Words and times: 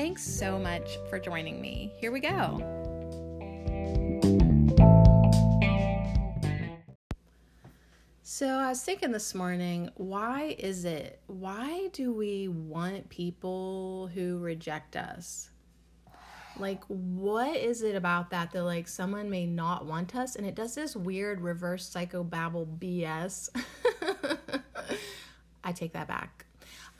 Thanks 0.00 0.22
so 0.22 0.58
much 0.58 0.96
for 1.10 1.18
joining 1.18 1.60
me. 1.60 1.92
Here 1.98 2.10
we 2.10 2.20
go. 2.20 2.56
So, 8.22 8.48
I 8.48 8.70
was 8.70 8.82
thinking 8.82 9.12
this 9.12 9.34
morning, 9.34 9.90
why 9.96 10.56
is 10.58 10.86
it? 10.86 11.20
Why 11.26 11.90
do 11.92 12.14
we 12.14 12.48
want 12.48 13.10
people 13.10 14.08
who 14.14 14.38
reject 14.38 14.96
us? 14.96 15.50
Like, 16.58 16.82
what 16.86 17.54
is 17.54 17.82
it 17.82 17.94
about 17.94 18.30
that 18.30 18.52
that, 18.52 18.64
like, 18.64 18.88
someone 18.88 19.28
may 19.28 19.44
not 19.44 19.84
want 19.84 20.16
us? 20.16 20.34
And 20.34 20.46
it 20.46 20.54
does 20.54 20.74
this 20.74 20.96
weird 20.96 21.42
reverse 21.42 21.86
psychobabble 21.86 22.78
BS. 22.78 23.50
I 25.62 25.72
take 25.72 25.92
that 25.92 26.08
back. 26.08 26.46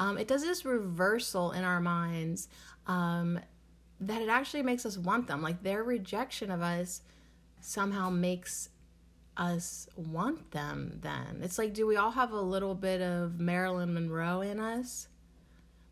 Um, 0.00 0.16
it 0.16 0.26
does 0.26 0.42
this 0.42 0.64
reversal 0.64 1.52
in 1.52 1.62
our 1.62 1.78
minds 1.78 2.48
um, 2.86 3.38
that 4.00 4.22
it 4.22 4.28
actually 4.28 4.62
makes 4.62 4.86
us 4.86 4.96
want 4.96 5.26
them. 5.26 5.42
Like 5.42 5.62
their 5.62 5.82
rejection 5.82 6.50
of 6.50 6.62
us 6.62 7.02
somehow 7.60 8.10
makes 8.10 8.70
us 9.36 9.88
want 9.96 10.50
them 10.50 10.98
then. 11.00 11.40
It's 11.42 11.58
like, 11.58 11.74
do 11.74 11.86
we 11.86 11.96
all 11.96 12.10
have 12.10 12.32
a 12.32 12.40
little 12.40 12.74
bit 12.74 13.00
of 13.00 13.40
Marilyn 13.40 13.94
Monroe 13.94 14.40
in 14.40 14.60
us? 14.60 15.08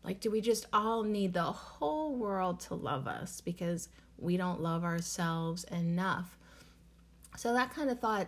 Like, 0.03 0.21
do 0.21 0.31
we 0.31 0.41
just 0.41 0.65
all 0.71 1.03
need 1.03 1.33
the 1.33 1.43
whole 1.43 2.15
world 2.15 2.61
to 2.61 2.75
love 2.75 3.07
us 3.07 3.41
because 3.41 3.89
we 4.17 4.37
don't 4.37 4.61
love 4.61 4.83
ourselves 4.83 5.65
enough? 5.65 6.37
So, 7.37 7.53
that 7.53 7.73
kind 7.73 7.89
of 7.89 7.99
thought 7.99 8.27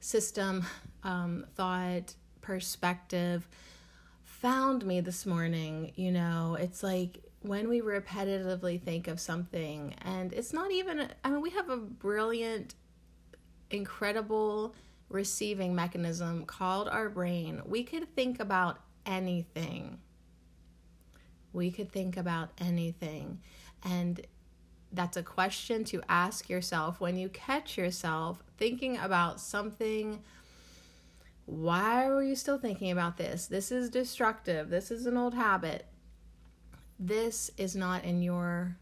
system, 0.00 0.64
um, 1.02 1.46
thought 1.56 2.14
perspective 2.40 3.48
found 4.24 4.86
me 4.86 5.00
this 5.00 5.26
morning. 5.26 5.92
You 5.96 6.12
know, 6.12 6.56
it's 6.58 6.82
like 6.82 7.22
when 7.42 7.68
we 7.68 7.80
repetitively 7.80 8.80
think 8.80 9.08
of 9.08 9.18
something, 9.18 9.94
and 10.02 10.32
it's 10.32 10.52
not 10.52 10.70
even, 10.72 11.08
I 11.24 11.30
mean, 11.30 11.40
we 11.40 11.50
have 11.50 11.70
a 11.70 11.76
brilliant, 11.76 12.74
incredible 13.70 14.74
receiving 15.08 15.74
mechanism 15.74 16.44
called 16.44 16.88
our 16.88 17.08
brain. 17.08 17.62
We 17.64 17.82
could 17.82 18.14
think 18.14 18.40
about 18.40 18.78
anything. 19.06 19.98
We 21.52 21.70
could 21.70 21.90
think 21.90 22.16
about 22.16 22.50
anything. 22.58 23.40
And 23.82 24.20
that's 24.92 25.16
a 25.16 25.22
question 25.22 25.84
to 25.84 26.02
ask 26.08 26.48
yourself 26.48 27.00
when 27.00 27.16
you 27.16 27.28
catch 27.30 27.78
yourself 27.78 28.42
thinking 28.58 28.98
about 28.98 29.40
something. 29.40 30.22
Why 31.46 32.06
are 32.06 32.22
you 32.22 32.36
still 32.36 32.58
thinking 32.58 32.90
about 32.90 33.16
this? 33.16 33.46
This 33.46 33.72
is 33.72 33.88
destructive. 33.88 34.68
This 34.68 34.90
is 34.90 35.06
an 35.06 35.16
old 35.16 35.34
habit 35.34 35.86
this 37.00 37.50
is 37.56 37.74
not 37.74 38.04
in 38.04 38.20
your 38.20 38.76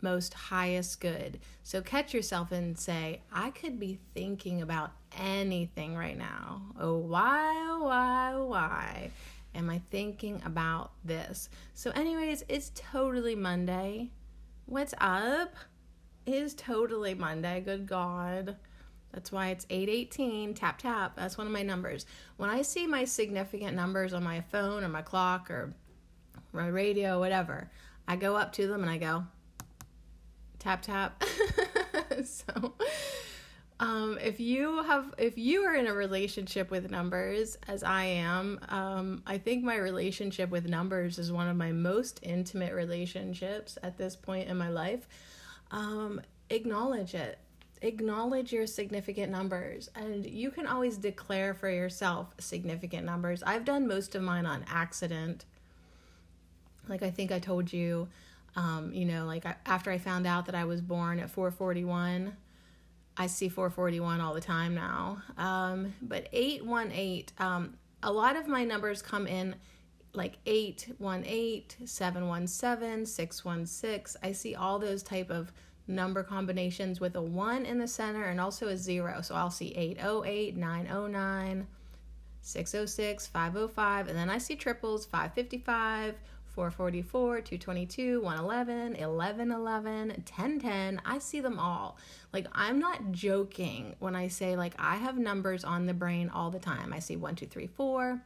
most 0.00 0.34
highest 0.34 1.00
good. 1.00 1.38
So 1.62 1.80
catch 1.80 2.12
yourself 2.12 2.50
and 2.50 2.76
say, 2.76 3.22
I 3.32 3.50
could 3.50 3.78
be 3.78 4.00
thinking 4.12 4.60
about 4.60 4.90
anything 5.16 5.96
right 5.96 6.18
now. 6.18 6.62
Oh, 6.78 6.98
why, 6.98 7.54
oh, 7.70 7.84
why, 7.84 8.32
oh, 8.34 8.46
why 8.46 9.10
am 9.54 9.70
I 9.70 9.80
thinking 9.90 10.42
about 10.44 10.92
this? 11.04 11.48
So, 11.74 11.90
anyways, 11.92 12.44
it's 12.48 12.72
totally 12.74 13.36
Monday. 13.36 14.10
What's 14.66 14.94
up? 14.98 15.54
It 16.26 16.34
is 16.34 16.54
totally 16.54 17.14
Monday. 17.14 17.60
Good 17.60 17.86
God. 17.86 18.56
That's 19.12 19.32
why 19.32 19.48
it's 19.48 19.66
818, 19.70 20.54
tap 20.54 20.78
tap. 20.78 21.16
That's 21.16 21.38
one 21.38 21.46
of 21.46 21.52
my 21.52 21.62
numbers. 21.62 22.04
When 22.36 22.50
I 22.50 22.62
see 22.62 22.86
my 22.86 23.04
significant 23.04 23.74
numbers 23.74 24.12
on 24.12 24.22
my 24.22 24.42
phone 24.42 24.84
or 24.84 24.88
my 24.88 25.02
clock 25.02 25.50
or 25.50 25.72
my 26.52 26.66
radio, 26.68 27.18
whatever. 27.18 27.70
I 28.06 28.16
go 28.16 28.36
up 28.36 28.52
to 28.54 28.66
them 28.66 28.82
and 28.82 28.90
I 28.90 28.98
go 28.98 29.24
tap 30.58 30.82
tap. 30.82 31.22
so 32.24 32.74
um, 33.80 34.18
if 34.20 34.40
you 34.40 34.82
have 34.82 35.14
if 35.18 35.38
you 35.38 35.62
are 35.62 35.74
in 35.74 35.86
a 35.86 35.94
relationship 35.94 36.70
with 36.70 36.90
numbers 36.90 37.56
as 37.68 37.84
i 37.84 38.02
am 38.02 38.58
um, 38.70 39.22
i 39.24 39.38
think 39.38 39.62
my 39.62 39.76
relationship 39.76 40.50
with 40.50 40.68
numbers 40.68 41.16
is 41.16 41.30
one 41.30 41.46
of 41.46 41.56
my 41.56 41.70
most 41.70 42.18
intimate 42.24 42.74
relationships 42.74 43.78
at 43.84 43.96
this 43.96 44.16
point 44.16 44.48
in 44.48 44.56
my 44.56 44.68
life. 44.68 45.06
Um, 45.70 46.20
acknowledge 46.50 47.14
it. 47.14 47.38
Acknowledge 47.82 48.52
your 48.52 48.66
significant 48.66 49.30
numbers. 49.30 49.88
And 49.94 50.26
you 50.26 50.50
can 50.50 50.66
always 50.66 50.96
declare 50.96 51.54
for 51.54 51.70
yourself 51.70 52.34
significant 52.38 53.04
numbers. 53.04 53.42
I've 53.42 53.64
done 53.64 53.86
most 53.86 54.14
of 54.14 54.22
mine 54.22 54.46
on 54.46 54.64
accident 54.68 55.44
like 56.88 57.02
I 57.02 57.10
think 57.10 57.32
I 57.32 57.38
told 57.38 57.72
you, 57.72 58.08
um, 58.56 58.92
you 58.92 59.04
know, 59.04 59.26
like 59.26 59.46
I, 59.46 59.56
after 59.66 59.90
I 59.90 59.98
found 59.98 60.26
out 60.26 60.46
that 60.46 60.54
I 60.54 60.64
was 60.64 60.80
born 60.80 61.20
at 61.20 61.30
441, 61.30 62.32
I 63.16 63.26
see 63.26 63.48
441 63.48 64.20
all 64.20 64.34
the 64.34 64.40
time 64.40 64.74
now. 64.74 65.22
Um, 65.36 65.94
but 66.00 66.28
818, 66.32 67.26
um, 67.38 67.74
a 68.02 68.12
lot 68.12 68.36
of 68.36 68.46
my 68.46 68.64
numbers 68.64 69.02
come 69.02 69.26
in 69.26 69.56
like 70.14 70.38
818, 70.46 71.86
717, 71.86 73.06
616. 73.06 74.20
I 74.22 74.32
see 74.32 74.54
all 74.54 74.78
those 74.78 75.02
type 75.02 75.30
of 75.30 75.52
number 75.86 76.22
combinations 76.22 77.00
with 77.00 77.16
a 77.16 77.22
1 77.22 77.64
in 77.64 77.78
the 77.78 77.88
center 77.88 78.24
and 78.24 78.40
also 78.40 78.68
a 78.68 78.76
0. 78.76 79.20
So 79.22 79.34
I'll 79.34 79.50
see 79.50 79.74
808, 79.74 80.56
909, 80.56 81.66
606, 82.42 83.26
505, 83.26 84.08
and 84.08 84.18
then 84.18 84.30
I 84.30 84.38
see 84.38 84.56
triples 84.56 85.06
555, 85.06 86.14
444, 86.58 87.40
222, 87.42 88.20
111, 88.20 89.00
1111, 89.00 90.08
1010. 90.08 91.00
I 91.04 91.18
see 91.20 91.38
them 91.38 91.56
all. 91.56 91.96
Like, 92.32 92.48
I'm 92.50 92.80
not 92.80 93.12
joking 93.12 93.94
when 94.00 94.16
I 94.16 94.26
say, 94.26 94.56
like, 94.56 94.74
I 94.76 94.96
have 94.96 95.16
numbers 95.16 95.62
on 95.62 95.86
the 95.86 95.94
brain 95.94 96.28
all 96.28 96.50
the 96.50 96.58
time. 96.58 96.92
I 96.92 96.98
see 96.98 97.14
1, 97.14 97.36
2, 97.36 97.46
3, 97.46 97.68
4. 97.68 98.20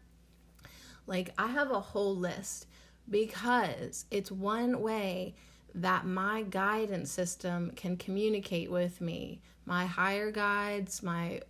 Like, 1.06 1.34
I 1.37 1.48
have 1.48 1.72
a 1.72 1.81
whole 1.81 2.16
list 2.16 2.69
because 3.10 4.06
it's 4.10 4.32
one 4.32 4.81
way 4.81 5.34
that 5.75 6.06
my 6.06 6.41
guidance 6.41 7.12
system 7.12 7.72
can 7.76 7.98
communicate 7.98 8.71
with 8.71 9.03
me. 9.03 9.42
My 9.66 9.84
higher 9.84 10.31
guides, 10.31 11.03
my 11.03 11.42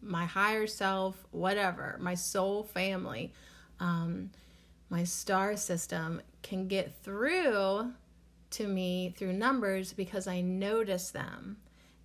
my 0.00 0.24
higher 0.24 0.66
self, 0.66 1.26
whatever, 1.32 1.98
my 2.00 2.14
soul 2.14 2.64
family. 2.64 3.34
Um, 3.78 4.30
my 4.90 5.04
star 5.04 5.56
system 5.56 6.22
can 6.42 6.66
get 6.68 6.94
through 7.02 7.92
to 8.50 8.66
me 8.66 9.14
through 9.16 9.32
numbers 9.32 9.92
because 9.92 10.26
I 10.26 10.40
notice 10.40 11.10
them. 11.10 11.58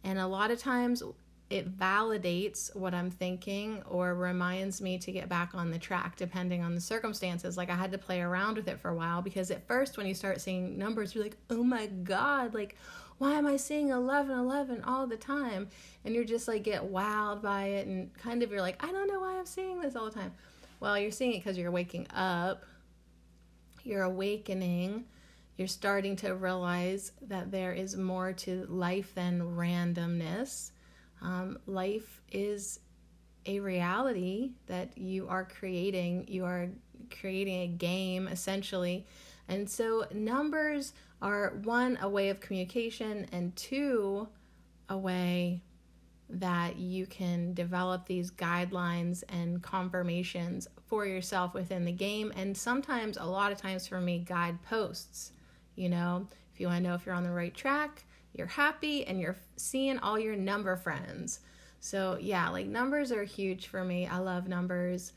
And 0.03 0.19
a 0.19 0.27
lot 0.27 0.51
of 0.51 0.59
times 0.59 1.01
it 1.49 1.77
validates 1.77 2.75
what 2.75 2.93
I'm 2.93 3.11
thinking 3.11 3.83
or 3.87 4.15
reminds 4.15 4.81
me 4.81 4.97
to 4.97 5.11
get 5.11 5.29
back 5.29 5.53
on 5.53 5.71
the 5.71 5.77
track 5.77 6.15
depending 6.15 6.63
on 6.63 6.73
the 6.73 6.81
circumstances. 6.81 7.57
Like 7.57 7.69
I 7.69 7.75
had 7.75 7.91
to 7.91 7.97
play 7.97 8.21
around 8.21 8.57
with 8.57 8.67
it 8.67 8.79
for 8.79 8.89
a 8.89 8.95
while 8.95 9.21
because 9.21 9.51
at 9.51 9.65
first 9.67 9.95
when 9.95 10.07
you 10.07 10.13
start 10.13 10.41
seeing 10.41 10.77
numbers 10.77 11.13
you're 11.13 11.23
like, 11.23 11.37
"Oh 11.49 11.63
my 11.63 11.87
god, 11.87 12.53
like 12.53 12.75
why 13.19 13.33
am 13.33 13.45
I 13.45 13.57
seeing 13.57 13.89
11 13.89 14.37
11 14.37 14.83
all 14.83 15.05
the 15.05 15.15
time?" 15.15 15.69
And 16.03 16.15
you're 16.15 16.23
just 16.23 16.47
like 16.47 16.63
get 16.63 16.91
wowed 16.91 17.41
by 17.41 17.65
it 17.65 17.87
and 17.87 18.13
kind 18.15 18.41
of 18.41 18.51
you're 18.51 18.61
like, 18.61 18.83
"I 18.83 18.91
don't 18.91 19.07
know 19.07 19.19
why 19.19 19.37
I'm 19.37 19.45
seeing 19.45 19.79
this 19.79 19.95
all 19.95 20.05
the 20.05 20.11
time." 20.11 20.33
Well, 20.79 20.97
you're 20.97 21.11
seeing 21.11 21.33
it 21.33 21.43
cuz 21.43 21.57
you're 21.57 21.71
waking 21.71 22.07
up 22.09 22.65
you're 23.83 24.03
awakening, 24.03 25.05
you're 25.57 25.67
starting 25.67 26.15
to 26.17 26.35
realize 26.35 27.11
that 27.21 27.51
there 27.51 27.73
is 27.73 27.95
more 27.95 28.33
to 28.33 28.65
life 28.67 29.13
than 29.13 29.41
randomness. 29.41 30.71
Um, 31.21 31.59
life 31.65 32.21
is 32.31 32.79
a 33.45 33.59
reality 33.59 34.51
that 34.67 34.97
you 34.97 35.27
are 35.27 35.43
creating. 35.43 36.25
You 36.27 36.45
are 36.45 36.69
creating 37.19 37.61
a 37.61 37.67
game 37.67 38.27
essentially. 38.27 39.05
And 39.47 39.69
so, 39.69 40.05
numbers 40.13 40.93
are 41.21 41.59
one, 41.63 41.97
a 42.01 42.09
way 42.09 42.29
of 42.29 42.39
communication, 42.39 43.27
and 43.31 43.55
two, 43.55 44.27
a 44.89 44.97
way 44.97 45.61
that 46.29 46.77
you 46.77 47.05
can 47.05 47.53
develop 47.53 48.05
these 48.05 48.31
guidelines 48.31 49.23
and 49.29 49.61
confirmations 49.61 50.67
for 50.87 51.05
yourself 51.05 51.53
within 51.53 51.85
the 51.85 51.91
game 51.91 52.31
and 52.35 52.55
sometimes 52.55 53.17
a 53.17 53.25
lot 53.25 53.51
of 53.51 53.57
times 53.57 53.87
for 53.87 53.99
me 53.99 54.19
guide 54.19 54.61
posts 54.63 55.31
You 55.75 55.89
know, 55.89 56.27
if 56.53 56.59
you 56.59 56.67
want 56.67 56.83
to 56.83 56.89
know 56.89 56.95
if 56.95 57.05
you're 57.05 57.15
on 57.15 57.23
the 57.23 57.31
right 57.31 57.53
track, 57.53 58.03
you're 58.33 58.47
happy 58.47 59.05
and 59.05 59.19
you're 59.19 59.37
seeing 59.55 59.97
all 59.99 60.19
your 60.19 60.35
number 60.35 60.75
friends. 60.75 61.39
So, 61.79 62.17
yeah, 62.21 62.49
like 62.49 62.67
numbers 62.67 63.11
are 63.11 63.23
huge 63.23 63.67
for 63.67 63.83
me. 63.83 64.07
I 64.07 64.17
love 64.19 64.47
numbers. 64.47 65.13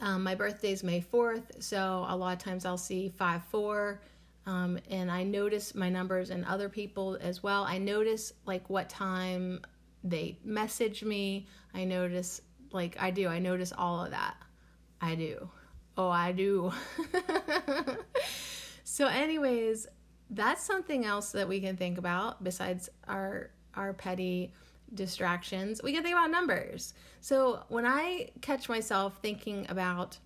Um, 0.00 0.22
my 0.22 0.34
birthday 0.34 0.72
is 0.72 0.82
May 0.82 1.00
4th, 1.00 1.62
so 1.62 2.06
a 2.08 2.16
lot 2.16 2.32
of 2.32 2.38
times 2.38 2.64
I'll 2.64 2.78
see 2.78 3.08
5 3.08 3.44
4. 3.44 4.00
Um, 4.46 4.78
and 4.90 5.10
I 5.10 5.22
notice 5.22 5.74
my 5.74 5.88
numbers 5.88 6.30
and 6.30 6.44
other 6.44 6.68
people 6.68 7.16
as 7.20 7.42
well. 7.42 7.62
I 7.62 7.78
notice 7.78 8.32
like 8.44 8.68
what 8.68 8.88
time 8.88 9.60
they 10.02 10.38
message 10.44 11.04
me. 11.04 11.46
I 11.74 11.84
notice, 11.84 12.40
like, 12.72 12.96
I 13.00 13.10
do, 13.10 13.28
I 13.28 13.38
notice 13.38 13.72
all 13.76 14.04
of 14.04 14.10
that. 14.10 14.36
I 15.00 15.14
do. 15.14 15.48
Oh, 15.96 16.08
I 16.08 16.32
do. 16.32 16.72
so, 18.84 19.06
anyways, 19.06 19.86
that's 20.30 20.62
something 20.62 21.04
else 21.04 21.32
that 21.32 21.48
we 21.48 21.60
can 21.60 21.76
think 21.76 21.98
about 21.98 22.42
besides 22.42 22.88
our 23.06 23.50
our 23.74 23.92
petty 23.92 24.52
distractions. 24.94 25.80
We 25.82 25.92
can 25.92 26.02
think 26.02 26.14
about 26.14 26.30
numbers. 26.30 26.94
So 27.20 27.64
when 27.68 27.86
I 27.86 28.30
catch 28.40 28.68
myself 28.68 29.18
thinking 29.22 29.66
about 29.68 30.18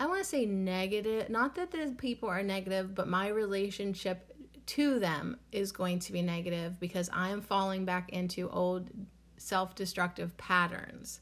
I 0.00 0.06
want 0.06 0.20
to 0.20 0.24
say 0.24 0.46
negative, 0.46 1.28
not 1.28 1.56
that 1.56 1.72
the 1.72 1.94
people 1.98 2.28
are 2.28 2.42
negative, 2.42 2.94
but 2.94 3.08
my 3.08 3.28
relationship 3.28 4.32
to 4.66 5.00
them 5.00 5.38
is 5.50 5.72
going 5.72 5.98
to 6.00 6.12
be 6.12 6.22
negative 6.22 6.78
because 6.78 7.10
I 7.12 7.30
am 7.30 7.40
falling 7.40 7.84
back 7.84 8.10
into 8.10 8.48
old 8.48 8.90
self-destructive 9.38 10.36
patterns. 10.36 11.20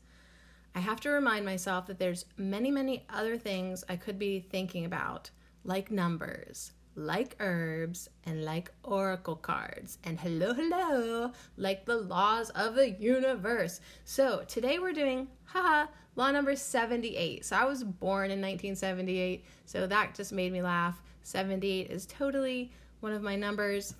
I 0.75 0.81
have 0.81 1.01
to 1.01 1.11
remind 1.11 1.45
myself 1.45 1.87
that 1.87 1.99
there's 1.99 2.27
many, 2.37 2.71
many 2.71 3.07
other 3.09 3.39
things 3.39 3.85
I 3.89 3.97
could 3.97 4.19
be 4.19 4.41
thinking 4.41 4.85
about, 4.85 5.31
like 5.65 5.91
numbers, 5.91 6.73
like 6.97 7.37
herbs 7.41 8.09
and 8.25 8.45
like 8.45 8.73
oracle 8.83 9.37
cards. 9.37 9.99
And 10.05 10.19
hello 10.19 10.55
hello 10.55 11.33
like 11.57 11.85
the 11.85 11.97
laws 11.97 12.51
of 12.51 12.75
the 12.75 12.91
universe. 12.91 13.81
So 14.05 14.43
today 14.49 14.79
we're 14.79 14.93
doing 14.93 15.29
haha 15.45 15.87
law 16.17 16.31
number 16.31 16.57
78 16.57 17.45
so 17.45 17.55
i 17.55 17.65
was 17.67 17.85
born 17.85 18.31
in 18.31 18.41
1978 18.41 19.45
so 19.67 19.87
that 19.87 20.15
just 20.15 20.33
made 20.33 20.53
me 20.53 20.63
laugh. 20.63 21.01
78 21.23 21.91
is 21.91 22.07
totally 22.07 22.71
one 23.01 23.13
of 23.13 23.23
my 23.23 23.37
numbers. 23.37 23.95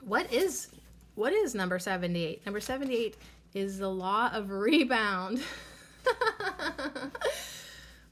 What 0.00 0.32
is 0.32 0.68
what 1.16 1.32
is 1.32 1.54
number 1.54 1.78
78 1.78 2.46
number 2.46 2.60
78 2.60 3.16
is 3.52 3.78
the 3.78 3.90
law 3.90 4.30
of 4.32 4.50
rebound 4.50 5.42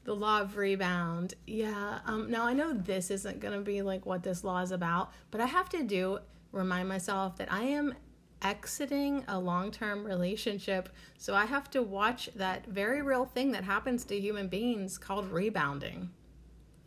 the 0.05 0.15
law 0.15 0.41
of 0.41 0.55
rebound. 0.55 1.33
Yeah. 1.45 1.99
Um, 2.05 2.29
now 2.29 2.45
I 2.45 2.53
know 2.53 2.73
this 2.73 3.11
isn't 3.11 3.39
going 3.39 3.53
to 3.53 3.61
be 3.61 3.81
like 3.81 4.05
what 4.05 4.23
this 4.23 4.43
law 4.43 4.61
is 4.61 4.71
about, 4.71 5.11
but 5.31 5.41
I 5.41 5.47
have 5.47 5.67
to 5.69 5.83
do 5.83 6.19
remind 6.51 6.87
myself 6.87 7.37
that 7.37 7.51
I 7.51 7.63
am 7.63 7.95
exiting 8.41 9.25
a 9.27 9.39
long 9.39 9.71
term 9.71 10.05
relationship. 10.05 10.89
So 11.17 11.33
I 11.33 11.45
have 11.45 11.69
to 11.71 11.81
watch 11.81 12.29
that 12.35 12.65
very 12.67 13.01
real 13.01 13.25
thing 13.25 13.51
that 13.51 13.63
happens 13.63 14.05
to 14.05 14.19
human 14.19 14.47
beings 14.47 14.97
called 14.97 15.31
rebounding. 15.31 16.11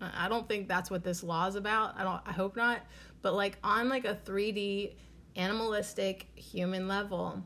I 0.01 0.29
don't 0.29 0.49
think 0.49 0.69
that's 0.69 0.93
what 0.93 1.03
this 1.03 1.25
law 1.25 1.49
is 1.49 1.57
about. 1.57 1.99
I 1.99 2.05
don't 2.05 2.21
I 2.25 2.33
hope 2.33 2.57
not. 2.57 2.83
But 3.21 3.35
like 3.35 3.59
on 3.65 3.89
like 3.89 4.05
a 4.05 4.15
3D 4.15 4.95
animalistic 5.39 6.27
human 6.35 6.89
level, 6.89 7.43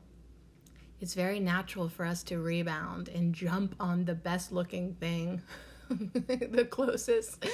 it's 1.00 1.14
very 1.14 1.38
natural 1.38 1.88
for 1.88 2.04
us 2.04 2.22
to 2.24 2.38
rebound 2.38 3.08
and 3.08 3.34
jump 3.34 3.74
on 3.78 4.04
the 4.04 4.14
best 4.14 4.50
looking 4.50 4.94
thing, 4.94 5.42
the 5.88 6.66
closest 6.68 7.44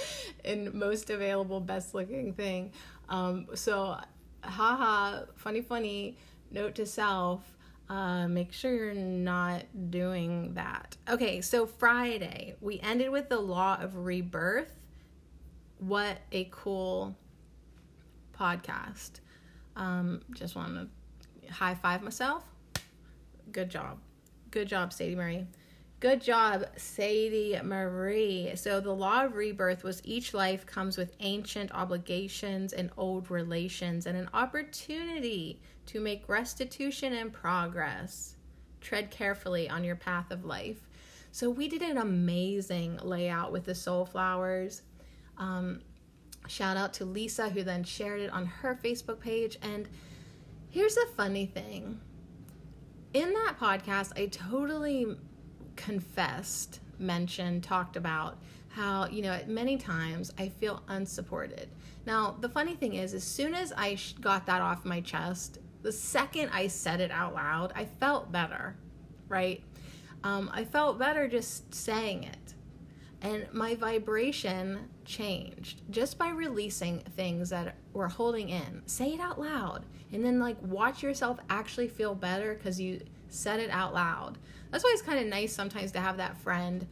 and 0.44 0.72
most 0.72 1.10
available 1.10 1.60
best 1.60 1.94
looking 1.94 2.32
thing. 2.32 2.72
Um, 3.08 3.48
so, 3.54 3.98
haha, 4.42 5.24
funny, 5.34 5.60
funny, 5.60 6.16
note 6.50 6.74
to 6.76 6.86
self. 6.86 7.56
Uh, 7.88 8.28
make 8.28 8.52
sure 8.52 8.74
you're 8.74 8.94
not 8.94 9.64
doing 9.90 10.52
that. 10.52 10.98
Okay, 11.08 11.40
so 11.40 11.64
Friday, 11.64 12.54
we 12.60 12.78
ended 12.80 13.10
with 13.10 13.30
the 13.30 13.40
law 13.40 13.78
of 13.80 13.96
rebirth. 13.96 14.74
What 15.78 16.18
a 16.32 16.48
cool 16.50 17.16
podcast. 18.38 19.20
Um, 19.78 20.20
just 20.32 20.56
want 20.56 20.74
to 20.74 21.52
high 21.52 21.74
five 21.74 22.02
myself. 22.02 22.44
Good 23.52 23.70
job. 23.70 23.98
Good 24.50 24.68
job, 24.68 24.92
Sadie 24.92 25.14
Marie. 25.14 25.46
Good 26.00 26.20
job, 26.20 26.64
Sadie 26.76 27.58
Marie. 27.62 28.52
So, 28.54 28.80
the 28.80 28.92
law 28.92 29.24
of 29.24 29.34
rebirth 29.34 29.82
was 29.82 30.00
each 30.04 30.34
life 30.34 30.64
comes 30.66 30.96
with 30.96 31.16
ancient 31.20 31.72
obligations 31.72 32.72
and 32.72 32.90
old 32.96 33.30
relations 33.30 34.06
and 34.06 34.16
an 34.16 34.28
opportunity 34.32 35.60
to 35.86 36.00
make 36.00 36.28
restitution 36.28 37.14
and 37.14 37.32
progress. 37.32 38.36
Tread 38.80 39.10
carefully 39.10 39.68
on 39.68 39.82
your 39.82 39.96
path 39.96 40.30
of 40.30 40.44
life. 40.44 40.86
So, 41.32 41.50
we 41.50 41.68
did 41.68 41.82
an 41.82 41.98
amazing 41.98 42.98
layout 43.02 43.50
with 43.50 43.64
the 43.64 43.74
soul 43.74 44.04
flowers. 44.04 44.82
Um, 45.36 45.80
shout 46.48 46.76
out 46.76 46.92
to 46.94 47.04
Lisa, 47.04 47.50
who 47.50 47.62
then 47.62 47.84
shared 47.84 48.20
it 48.20 48.30
on 48.30 48.46
her 48.46 48.78
Facebook 48.82 49.20
page. 49.20 49.56
And 49.62 49.88
here's 50.68 50.96
a 50.96 51.06
funny 51.06 51.46
thing 51.46 52.00
in 53.14 53.32
that 53.32 53.56
podcast, 53.58 54.18
I 54.18 54.26
totally 54.26 55.06
confessed, 55.76 56.80
mentioned, 56.98 57.64
talked 57.64 57.96
about 57.96 58.38
how, 58.68 59.06
you 59.06 59.22
know, 59.22 59.32
at 59.32 59.48
many 59.48 59.76
times 59.76 60.32
I 60.38 60.48
feel 60.48 60.82
unsupported. 60.88 61.68
Now, 62.06 62.36
the 62.40 62.48
funny 62.48 62.74
thing 62.74 62.94
is, 62.94 63.14
as 63.14 63.24
soon 63.24 63.54
as 63.54 63.72
I 63.76 63.98
got 64.20 64.46
that 64.46 64.60
off 64.60 64.84
my 64.84 65.00
chest, 65.00 65.58
the 65.82 65.92
second 65.92 66.50
I 66.52 66.66
said 66.66 67.00
it 67.00 67.10
out 67.10 67.34
loud, 67.34 67.72
I 67.74 67.86
felt 67.86 68.30
better, 68.30 68.76
right? 69.28 69.62
Um, 70.22 70.50
I 70.52 70.64
felt 70.64 70.98
better 70.98 71.28
just 71.28 71.74
saying 71.74 72.24
it. 72.24 72.54
And 73.22 73.46
my 73.52 73.74
vibration 73.74 74.90
changed 75.08 75.82
just 75.90 76.18
by 76.18 76.28
releasing 76.28 77.00
things 77.16 77.50
that 77.50 77.74
were 77.92 78.08
holding 78.08 78.50
in. 78.50 78.82
Say 78.86 79.14
it 79.14 79.20
out 79.20 79.40
loud 79.40 79.84
and 80.12 80.24
then 80.24 80.38
like 80.38 80.56
watch 80.62 81.02
yourself 81.02 81.38
actually 81.50 81.88
feel 81.88 82.14
better 82.14 82.54
because 82.54 82.80
you 82.80 83.00
said 83.28 83.60
it 83.60 83.70
out 83.70 83.94
loud. 83.94 84.38
That's 84.70 84.84
why 84.84 84.90
it's 84.92 85.02
kind 85.02 85.18
of 85.18 85.26
nice 85.26 85.52
sometimes 85.52 85.92
to 85.92 86.00
have 86.00 86.18
that 86.18 86.36
friend 86.38 86.86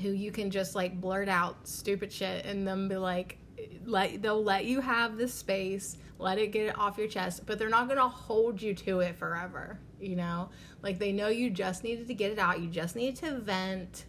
who 0.00 0.10
you 0.10 0.30
can 0.30 0.50
just 0.50 0.74
like 0.74 1.00
blurt 1.00 1.28
out 1.28 1.66
stupid 1.66 2.12
shit 2.12 2.44
and 2.44 2.66
then 2.66 2.88
be 2.88 2.96
like 2.96 3.38
let 3.84 4.22
they'll 4.22 4.42
let 4.42 4.64
you 4.64 4.80
have 4.80 5.16
the 5.16 5.28
space 5.28 5.96
let 6.18 6.38
it 6.38 6.52
get 6.52 6.66
it 6.66 6.78
off 6.78 6.98
your 6.98 7.06
chest 7.08 7.44
but 7.46 7.58
they're 7.58 7.68
not 7.68 7.88
to 7.88 8.08
hold 8.08 8.60
you 8.60 8.74
to 8.74 9.00
it 9.00 9.16
forever 9.16 9.78
you 10.00 10.16
know 10.16 10.48
like 10.82 10.98
they 10.98 11.12
know 11.12 11.28
you 11.28 11.50
just 11.50 11.84
needed 11.84 12.08
to 12.08 12.14
get 12.14 12.32
it 12.32 12.38
out 12.38 12.60
you 12.60 12.68
just 12.68 12.96
needed 12.96 13.16
to 13.16 13.38
vent 13.38 14.06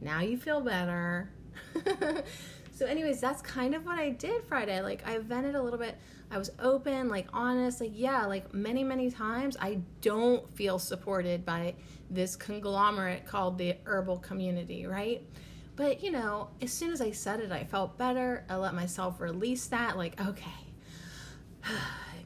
now 0.00 0.20
you 0.20 0.36
feel 0.36 0.60
better 0.60 1.30
so 2.72 2.86
anyways 2.86 3.20
that's 3.20 3.42
kind 3.42 3.74
of 3.74 3.84
what 3.84 3.98
i 3.98 4.10
did 4.10 4.44
friday 4.44 4.80
like 4.80 5.06
i 5.06 5.18
vented 5.18 5.54
a 5.54 5.62
little 5.62 5.78
bit 5.78 5.96
I 6.30 6.38
was 6.38 6.50
open, 6.58 7.08
like 7.08 7.28
honest, 7.32 7.80
like 7.80 7.92
yeah, 7.94 8.26
like 8.26 8.52
many, 8.52 8.82
many 8.82 9.10
times 9.10 9.56
I 9.60 9.80
don't 10.00 10.48
feel 10.56 10.80
supported 10.80 11.44
by 11.44 11.74
this 12.10 12.34
conglomerate 12.34 13.24
called 13.24 13.58
the 13.58 13.76
herbal 13.84 14.18
community, 14.18 14.86
right? 14.86 15.22
But 15.76 16.02
you 16.02 16.10
know, 16.10 16.48
as 16.60 16.72
soon 16.72 16.92
as 16.92 17.00
I 17.00 17.12
said 17.12 17.40
it, 17.40 17.52
I 17.52 17.64
felt 17.64 17.98
better. 17.98 18.44
I 18.48 18.56
let 18.56 18.74
myself 18.74 19.20
release 19.20 19.66
that, 19.68 19.96
like, 19.96 20.20
okay, 20.20 20.44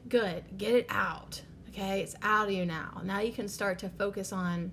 good, 0.09 0.43
get 0.57 0.73
it 0.73 0.87
out. 0.89 1.41
Okay, 1.69 2.01
it's 2.01 2.15
out 2.23 2.47
of 2.47 2.53
you 2.53 2.65
now. 2.65 3.01
Now 3.03 3.19
you 3.19 3.31
can 3.31 3.47
start 3.47 3.77
to 3.79 3.89
focus 3.89 4.33
on 4.33 4.71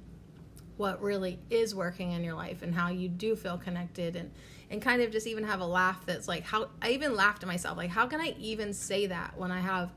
what 0.76 1.02
really 1.02 1.38
is 1.50 1.74
working 1.74 2.12
in 2.12 2.22
your 2.22 2.34
life 2.34 2.62
and 2.62 2.74
how 2.74 2.88
you 2.88 3.08
do 3.08 3.34
feel 3.36 3.58
connected 3.58 4.16
and 4.16 4.30
and 4.68 4.82
kind 4.82 5.00
of 5.00 5.12
just 5.12 5.26
even 5.26 5.44
have 5.44 5.60
a 5.60 5.66
laugh 5.66 6.04
that's 6.04 6.26
like 6.26 6.44
how 6.44 6.68
I 6.82 6.90
even 6.90 7.14
laughed 7.14 7.42
at 7.42 7.46
myself 7.46 7.76
like 7.76 7.90
how 7.90 8.06
can 8.06 8.20
I 8.20 8.34
even 8.38 8.72
say 8.72 9.06
that 9.06 9.36
when 9.38 9.50
I 9.50 9.60
have 9.60 9.92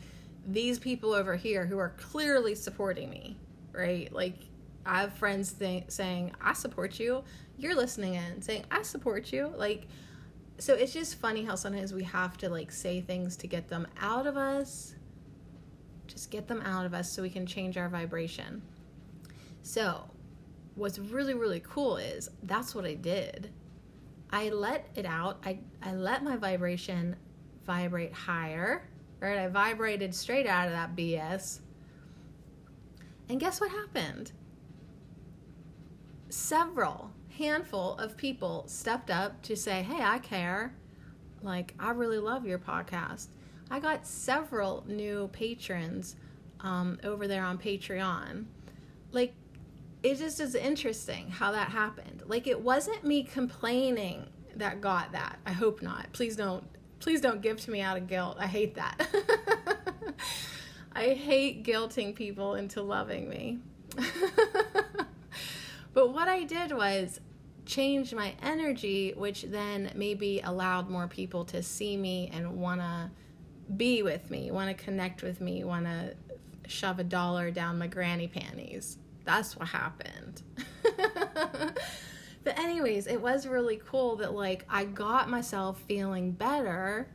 these 0.48 0.80
people 0.80 1.14
over 1.14 1.36
here 1.36 1.66
who 1.66 1.78
are 1.78 1.94
clearly 1.98 2.56
supporting 2.56 3.10
me 3.10 3.36
right? 3.74 4.12
Like 4.12 4.36
I 4.86 5.02
have 5.02 5.14
friends 5.14 5.56
saying 5.88 6.32
I 6.42 6.54
support 6.54 7.00
you. 7.00 7.24
You're 7.58 7.76
listening 7.76 8.16
in 8.16 8.42
saying 8.42 8.66
I 8.72 8.84
support 8.84 9.32
you. 9.32 9.54
Like 9.56 9.88
so 10.58 10.74
it's 10.74 10.94
just 10.94 11.16
funny 11.16 11.46
how 11.46 11.56
sometimes 11.56 11.94
we 11.94 12.04
have 12.04 12.38
to 12.40 12.50
like 12.50 12.72
say 12.72 13.02
things 13.02 13.38
to 13.38 13.48
get 13.48 13.70
them 13.70 13.88
out 14.00 14.28
of 14.28 14.38
us. 14.38 14.96
Just 16.08 16.32
get 16.32 16.48
them 16.48 16.62
out 16.62 16.86
of 16.86 16.94
us 16.94 17.12
so 17.12 17.22
we 17.22 17.30
can 17.30 17.46
change 17.46 17.78
our 17.78 17.88
vibration. 17.88 18.62
So 19.62 20.10
what's 20.80 20.98
really 20.98 21.34
really 21.34 21.62
cool 21.62 21.98
is 21.98 22.30
that's 22.44 22.74
what 22.74 22.86
I 22.86 22.96
did 22.96 23.52
I 24.32 24.50
let 24.50 24.88
it 24.96 25.06
out. 25.06 25.40
I, 25.44 25.60
I 25.82 25.94
let 25.94 26.24
my 26.24 26.36
vibration 26.36 27.16
vibrate 27.66 28.14
higher, 28.14 28.88
right? 29.20 29.40
I 29.40 29.48
vibrated 29.48 30.14
straight 30.14 30.46
out 30.46 30.68
of 30.68 30.74
that 30.74 30.96
BS. 30.96 31.62
And 33.28 33.40
guess 33.40 33.60
what 33.60 33.72
happened? 33.72 34.32
Several 36.30 37.12
handful 37.38 37.96
of 37.96 38.18
people 38.18 38.66
stepped 38.68 39.10
up 39.10 39.42
to 39.44 39.56
say, 39.56 39.82
Hey, 39.82 40.04
I 40.04 40.20
care. 40.20 40.76
Like, 41.42 41.74
I 41.80 41.92
really 41.92 42.20
love 42.20 42.46
your 42.46 42.60
podcast. 42.60 43.28
I 43.72 43.80
got 43.80 44.06
several 44.06 44.84
new 44.88 45.30
patrons 45.32 46.18
um, 46.60 47.00
over 47.04 47.28
there 47.28 47.44
on 47.44 47.58
Patreon. 47.58 48.46
Like, 49.12 49.34
it 50.04 50.16
just 50.16 50.40
is 50.40 50.56
interesting 50.56 51.30
how 51.30 51.52
that 51.52 51.70
happened. 51.70 52.24
Like, 52.26 52.48
it 52.48 52.62
wasn't 52.62 53.04
me 53.04 53.24
complaining 53.24 54.28
that 54.56 54.82
got 54.82 55.12
that. 55.12 55.40
I 55.46 55.52
hope 55.52 55.82
not. 55.82 56.12
Please 56.14 56.36
don't. 56.36 56.64
Please 57.00 57.22
don't 57.22 57.42
give 57.42 57.62
to 57.62 57.72
me 57.72 57.80
out 57.80 57.96
of 57.96 58.08
guilt. 58.08 58.36
I 58.40 58.48
hate 58.48 58.76
that. 58.76 59.08
I 60.92 61.14
hate 61.14 61.64
guilting 61.64 62.14
people 62.14 62.56
into 62.56 62.82
loving 62.82 63.30
me. 63.30 63.60
but 65.94 66.14
what 66.14 66.28
I 66.28 66.44
did 66.44 66.74
was 66.74 67.22
change 67.66 68.14
my 68.14 68.34
energy, 68.42 69.14
which 69.16 69.44
then 69.44 69.92
maybe 69.96 70.42
allowed 70.44 70.90
more 70.90 71.08
people 71.08 71.46
to 71.46 71.64
see 71.64 71.96
me 71.96 72.30
and 72.34 72.58
want 72.58 72.82
to 72.82 73.10
be 73.78 74.04
with 74.04 74.30
me, 74.30 74.52
want 74.52 74.76
to 74.76 74.84
connect 74.84 75.22
with 75.22 75.40
me, 75.40 75.64
want 75.64 75.86
to 75.86 76.16
shove 76.68 77.00
a 77.00 77.04
dollar 77.04 77.50
down 77.52 77.78
my 77.78 77.88
granny 77.88 78.28
panties. 78.28 78.98
That's 79.30 79.56
what 79.56 79.68
happened. 79.68 80.42
but, 82.44 82.58
anyways, 82.58 83.06
it 83.06 83.22
was 83.22 83.46
really 83.46 83.80
cool 83.86 84.16
that, 84.16 84.34
like, 84.34 84.66
I 84.68 84.86
got 84.86 85.30
myself 85.30 85.80
feeling 85.82 86.32
better 86.32 87.08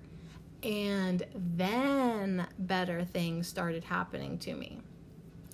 and 0.63 1.27
then 1.35 2.47
better 2.57 3.05
things 3.05 3.49
started 3.49 3.83
happening 3.83 4.39
to 4.39 4.55
me. 4.55 4.79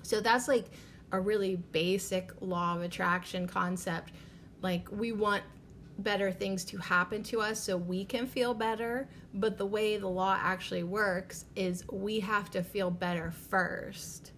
So, 0.02 0.20
that's 0.20 0.48
like 0.48 0.66
a 1.12 1.18
really 1.18 1.56
basic 1.56 2.30
law 2.42 2.76
of 2.76 2.82
attraction 2.82 3.48
concept. 3.48 4.12
Like, 4.60 4.86
we 4.92 5.12
want 5.12 5.42
better 5.96 6.30
things 6.30 6.62
to 6.66 6.76
happen 6.76 7.22
to 7.22 7.40
us 7.40 7.58
so 7.58 7.78
we 7.78 8.04
can 8.04 8.26
feel 8.26 8.52
better. 8.52 9.08
But 9.32 9.56
the 9.56 9.64
way 9.64 9.96
the 9.96 10.08
law 10.08 10.38
actually 10.38 10.82
works 10.82 11.46
is 11.56 11.84
we 11.90 12.20
have 12.20 12.50
to 12.50 12.62
feel 12.62 12.90
better 12.90 13.30
first. 13.30 14.32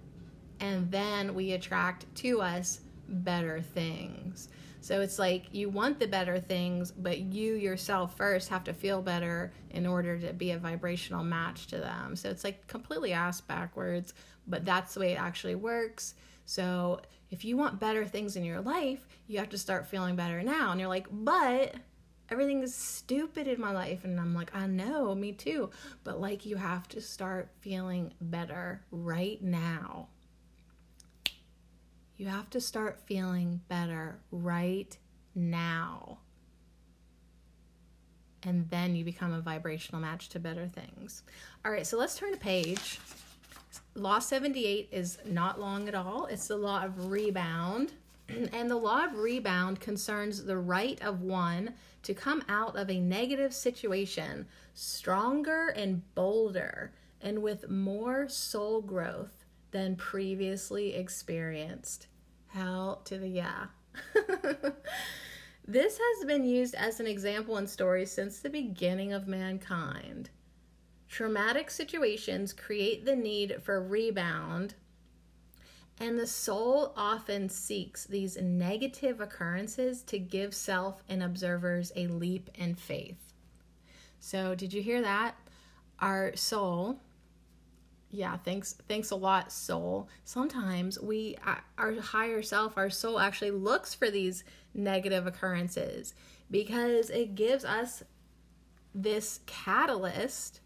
And 0.62 0.90
then 0.92 1.34
we 1.34 1.52
attract 1.52 2.06
to 2.18 2.40
us 2.40 2.80
better 3.08 3.60
things. 3.60 4.48
So 4.80 5.00
it's 5.00 5.18
like 5.18 5.52
you 5.52 5.68
want 5.68 5.98
the 5.98 6.06
better 6.06 6.38
things, 6.38 6.92
but 6.92 7.18
you 7.18 7.54
yourself 7.54 8.16
first 8.16 8.48
have 8.48 8.62
to 8.64 8.72
feel 8.72 9.02
better 9.02 9.52
in 9.70 9.86
order 9.86 10.18
to 10.18 10.32
be 10.32 10.52
a 10.52 10.58
vibrational 10.58 11.24
match 11.24 11.66
to 11.68 11.78
them. 11.78 12.14
So 12.14 12.30
it's 12.30 12.44
like 12.44 12.66
completely 12.68 13.12
ass 13.12 13.40
backwards, 13.40 14.14
but 14.46 14.64
that's 14.64 14.94
the 14.94 15.00
way 15.00 15.12
it 15.12 15.20
actually 15.20 15.56
works. 15.56 16.14
So 16.46 17.00
if 17.30 17.44
you 17.44 17.56
want 17.56 17.80
better 17.80 18.04
things 18.04 18.36
in 18.36 18.44
your 18.44 18.60
life, 18.60 19.06
you 19.26 19.38
have 19.38 19.50
to 19.50 19.58
start 19.58 19.88
feeling 19.88 20.14
better 20.14 20.44
now. 20.44 20.70
And 20.70 20.78
you're 20.78 20.88
like, 20.88 21.08
but 21.10 21.74
everything 22.30 22.62
is 22.62 22.72
stupid 22.74 23.48
in 23.48 23.60
my 23.60 23.72
life. 23.72 24.04
And 24.04 24.20
I'm 24.20 24.34
like, 24.34 24.54
I 24.54 24.68
know, 24.68 25.12
me 25.14 25.32
too. 25.32 25.70
But 26.04 26.20
like, 26.20 26.46
you 26.46 26.54
have 26.54 26.88
to 26.88 27.00
start 27.00 27.50
feeling 27.60 28.14
better 28.20 28.82
right 28.92 29.42
now. 29.42 30.08
You 32.22 32.28
have 32.28 32.50
to 32.50 32.60
start 32.60 33.00
feeling 33.04 33.62
better 33.66 34.20
right 34.30 34.96
now. 35.34 36.18
And 38.44 38.70
then 38.70 38.94
you 38.94 39.04
become 39.04 39.32
a 39.32 39.40
vibrational 39.40 40.00
match 40.00 40.28
to 40.28 40.38
better 40.38 40.68
things. 40.68 41.24
All 41.64 41.72
right, 41.72 41.84
so 41.84 41.98
let's 41.98 42.16
turn 42.16 42.32
a 42.32 42.36
page. 42.36 43.00
Law 43.96 44.20
78 44.20 44.90
is 44.92 45.18
not 45.26 45.58
long 45.58 45.88
at 45.88 45.96
all. 45.96 46.26
It's 46.26 46.46
the 46.46 46.54
law 46.54 46.84
of 46.84 47.10
rebound. 47.10 47.94
And 48.52 48.70
the 48.70 48.76
law 48.76 49.04
of 49.04 49.16
rebound 49.16 49.80
concerns 49.80 50.44
the 50.44 50.58
right 50.58 51.02
of 51.02 51.22
one 51.22 51.74
to 52.04 52.14
come 52.14 52.44
out 52.48 52.76
of 52.76 52.88
a 52.88 53.00
negative 53.00 53.52
situation 53.52 54.46
stronger 54.74 55.70
and 55.70 56.02
bolder 56.14 56.92
and 57.20 57.42
with 57.42 57.68
more 57.68 58.28
soul 58.28 58.80
growth 58.80 59.44
than 59.72 59.96
previously 59.96 60.94
experienced. 60.94 62.06
Hell 62.52 63.00
to 63.06 63.18
the 63.18 63.28
yeah. 63.28 63.66
this 65.66 65.98
has 65.98 66.26
been 66.26 66.44
used 66.44 66.74
as 66.74 67.00
an 67.00 67.06
example 67.06 67.56
in 67.56 67.66
stories 67.66 68.10
since 68.10 68.40
the 68.40 68.50
beginning 68.50 69.12
of 69.12 69.26
mankind. 69.26 70.28
Traumatic 71.08 71.70
situations 71.70 72.52
create 72.52 73.04
the 73.04 73.16
need 73.16 73.62
for 73.62 73.82
rebound, 73.82 74.74
and 75.98 76.18
the 76.18 76.26
soul 76.26 76.92
often 76.94 77.48
seeks 77.48 78.04
these 78.04 78.36
negative 78.36 79.20
occurrences 79.20 80.02
to 80.02 80.18
give 80.18 80.54
self 80.54 81.02
and 81.08 81.22
observers 81.22 81.90
a 81.96 82.06
leap 82.06 82.50
in 82.54 82.74
faith. 82.74 83.32
So, 84.20 84.54
did 84.54 84.74
you 84.74 84.82
hear 84.82 85.00
that? 85.00 85.36
Our 86.00 86.36
soul 86.36 87.00
yeah 88.12 88.36
thanks 88.36 88.74
thanks 88.88 89.10
a 89.10 89.16
lot 89.16 89.50
soul. 89.50 90.08
Sometimes 90.24 91.00
we 91.00 91.36
uh, 91.44 91.56
our 91.78 91.94
higher 91.94 92.42
self 92.42 92.76
our 92.76 92.90
soul 92.90 93.18
actually 93.18 93.50
looks 93.50 93.94
for 93.94 94.10
these 94.10 94.44
negative 94.74 95.26
occurrences 95.26 96.14
because 96.50 97.10
it 97.10 97.34
gives 97.34 97.64
us 97.64 98.04
this 98.94 99.40
catalyst 99.46 100.60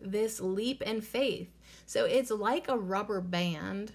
this 0.00 0.40
leap 0.40 0.80
in 0.82 1.02
faith. 1.02 1.50
So 1.84 2.06
it's 2.06 2.30
like 2.30 2.68
a 2.68 2.78
rubber 2.78 3.20
band. 3.20 3.92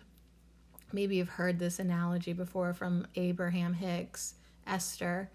Maybe 0.93 1.15
you've 1.15 1.29
heard 1.29 1.57
this 1.57 1.79
analogy 1.79 2.31
before 2.31 2.73
from 2.73 3.07
abraham 3.15 3.73
hicks 3.73 4.35
esther 4.67 5.29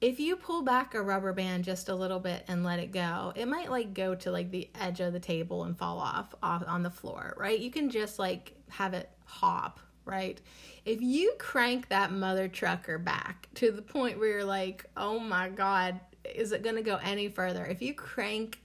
if 0.00 0.18
you 0.18 0.36
pull 0.36 0.62
back 0.62 0.94
a 0.94 1.02
rubber 1.02 1.32
band 1.32 1.64
just 1.64 1.88
a 1.88 1.94
little 1.94 2.20
bit 2.20 2.44
and 2.48 2.64
let 2.64 2.78
it 2.78 2.90
go, 2.90 3.32
it 3.36 3.46
might 3.46 3.70
like 3.70 3.92
go 3.92 4.14
to 4.14 4.30
like 4.30 4.50
the 4.50 4.70
edge 4.80 5.00
of 5.00 5.12
the 5.12 5.20
table 5.20 5.64
and 5.64 5.76
fall 5.76 5.98
off, 5.98 6.34
off 6.42 6.64
on 6.66 6.82
the 6.82 6.90
floor, 6.90 7.34
right? 7.36 7.58
You 7.58 7.70
can 7.70 7.90
just 7.90 8.18
like 8.18 8.54
have 8.70 8.94
it 8.94 9.10
hop, 9.26 9.78
right? 10.06 10.40
If 10.86 11.02
you 11.02 11.34
crank 11.38 11.88
that 11.88 12.12
mother 12.12 12.48
trucker 12.48 12.98
back 12.98 13.48
to 13.56 13.70
the 13.70 13.82
point 13.82 14.18
where 14.18 14.28
you're 14.28 14.44
like, 14.44 14.86
oh 14.96 15.18
my 15.18 15.50
God, 15.50 16.00
is 16.24 16.52
it 16.52 16.62
going 16.62 16.76
to 16.76 16.82
go 16.82 16.98
any 17.02 17.28
further? 17.28 17.64
If 17.66 17.82
you 17.82 17.92
crank 17.92 18.58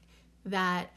that 0.45 0.91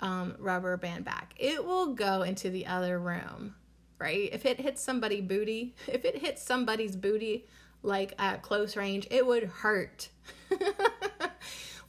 um, 0.00 0.34
rubber 0.40 0.76
band 0.76 1.04
back, 1.04 1.34
it 1.38 1.64
will 1.64 1.94
go 1.94 2.22
into 2.22 2.50
the 2.50 2.66
other 2.66 2.98
room, 2.98 3.54
right? 3.98 4.28
If 4.32 4.44
it 4.44 4.60
hits 4.60 4.82
somebody 4.82 5.20
booty, 5.20 5.76
if 5.86 6.04
it 6.04 6.18
hits 6.18 6.42
somebody's 6.42 6.96
booty, 6.96 7.46
like 7.84 8.14
at 8.18 8.42
close 8.42 8.76
range, 8.76 9.06
it 9.10 9.24
would 9.24 9.44
hurt. 9.44 10.08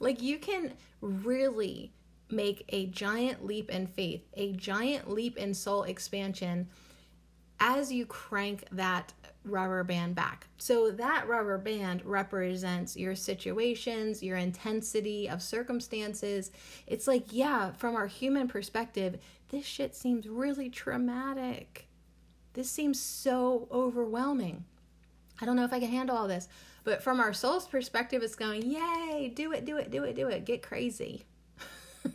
like 0.00 0.22
you 0.22 0.38
can 0.38 0.74
really 1.00 1.92
make 2.30 2.64
a 2.68 2.86
giant 2.86 3.44
leap 3.44 3.70
in 3.70 3.86
faith, 3.86 4.22
a 4.34 4.52
giant 4.52 5.10
leap 5.10 5.36
in 5.36 5.54
soul 5.54 5.84
expansion 5.84 6.68
as 7.58 7.90
you 7.90 8.04
crank 8.04 8.64
that 8.72 9.12
rubber 9.44 9.84
band 9.84 10.14
back. 10.14 10.48
So 10.58 10.90
that 10.90 11.26
rubber 11.28 11.56
band 11.56 12.04
represents 12.04 12.96
your 12.96 13.14
situations, 13.14 14.22
your 14.22 14.36
intensity 14.36 15.28
of 15.28 15.40
circumstances. 15.40 16.50
It's 16.86 17.06
like, 17.06 17.26
yeah, 17.30 17.70
from 17.72 17.94
our 17.94 18.08
human 18.08 18.48
perspective, 18.48 19.18
this 19.48 19.64
shit 19.64 19.94
seems 19.94 20.28
really 20.28 20.68
traumatic. 20.68 21.86
This 22.52 22.70
seems 22.70 23.00
so 23.00 23.68
overwhelming. 23.70 24.64
I 25.40 25.44
don't 25.44 25.56
know 25.56 25.64
if 25.64 25.72
I 25.72 25.80
can 25.80 25.90
handle 25.90 26.16
all 26.16 26.28
this. 26.28 26.48
But 26.84 27.02
from 27.02 27.20
our 27.20 27.32
soul's 27.32 27.66
perspective, 27.66 28.22
it's 28.22 28.34
going, 28.34 28.62
yay, 28.62 29.32
do 29.34 29.52
it, 29.52 29.64
do 29.64 29.76
it, 29.76 29.90
do 29.90 30.04
it, 30.04 30.14
do 30.14 30.28
it. 30.28 30.44
Get 30.44 30.62
crazy. 30.62 31.24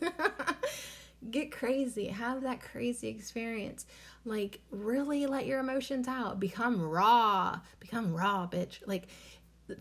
Get 1.30 1.52
crazy. 1.52 2.06
Have 2.08 2.42
that 2.42 2.60
crazy 2.60 3.08
experience. 3.08 3.86
Like, 4.24 4.60
really 4.70 5.26
let 5.26 5.46
your 5.46 5.60
emotions 5.60 6.08
out. 6.08 6.40
Become 6.40 6.82
raw. 6.82 7.60
Become 7.80 8.14
raw, 8.14 8.48
bitch. 8.50 8.78
Like, 8.86 9.08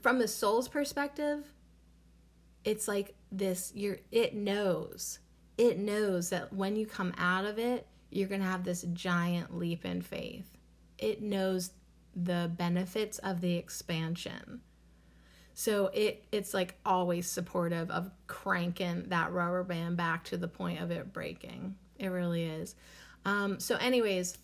from 0.02 0.20
the 0.20 0.28
soul's 0.28 0.68
perspective, 0.68 1.52
it's 2.64 2.88
like 2.88 3.16
this 3.32 3.72
you're 3.74 3.98
it 4.12 4.36
knows. 4.36 5.20
It 5.58 5.80
knows 5.80 6.30
that 6.30 6.54
when 6.54 6.76
you 6.76 6.86
come 6.86 7.14
out 7.18 7.46
of 7.46 7.60
it, 7.60 7.88
you're 8.10 8.28
going 8.28 8.42
to 8.42 8.48
have 8.48 8.64
this 8.64 8.86
giant 8.94 9.58
leap 9.58 9.86
in 9.86 10.02
faith. 10.02 10.58
It 10.98 11.22
knows 11.22 11.72
the 12.16 12.52
benefits 12.56 13.20
of 13.20 13.42
the 13.42 13.56
expansion. 13.56 14.62
So 15.54 15.88
it 15.94 16.26
it's 16.32 16.54
like 16.54 16.76
always 16.86 17.28
supportive 17.28 17.92
of 17.92 18.10
cranking 18.28 19.06
that 19.10 19.32
rubber 19.32 19.64
band 19.64 19.98
back 19.98 20.24
to 20.26 20.38
the 20.38 20.48
point 20.48 20.82
of 20.82 20.92
it 20.92 21.14
breaking. 21.14 21.76
It 22.00 22.08
really 22.08 22.46
is. 22.46 22.76
Um, 23.26 23.60
so, 23.60 23.76
anyways, 23.76 24.38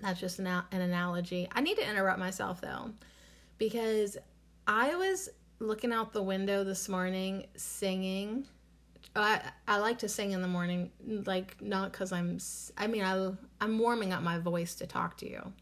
that's 0.00 0.20
just 0.20 0.38
an, 0.38 0.46
an 0.46 0.64
analogy. 0.72 1.48
I 1.52 1.60
need 1.60 1.76
to 1.76 1.88
interrupt 1.88 2.18
myself 2.18 2.60
though, 2.60 2.90
because 3.56 4.18
I 4.66 4.94
was 4.94 5.30
looking 5.58 5.92
out 5.92 6.12
the 6.12 6.22
window 6.22 6.64
this 6.64 6.88
morning 6.88 7.46
singing. 7.56 8.46
I 9.14 9.40
I 9.68 9.78
like 9.78 9.98
to 9.98 10.08
sing 10.08 10.32
in 10.32 10.42
the 10.42 10.48
morning, 10.48 10.90
like 11.26 11.60
not 11.62 11.92
because 11.92 12.12
I'm. 12.12 12.38
I 12.76 12.86
mean, 12.86 13.04
I 13.04 13.32
I'm 13.60 13.78
warming 13.78 14.12
up 14.12 14.22
my 14.22 14.38
voice 14.38 14.74
to 14.76 14.86
talk 14.86 15.16
to 15.18 15.30
you. 15.30 15.52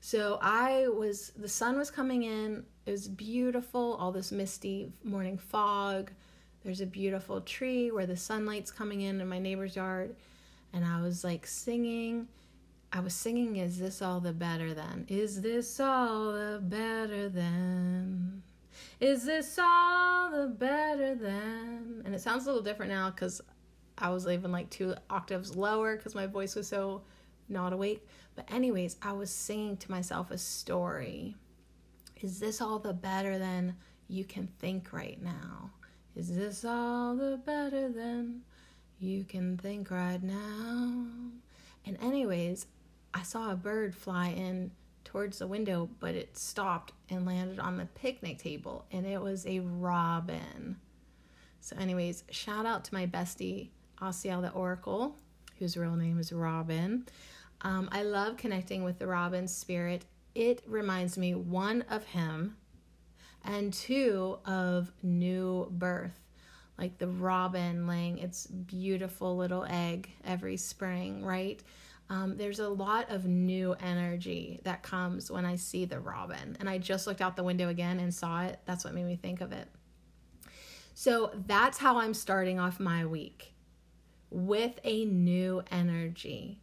So 0.00 0.38
I 0.40 0.88
was, 0.88 1.32
the 1.36 1.48
sun 1.48 1.76
was 1.76 1.90
coming 1.90 2.22
in. 2.22 2.64
It 2.86 2.90
was 2.92 3.08
beautiful, 3.08 3.96
all 4.00 4.12
this 4.12 4.32
misty 4.32 4.92
morning 5.04 5.38
fog. 5.38 6.10
there's 6.64 6.80
a 6.80 6.86
beautiful 6.86 7.40
tree 7.40 7.90
where 7.90 8.06
the 8.06 8.16
sunlight's 8.16 8.70
coming 8.70 9.02
in 9.02 9.20
in 9.20 9.28
my 9.28 9.38
neighbor's 9.38 9.76
yard. 9.76 10.14
And 10.72 10.84
I 10.84 11.00
was 11.00 11.24
like 11.24 11.46
singing. 11.46 12.28
I 12.92 13.00
was 13.00 13.14
singing, 13.14 13.56
Is 13.56 13.78
this 13.78 14.00
all 14.00 14.20
the 14.20 14.32
better 14.32 14.72
then? 14.72 15.06
Is 15.08 15.42
this 15.42 15.78
all 15.80 16.32
the 16.32 16.60
better 16.62 17.28
then? 17.28 18.42
Is 19.00 19.24
this 19.24 19.58
all 19.58 20.30
the 20.30 20.46
better 20.46 21.14
then? 21.14 22.02
And 22.04 22.14
it 22.14 22.20
sounds 22.20 22.44
a 22.44 22.46
little 22.46 22.62
different 22.62 22.92
now 22.92 23.10
because 23.10 23.40
I 23.96 24.10
was 24.10 24.26
even 24.26 24.52
like 24.52 24.70
two 24.70 24.94
octaves 25.10 25.56
lower 25.56 25.96
because 25.96 26.14
my 26.14 26.26
voice 26.26 26.54
was 26.54 26.68
so 26.68 27.02
not 27.48 27.72
awake. 27.72 28.06
But, 28.38 28.54
anyways, 28.54 28.98
I 29.02 29.14
was 29.14 29.32
singing 29.32 29.76
to 29.78 29.90
myself 29.90 30.30
a 30.30 30.38
story. 30.38 31.34
Is 32.20 32.38
this 32.38 32.60
all 32.60 32.78
the 32.78 32.92
better 32.92 33.36
than 33.36 33.74
you 34.06 34.22
can 34.22 34.46
think 34.60 34.92
right 34.92 35.20
now? 35.20 35.72
Is 36.14 36.32
this 36.32 36.64
all 36.64 37.16
the 37.16 37.40
better 37.44 37.88
than 37.88 38.42
you 39.00 39.24
can 39.24 39.56
think 39.58 39.90
right 39.90 40.22
now? 40.22 41.02
And, 41.84 41.98
anyways, 42.00 42.66
I 43.12 43.24
saw 43.24 43.50
a 43.50 43.56
bird 43.56 43.92
fly 43.96 44.28
in 44.28 44.70
towards 45.02 45.40
the 45.40 45.48
window, 45.48 45.88
but 45.98 46.14
it 46.14 46.38
stopped 46.38 46.92
and 47.10 47.26
landed 47.26 47.58
on 47.58 47.76
the 47.76 47.86
picnic 47.86 48.38
table, 48.38 48.84
and 48.92 49.04
it 49.04 49.20
was 49.20 49.48
a 49.48 49.58
robin. 49.58 50.76
So, 51.60 51.74
anyways, 51.76 52.22
shout 52.30 52.66
out 52.66 52.84
to 52.84 52.94
my 52.94 53.04
bestie, 53.04 53.70
Asiel 54.00 54.42
the 54.42 54.52
Oracle, 54.52 55.16
whose 55.58 55.76
real 55.76 55.96
name 55.96 56.20
is 56.20 56.32
Robin. 56.32 57.04
Um, 57.62 57.88
I 57.92 58.02
love 58.02 58.36
connecting 58.36 58.84
with 58.84 58.98
the 58.98 59.06
robin 59.06 59.48
spirit. 59.48 60.04
It 60.34 60.62
reminds 60.66 61.18
me, 61.18 61.34
one, 61.34 61.82
of 61.90 62.04
him, 62.04 62.56
and 63.44 63.72
two, 63.72 64.38
of 64.44 64.92
new 65.02 65.68
birth. 65.70 66.20
Like 66.78 66.98
the 66.98 67.08
robin 67.08 67.88
laying 67.88 68.18
its 68.18 68.46
beautiful 68.46 69.36
little 69.36 69.64
egg 69.68 70.10
every 70.24 70.56
spring, 70.56 71.24
right? 71.24 71.60
Um, 72.10 72.36
there's 72.36 72.60
a 72.60 72.68
lot 72.68 73.10
of 73.10 73.26
new 73.26 73.74
energy 73.74 74.60
that 74.62 74.82
comes 74.82 75.30
when 75.30 75.44
I 75.44 75.56
see 75.56 75.84
the 75.84 76.00
robin. 76.00 76.56
And 76.60 76.68
I 76.68 76.78
just 76.78 77.06
looked 77.06 77.20
out 77.20 77.36
the 77.36 77.42
window 77.42 77.68
again 77.68 77.98
and 78.00 78.14
saw 78.14 78.44
it. 78.44 78.60
That's 78.64 78.84
what 78.84 78.94
made 78.94 79.04
me 79.04 79.16
think 79.16 79.40
of 79.40 79.52
it. 79.52 79.68
So 80.94 81.32
that's 81.46 81.78
how 81.78 81.98
I'm 81.98 82.14
starting 82.14 82.58
off 82.58 82.80
my 82.80 83.04
week 83.04 83.54
with 84.30 84.78
a 84.84 85.04
new 85.04 85.62
energy. 85.70 86.60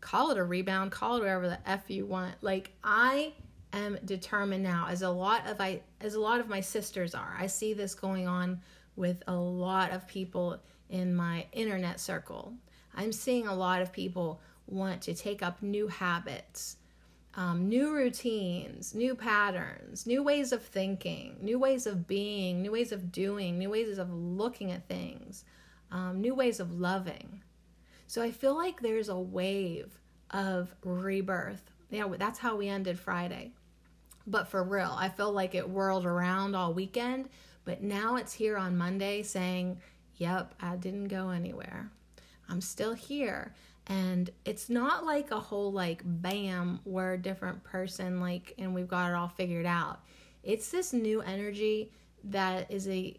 Call 0.00 0.30
it 0.30 0.38
a 0.38 0.44
rebound, 0.44 0.92
call 0.92 1.16
it 1.16 1.20
whatever 1.20 1.48
the 1.48 1.58
F 1.68 1.84
you 1.88 2.06
want. 2.06 2.34
Like 2.40 2.72
I 2.82 3.32
am 3.72 3.98
determined 4.04 4.62
now, 4.62 4.86
as 4.88 5.02
a 5.02 5.10
lot 5.10 5.46
of 5.46 5.60
I 5.60 5.80
as 6.00 6.14
a 6.14 6.20
lot 6.20 6.40
of 6.40 6.48
my 6.48 6.60
sisters 6.60 7.14
are. 7.14 7.36
I 7.38 7.46
see 7.46 7.74
this 7.74 7.94
going 7.94 8.26
on 8.28 8.60
with 8.96 9.22
a 9.26 9.34
lot 9.34 9.92
of 9.92 10.06
people 10.08 10.58
in 10.90 11.14
my 11.14 11.46
internet 11.52 12.00
circle. 12.00 12.54
I'm 12.94 13.12
seeing 13.12 13.46
a 13.46 13.54
lot 13.54 13.82
of 13.82 13.92
people 13.92 14.40
want 14.66 15.02
to 15.02 15.14
take 15.14 15.42
up 15.42 15.62
new 15.62 15.88
habits, 15.88 16.76
um, 17.34 17.68
new 17.68 17.92
routines, 17.92 18.94
new 18.94 19.14
patterns, 19.14 20.06
new 20.06 20.22
ways 20.22 20.52
of 20.52 20.62
thinking, 20.62 21.36
new 21.40 21.58
ways 21.58 21.86
of 21.86 22.06
being, 22.06 22.62
new 22.62 22.72
ways 22.72 22.92
of 22.92 23.12
doing, 23.12 23.58
new 23.58 23.70
ways 23.70 23.98
of 23.98 24.12
looking 24.12 24.72
at 24.72 24.88
things, 24.88 25.44
um, 25.90 26.20
new 26.20 26.34
ways 26.34 26.60
of 26.60 26.72
loving. 26.72 27.42
So 28.08 28.22
I 28.22 28.32
feel 28.32 28.56
like 28.56 28.80
there's 28.80 29.08
a 29.08 29.18
wave 29.18 30.00
of 30.30 30.74
rebirth. 30.82 31.62
Yeah, 31.90 32.08
that's 32.18 32.38
how 32.38 32.56
we 32.56 32.68
ended 32.68 32.98
Friday. 32.98 33.52
But 34.26 34.48
for 34.48 34.64
real, 34.64 34.94
I 34.98 35.08
feel 35.08 35.30
like 35.32 35.54
it 35.54 35.68
whirled 35.68 36.04
around 36.04 36.56
all 36.56 36.74
weekend, 36.74 37.28
but 37.64 37.82
now 37.82 38.16
it's 38.16 38.32
here 38.32 38.56
on 38.56 38.76
Monday 38.76 39.22
saying, 39.22 39.80
Yep, 40.16 40.54
I 40.60 40.74
didn't 40.76 41.08
go 41.08 41.30
anywhere. 41.30 41.92
I'm 42.48 42.60
still 42.60 42.94
here 42.94 43.54
and 43.88 44.30
it's 44.44 44.68
not 44.68 45.04
like 45.04 45.30
a 45.30 45.40
whole 45.40 45.72
like 45.72 46.02
bam 46.04 46.80
we're 46.84 47.14
a 47.14 47.18
different 47.18 47.62
person 47.64 48.20
like 48.20 48.54
and 48.58 48.74
we've 48.74 48.88
got 48.88 49.10
it 49.10 49.14
all 49.14 49.28
figured 49.28 49.66
out 49.66 50.00
it's 50.42 50.70
this 50.70 50.92
new 50.92 51.20
energy 51.22 51.90
that 52.24 52.70
is 52.70 52.86
a 52.88 53.16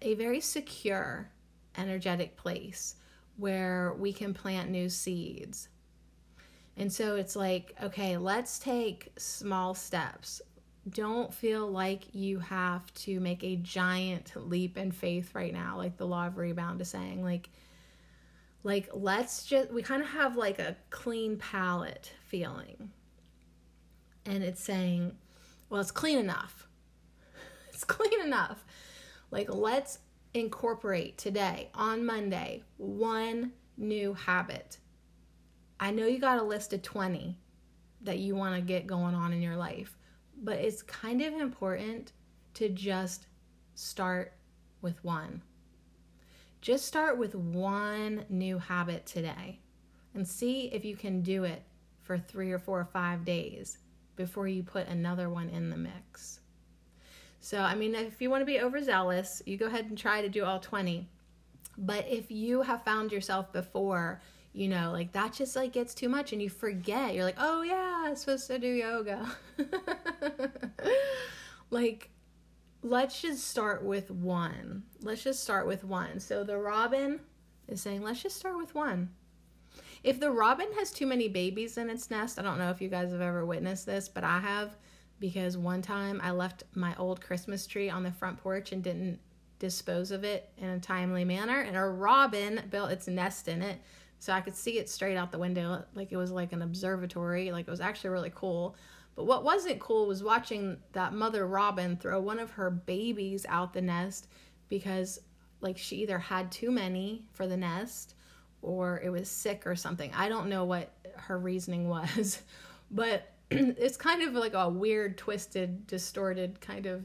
a 0.00 0.14
very 0.14 0.40
secure 0.40 1.28
energetic 1.76 2.36
place 2.36 2.94
where 3.42 3.92
we 3.98 4.12
can 4.12 4.32
plant 4.32 4.70
new 4.70 4.88
seeds. 4.88 5.68
And 6.76 6.92
so 6.92 7.16
it's 7.16 7.34
like 7.34 7.74
okay 7.82 8.16
let's 8.16 8.60
take 8.60 9.12
small 9.18 9.74
steps. 9.74 10.40
Don't 10.88 11.34
feel 11.34 11.68
like 11.68 12.14
you 12.14 12.38
have 12.38 12.94
to 12.94 13.18
make 13.18 13.42
a 13.42 13.56
giant 13.56 14.32
leap 14.36 14.78
in 14.78 14.92
faith 14.92 15.34
right 15.34 15.52
now 15.52 15.76
like 15.76 15.96
the 15.96 16.06
law 16.06 16.28
of 16.28 16.38
rebound 16.38 16.80
is 16.80 16.88
saying. 16.88 17.24
Like 17.24 17.50
like 18.62 18.88
let's 18.94 19.44
just 19.44 19.72
we 19.72 19.82
kind 19.82 20.02
of 20.02 20.08
have 20.10 20.36
like 20.36 20.60
a 20.60 20.76
clean 20.90 21.36
palette 21.36 22.12
feeling. 22.24 22.90
And 24.24 24.44
it's 24.44 24.62
saying 24.62 25.16
well 25.68 25.80
it's 25.80 25.90
clean 25.90 26.18
enough. 26.18 26.68
It's 27.74 27.84
clean 27.84 28.20
enough. 28.22 28.64
Like 29.32 29.52
let's 29.52 29.98
incorporate 30.34 31.18
today 31.18 31.70
on 31.74 32.04
monday 32.04 32.62
one 32.76 33.52
new 33.76 34.14
habit 34.14 34.78
i 35.80 35.90
know 35.90 36.06
you 36.06 36.18
got 36.18 36.38
a 36.38 36.42
list 36.42 36.72
of 36.72 36.82
20 36.82 37.38
that 38.02 38.18
you 38.18 38.34
want 38.34 38.54
to 38.54 38.60
get 38.60 38.86
going 38.86 39.14
on 39.14 39.32
in 39.32 39.42
your 39.42 39.56
life 39.56 39.96
but 40.42 40.58
it's 40.58 40.82
kind 40.82 41.22
of 41.22 41.34
important 41.34 42.12
to 42.54 42.68
just 42.68 43.26
start 43.74 44.32
with 44.80 45.02
one 45.04 45.42
just 46.62 46.86
start 46.86 47.18
with 47.18 47.34
one 47.34 48.24
new 48.28 48.56
habit 48.56 49.04
today 49.04 49.58
and 50.14 50.26
see 50.26 50.66
if 50.72 50.84
you 50.84 50.96
can 50.96 51.20
do 51.20 51.44
it 51.44 51.62
for 52.02 52.18
three 52.18 52.52
or 52.52 52.58
four 52.58 52.78
or 52.78 52.84
five 52.84 53.24
days 53.24 53.78
before 54.16 54.46
you 54.46 54.62
put 54.62 54.86
another 54.88 55.28
one 55.30 55.48
in 55.48 55.70
the 55.70 55.76
mix. 55.76 56.40
So, 57.44 57.58
I 57.58 57.74
mean, 57.74 57.96
if 57.96 58.22
you 58.22 58.30
want 58.30 58.42
to 58.42 58.46
be 58.46 58.60
overzealous, 58.60 59.42
you 59.46 59.56
go 59.56 59.66
ahead 59.66 59.86
and 59.86 59.98
try 59.98 60.22
to 60.22 60.28
do 60.28 60.44
all 60.44 60.60
20. 60.60 61.08
But 61.76 62.06
if 62.08 62.30
you 62.30 62.62
have 62.62 62.84
found 62.84 63.10
yourself 63.10 63.52
before, 63.52 64.22
you 64.52 64.68
know, 64.68 64.92
like 64.92 65.10
that 65.12 65.32
just 65.32 65.56
like 65.56 65.72
gets 65.72 65.92
too 65.92 66.08
much 66.08 66.32
and 66.32 66.40
you 66.40 66.48
forget. 66.48 67.14
You're 67.14 67.24
like, 67.24 67.38
"Oh 67.38 67.62
yeah, 67.62 68.04
I'm 68.06 68.16
supposed 68.16 68.46
to 68.46 68.58
do 68.58 68.68
yoga." 68.68 69.26
like 71.70 72.10
let's 72.82 73.20
just 73.20 73.48
start 73.48 73.82
with 73.82 74.10
one. 74.10 74.84
Let's 75.02 75.24
just 75.24 75.42
start 75.42 75.66
with 75.66 75.82
one. 75.82 76.20
So 76.20 76.44
the 76.44 76.58
robin 76.58 77.20
is 77.68 77.80
saying, 77.80 78.02
let's 78.02 78.22
just 78.22 78.36
start 78.36 78.56
with 78.56 78.74
one. 78.74 79.10
If 80.04 80.20
the 80.20 80.30
robin 80.30 80.66
has 80.78 80.90
too 80.90 81.06
many 81.06 81.28
babies 81.28 81.78
in 81.78 81.88
its 81.88 82.10
nest, 82.10 82.38
I 82.38 82.42
don't 82.42 82.58
know 82.58 82.70
if 82.70 82.80
you 82.80 82.88
guys 82.88 83.12
have 83.12 83.20
ever 83.20 83.46
witnessed 83.46 83.86
this, 83.86 84.08
but 84.08 84.24
I 84.24 84.40
have 84.40 84.76
because 85.22 85.56
one 85.56 85.82
time 85.82 86.20
I 86.20 86.32
left 86.32 86.64
my 86.74 86.96
old 86.96 87.20
Christmas 87.20 87.64
tree 87.68 87.88
on 87.88 88.02
the 88.02 88.10
front 88.10 88.38
porch 88.38 88.72
and 88.72 88.82
didn't 88.82 89.20
dispose 89.60 90.10
of 90.10 90.24
it 90.24 90.50
in 90.58 90.68
a 90.68 90.80
timely 90.80 91.24
manner, 91.24 91.60
and 91.60 91.76
a 91.76 91.84
robin 91.84 92.60
built 92.70 92.90
its 92.90 93.06
nest 93.06 93.46
in 93.46 93.62
it. 93.62 93.80
So 94.18 94.32
I 94.32 94.40
could 94.40 94.56
see 94.56 94.80
it 94.80 94.90
straight 94.90 95.16
out 95.16 95.30
the 95.30 95.38
window, 95.38 95.84
like 95.94 96.10
it 96.10 96.16
was 96.16 96.32
like 96.32 96.52
an 96.52 96.60
observatory. 96.60 97.52
Like 97.52 97.68
it 97.68 97.70
was 97.70 97.80
actually 97.80 98.10
really 98.10 98.32
cool. 98.34 98.74
But 99.14 99.26
what 99.26 99.44
wasn't 99.44 99.78
cool 99.78 100.08
was 100.08 100.24
watching 100.24 100.78
that 100.90 101.12
mother 101.12 101.46
robin 101.46 101.96
throw 101.96 102.20
one 102.20 102.40
of 102.40 102.50
her 102.50 102.70
babies 102.70 103.46
out 103.48 103.72
the 103.72 103.80
nest 103.80 104.26
because 104.68 105.20
like 105.60 105.78
she 105.78 105.98
either 105.98 106.18
had 106.18 106.50
too 106.50 106.72
many 106.72 107.26
for 107.30 107.46
the 107.46 107.56
nest 107.56 108.16
or 108.60 109.00
it 109.04 109.10
was 109.10 109.28
sick 109.28 109.68
or 109.68 109.76
something. 109.76 110.10
I 110.16 110.28
don't 110.28 110.48
know 110.48 110.64
what 110.64 110.92
her 111.14 111.38
reasoning 111.38 111.88
was, 111.88 112.42
but 112.90 113.31
it's 113.78 113.96
kind 113.96 114.22
of 114.22 114.34
like 114.34 114.54
a 114.54 114.68
weird, 114.68 115.18
twisted, 115.18 115.86
distorted, 115.86 116.60
kind 116.60 116.86
of 116.86 117.04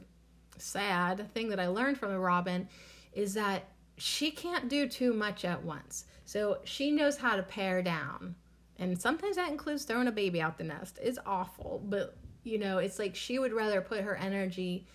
sad 0.57 1.31
thing 1.33 1.49
that 1.49 1.60
I 1.60 1.67
learned 1.67 1.97
from 1.97 2.12
robin 2.15 2.67
is 3.13 3.36
that 3.36 3.69
she 3.97 4.31
can't 4.31 4.69
do 4.69 4.88
too 4.88 5.13
much 5.13 5.45
at 5.45 5.63
once. 5.63 6.05
So 6.25 6.60
she 6.63 6.91
knows 6.91 7.17
how 7.17 7.36
to 7.36 7.43
pare 7.43 7.81
down 7.81 8.36
and 8.79 8.99
sometimes 8.99 9.36
that 9.38 9.49
includes 9.49 9.83
throwing 9.83 10.07
a 10.07 10.12
baby 10.12 10.41
out 10.41 10.57
the 10.57 10.63
nest. 10.63 10.99
It's 11.01 11.17
awful, 11.25 11.81
but 11.86 12.15
you 12.43 12.60
know, 12.60 12.77
it's 12.77 12.99
like 12.99 13.15
she 13.15 13.39
would 13.39 13.51
rather 13.51 13.81
put 13.81 14.01
her 14.01 14.15
energy 14.15 14.86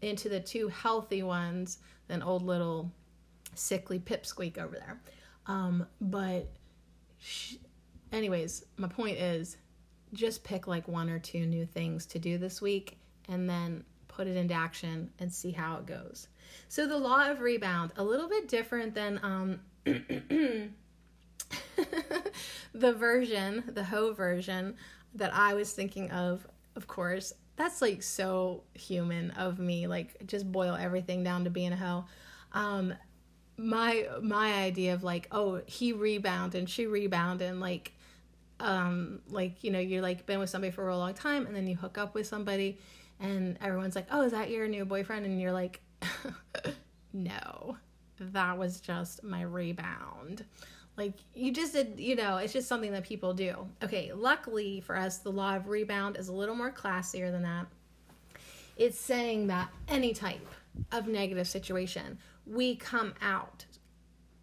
into 0.00 0.28
the 0.28 0.40
two 0.40 0.68
healthy 0.68 1.22
ones 1.22 1.78
than 2.08 2.22
old 2.22 2.42
little 2.42 2.90
sickly 3.54 3.98
pipsqueak 3.98 4.58
over 4.58 4.76
there. 4.76 5.00
Um, 5.46 5.86
but, 6.00 6.48
she, 7.18 7.58
anyways, 8.12 8.64
my 8.76 8.88
point 8.88 9.18
is 9.18 9.56
just 10.12 10.44
pick 10.44 10.66
like 10.66 10.86
one 10.88 11.08
or 11.10 11.18
two 11.18 11.46
new 11.46 11.64
things 11.66 12.06
to 12.06 12.18
do 12.18 12.38
this 12.38 12.60
week 12.60 12.98
and 13.28 13.48
then 13.48 13.84
put 14.08 14.26
it 14.26 14.36
into 14.36 14.54
action 14.54 15.10
and 15.18 15.32
see 15.32 15.50
how 15.50 15.76
it 15.76 15.86
goes. 15.86 16.28
So, 16.68 16.86
the 16.86 16.98
law 16.98 17.30
of 17.30 17.40
rebound, 17.40 17.92
a 17.96 18.04
little 18.04 18.28
bit 18.28 18.48
different 18.48 18.94
than 18.94 19.20
um, 19.22 19.60
the 22.74 22.92
version, 22.92 23.64
the 23.68 23.84
hoe 23.84 24.12
version 24.12 24.76
that 25.14 25.34
I 25.34 25.54
was 25.54 25.72
thinking 25.72 26.10
of, 26.10 26.46
of 26.76 26.86
course, 26.86 27.32
that's 27.56 27.80
like 27.82 28.02
so 28.02 28.64
human 28.74 29.30
of 29.32 29.58
me, 29.58 29.86
like 29.86 30.26
just 30.26 30.50
boil 30.50 30.74
everything 30.74 31.22
down 31.22 31.44
to 31.44 31.50
being 31.50 31.72
a 31.72 31.76
hoe. 31.76 32.04
um, 32.52 32.94
my 33.58 34.08
my 34.22 34.54
idea 34.54 34.94
of 34.94 35.04
like, 35.04 35.28
oh, 35.30 35.60
he 35.66 35.92
rebound 35.92 36.54
and 36.54 36.68
she 36.68 36.86
rebound 36.86 37.42
and 37.42 37.60
like, 37.60 37.92
um, 38.62 39.20
like 39.28 39.62
you 39.64 39.70
know, 39.70 39.80
you're 39.80 40.00
like 40.00 40.24
been 40.24 40.38
with 40.38 40.48
somebody 40.48 40.70
for 40.70 40.88
a 40.88 40.96
long 40.96 41.12
time 41.12 41.46
and 41.46 41.54
then 41.54 41.66
you 41.66 41.76
hook 41.76 41.98
up 41.98 42.14
with 42.14 42.26
somebody, 42.26 42.78
and 43.20 43.58
everyone's 43.60 43.96
like, 43.96 44.06
oh, 44.10 44.22
is 44.22 44.32
that 44.32 44.50
your 44.50 44.68
new 44.68 44.84
boyfriend? 44.84 45.26
And 45.26 45.40
you're 45.40 45.52
like, 45.52 45.80
no, 47.12 47.76
that 48.18 48.56
was 48.56 48.80
just 48.80 49.22
my 49.24 49.42
rebound. 49.42 50.44
Like 50.96 51.14
you 51.34 51.52
just 51.52 51.72
did, 51.72 51.94
you 51.98 52.14
know, 52.14 52.36
it's 52.36 52.52
just 52.52 52.68
something 52.68 52.92
that 52.92 53.02
people 53.02 53.34
do. 53.34 53.66
Okay, 53.82 54.12
luckily 54.14 54.80
for 54.80 54.96
us, 54.96 55.18
the 55.18 55.32
law 55.32 55.56
of 55.56 55.68
rebound 55.68 56.16
is 56.16 56.28
a 56.28 56.32
little 56.32 56.54
more 56.54 56.70
classier 56.70 57.32
than 57.32 57.42
that. 57.42 57.66
It's 58.76 58.98
saying 58.98 59.48
that 59.48 59.70
any 59.88 60.14
type 60.14 60.46
of 60.92 61.08
negative 61.08 61.48
situation, 61.48 62.18
we 62.46 62.76
come 62.76 63.14
out 63.20 63.64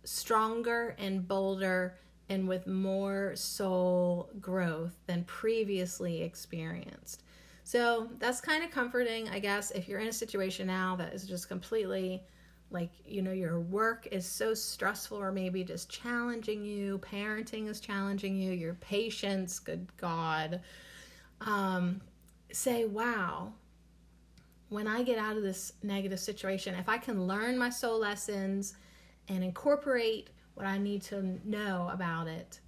stronger 0.04 0.96
and 0.98 1.28
bolder 1.28 1.96
and 2.30 2.48
with 2.48 2.68
more 2.68 3.36
soul 3.36 4.30
growth 4.40 4.94
than 5.08 5.24
previously 5.24 6.22
experienced. 6.22 7.24
So 7.64 8.10
that's 8.20 8.42
kind 8.42 8.64
of 8.64 8.72
comforting, 8.72 9.30
I 9.30 9.40
guess, 9.40 9.72
if 9.72 9.88
you're 9.88 10.00
in 10.00 10.08
a 10.08 10.14
situation 10.14 10.68
now 10.68 10.96
that 10.96 11.14
is 11.14 11.26
just 11.26 11.48
completely 11.48 12.24
like 12.72 12.92
you 13.06 13.22
know 13.22 13.32
your 13.32 13.60
work 13.60 14.08
is 14.12 14.26
so 14.26 14.54
stressful 14.54 15.18
or 15.18 15.32
maybe 15.32 15.64
just 15.64 15.90
challenging 15.90 16.64
you 16.64 17.00
parenting 17.00 17.68
is 17.68 17.80
challenging 17.80 18.36
you 18.36 18.52
your 18.52 18.76
patience 18.76 19.60
good 19.60 19.88
god 19.98 20.62
um, 21.42 22.02
say 22.52 22.86
wow 22.86 23.52
when 24.70 24.88
i 24.88 25.02
get 25.02 25.18
out 25.18 25.36
of 25.36 25.44
this 25.44 25.74
negative 25.82 26.20
situation 26.20 26.76
if 26.76 26.88
i 26.88 26.98
can 26.98 27.26
learn 27.26 27.58
my 27.58 27.70
soul 27.70 28.00
lessons 28.00 28.76
and 29.28 29.44
incorporate 29.44 30.30
what 30.60 30.68
i 30.68 30.78
need 30.78 31.02
to 31.02 31.40
know 31.44 31.90
about 31.92 32.28
it 32.28 32.60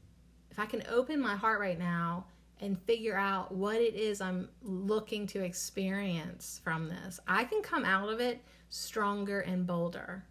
if 0.50 0.58
i 0.58 0.66
can 0.66 0.82
open 0.90 1.20
my 1.20 1.36
heart 1.36 1.60
right 1.60 1.78
now 1.78 2.26
and 2.60 2.80
figure 2.84 3.18
out 3.18 3.54
what 3.54 3.76
it 3.76 3.94
is 3.94 4.22
i'm 4.22 4.50
looking 4.64 5.28
to 5.28 5.44
experience 5.44 6.60
from 6.64 6.88
this 6.88 7.20
i 7.28 7.44
can 7.44 7.62
come 7.62 7.86
out 7.86 8.10
of 8.10 8.20
it 8.20 8.42
stronger 8.72 9.42
and 9.42 9.68
bolder. 9.68 10.24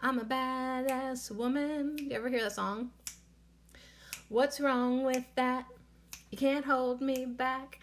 I'm 0.00 0.18
a 0.18 0.24
badass 0.24 1.30
woman. 1.30 1.96
You 1.98 2.12
ever 2.12 2.28
hear 2.28 2.42
that 2.42 2.52
song? 2.52 2.90
What's 4.28 4.60
wrong 4.60 5.02
with 5.02 5.24
that? 5.34 5.64
You 6.30 6.38
can't 6.38 6.64
hold 6.64 7.00
me 7.00 7.24
back. 7.24 7.82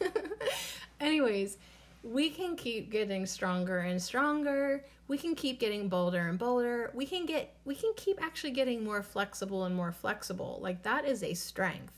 Anyways, 1.00 1.58
we 2.04 2.30
can 2.30 2.54
keep 2.54 2.90
getting 2.90 3.26
stronger 3.26 3.78
and 3.80 4.00
stronger. 4.00 4.84
We 5.08 5.18
can 5.18 5.34
keep 5.34 5.60
getting 5.60 5.88
bolder 5.88 6.26
and 6.28 6.38
bolder. 6.38 6.90
We 6.94 7.06
can 7.06 7.26
get 7.26 7.56
we 7.64 7.74
can 7.74 7.92
keep 7.96 8.22
actually 8.22 8.50
getting 8.50 8.84
more 8.84 9.02
flexible 9.02 9.64
and 9.64 9.74
more 9.74 9.92
flexible. 9.92 10.58
Like 10.60 10.82
that 10.82 11.04
is 11.04 11.22
a 11.22 11.34
strength. 11.34 11.92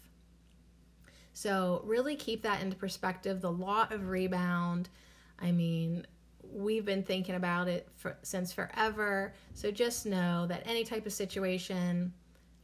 So, 1.33 1.83
really 1.85 2.17
keep 2.17 2.43
that 2.43 2.63
into 2.63 2.77
perspective. 2.77 3.41
The 3.41 3.53
law 3.53 3.87
of 3.91 4.09
rebound. 4.09 4.89
I 5.39 5.53
mean, 5.53 6.05
we've 6.53 6.85
been 6.85 7.03
thinking 7.03 7.35
about 7.35 7.69
it 7.69 7.89
for, 7.97 8.17
since 8.23 8.53
forever. 8.53 9.35
So 9.55 9.71
just 9.71 10.07
know 10.07 10.47
that 10.47 10.63
any 10.67 10.85
type 10.85 11.07
of 11.07 11.13
situation, 11.13 12.13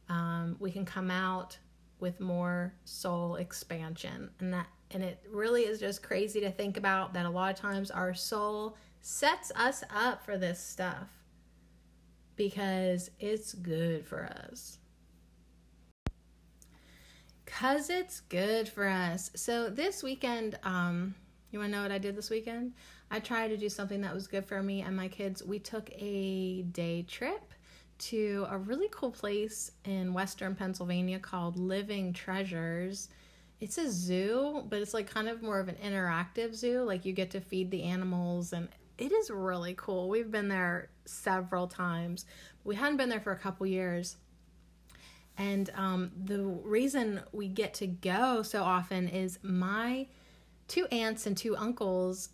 um, 0.09 0.55
we 0.59 0.71
can 0.71 0.85
come 0.85 1.09
out 1.11 1.57
with 1.99 2.19
more 2.19 2.73
soul 2.83 3.35
expansion, 3.35 4.29
and 4.39 4.53
that 4.53 4.67
and 4.91 5.01
it 5.03 5.19
really 5.31 5.63
is 5.63 5.79
just 5.79 6.03
crazy 6.03 6.39
to 6.41 6.51
think 6.51 6.77
about 6.77 7.13
that 7.13 7.25
a 7.25 7.29
lot 7.29 7.51
of 7.51 7.59
times 7.59 7.89
our 7.89 8.13
soul 8.13 8.77
sets 9.07 9.51
us 9.55 9.83
up 9.95 10.25
for 10.25 10.35
this 10.35 10.59
stuff 10.59 11.09
because 12.35 13.11
it's 13.19 13.53
good 13.53 14.03
for 14.03 14.25
us. 14.25 14.79
Cause 17.45 17.91
it's 17.91 18.21
good 18.21 18.67
for 18.67 18.87
us. 18.87 19.29
So 19.35 19.69
this 19.69 20.01
weekend, 20.01 20.57
um, 20.63 21.13
you 21.51 21.59
want 21.59 21.71
to 21.71 21.77
know 21.77 21.83
what 21.83 21.91
I 21.91 21.99
did 21.99 22.15
this 22.15 22.31
weekend? 22.31 22.73
I 23.11 23.19
tried 23.19 23.49
to 23.49 23.57
do 23.57 23.69
something 23.69 24.01
that 24.01 24.11
was 24.11 24.25
good 24.25 24.43
for 24.43 24.63
me 24.63 24.81
and 24.81 24.97
my 24.97 25.07
kids. 25.07 25.43
We 25.43 25.59
took 25.59 25.91
a 25.93 26.63
day 26.63 27.03
trip 27.03 27.53
to 27.99 28.47
a 28.49 28.57
really 28.57 28.89
cool 28.89 29.11
place 29.11 29.69
in 29.83 30.15
western 30.15 30.55
Pennsylvania 30.55 31.19
called 31.19 31.59
Living 31.59 32.11
Treasures. 32.11 33.09
It's 33.61 33.77
a 33.77 33.89
zoo, 33.89 34.65
but 34.67 34.81
it's 34.81 34.95
like 34.95 35.07
kind 35.07 35.29
of 35.29 35.43
more 35.43 35.59
of 35.59 35.67
an 35.67 35.75
interactive 35.75 36.55
zoo. 36.55 36.81
Like 36.81 37.05
you 37.05 37.13
get 37.13 37.29
to 37.31 37.39
feed 37.39 37.69
the 37.69 37.83
animals 37.83 38.51
and 38.51 38.67
it 38.97 39.11
is 39.11 39.29
really 39.29 39.73
cool. 39.77 40.09
We've 40.09 40.31
been 40.31 40.47
there 40.47 40.89
several 41.05 41.67
times. 41.67 42.25
We 42.63 42.75
hadn't 42.75 42.97
been 42.97 43.09
there 43.09 43.19
for 43.19 43.31
a 43.31 43.37
couple 43.37 43.67
years. 43.67 44.17
And 45.37 45.69
um, 45.75 46.11
the 46.23 46.41
reason 46.41 47.21
we 47.33 47.47
get 47.49 47.73
to 47.75 47.87
go 47.87 48.41
so 48.41 48.63
often 48.63 49.09
is 49.09 49.39
my 49.41 50.07
two 50.67 50.85
aunts 50.87 51.27
and 51.27 51.35
two 51.35 51.57
uncles 51.57 52.29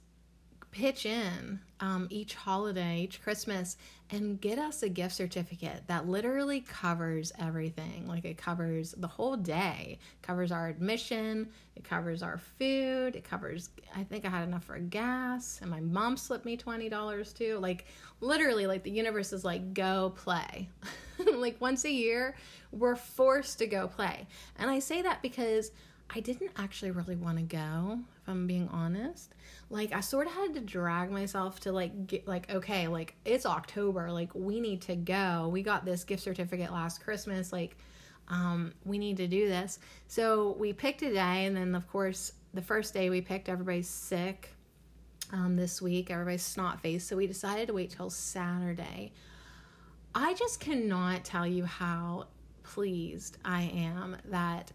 pitch 0.72 1.06
in 1.06 1.60
um, 1.80 2.08
each 2.10 2.36
holiday, 2.36 3.02
each 3.02 3.22
Christmas, 3.22 3.76
and 4.12 4.42
get 4.42 4.60
us 4.60 4.84
a 4.84 4.90
gift 4.90 5.16
certificate 5.16 5.84
that 5.88 6.08
literally 6.08 6.60
covers 6.60 7.32
everything. 7.40 8.08
Like 8.08 8.26
it 8.26 8.38
covers 8.38 8.92
the 8.98 9.08
whole 9.08 9.38
day, 9.38 10.00
it 10.02 10.26
covers 10.26 10.52
our 10.52 10.68
admission, 10.68 11.48
it 11.76 11.86
covers 11.86 12.22
our 12.22 12.38
food, 12.38 13.16
it 13.16 13.24
covers. 13.24 13.70
I 13.96 14.04
think 14.04 14.26
I 14.26 14.30
had 14.30 14.48
enough 14.48 14.66
for 14.66 14.78
gas, 14.80 15.60
and 15.62 15.72
my 15.72 15.80
mom 15.80 16.18
slipped 16.18 16.46
me 16.46 16.58
twenty 16.58 16.90
dollars 16.90 17.32
too. 17.32 17.58
Like 17.60 17.86
literally, 18.20 18.68
like 18.68 18.84
the 18.84 18.92
universe 18.92 19.32
is 19.32 19.46
like 19.46 19.74
go 19.74 20.14
play. 20.16 20.68
like 21.34 21.60
once 21.62 21.86
a 21.86 21.92
year, 21.92 22.36
we're 22.72 22.98
forced 22.98 23.60
to 23.60 23.68
go 23.68 23.88
play, 23.88 24.28
and 24.58 24.70
I 24.70 24.80
say 24.80 25.02
that 25.02 25.22
because 25.22 25.72
I 26.14 26.20
didn't 26.20 26.52
actually 26.58 26.92
really 26.92 27.16
want 27.16 27.38
to 27.38 27.44
go, 27.44 28.00
if 28.22 28.28
I'm 28.28 28.46
being 28.46 28.68
honest. 28.70 29.34
Like 29.70 29.94
I 29.94 30.02
sort 30.02 30.28
of 30.28 30.34
had 30.34 30.54
to 30.56 30.60
drag 30.60 31.10
myself 31.10 31.62
to 31.62 31.72
like 31.72 32.08
get 32.08 32.28
like 32.28 32.52
okay, 32.54 32.88
like 32.88 33.16
it's 33.24 33.46
October, 33.46 34.12
like 34.12 34.34
we 34.36 34.60
need 34.60 34.82
to 34.84 34.96
go. 34.96 35.48
We 35.52 35.64
got 35.64 35.86
this 35.86 36.04
gift 36.04 36.24
certificate 36.24 36.72
last 36.72 37.02
Christmas, 37.02 37.54
like 37.54 37.78
um 38.28 38.74
we 38.84 38.98
need 38.98 39.18
to 39.18 39.28
do 39.28 39.48
this. 39.48 39.80
So 40.08 40.56
we 40.60 40.74
picked 40.74 41.02
a 41.02 41.14
day 41.14 41.46
and 41.46 41.56
then 41.56 41.76
of 41.76 41.88
course 41.88 42.34
the 42.54 42.62
first 42.62 42.94
day 42.94 43.10
we 43.10 43.22
picked 43.22 43.48
everybody's 43.48 43.90
sick. 43.90 44.50
Um 45.32 45.56
this 45.56 45.82
week 45.82 46.12
everybody's 46.12 46.44
snot 46.44 46.82
faced, 46.82 47.08
so 47.08 47.16
we 47.16 47.26
decided 47.26 47.68
to 47.68 47.74
wait 47.74 47.92
till 47.92 48.10
Saturday. 48.10 49.14
I 50.14 50.34
just 50.34 50.60
cannot 50.60 51.24
tell 51.24 51.48
you 51.48 51.64
how 51.64 52.28
pleased 52.64 53.38
I 53.46 53.72
am 53.74 54.18
that 54.26 54.74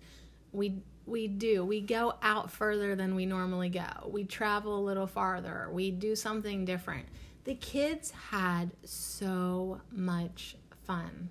we 0.53 0.81
we 1.07 1.29
do. 1.29 1.65
We 1.65 1.81
go 1.81 2.15
out 2.23 2.51
further 2.51 2.97
than 2.97 3.15
we 3.15 3.27
normally 3.27 3.69
go. 3.69 4.09
We 4.09 4.25
travel 4.25 4.79
a 4.79 4.83
little 4.83 5.07
farther. 5.07 5.69
We 5.71 5.91
do 5.91 6.17
something 6.17 6.65
different. 6.65 7.07
The 7.45 7.55
kids 7.55 8.11
had 8.11 8.73
so 8.85 9.81
much 9.93 10.57
fun. 10.85 11.31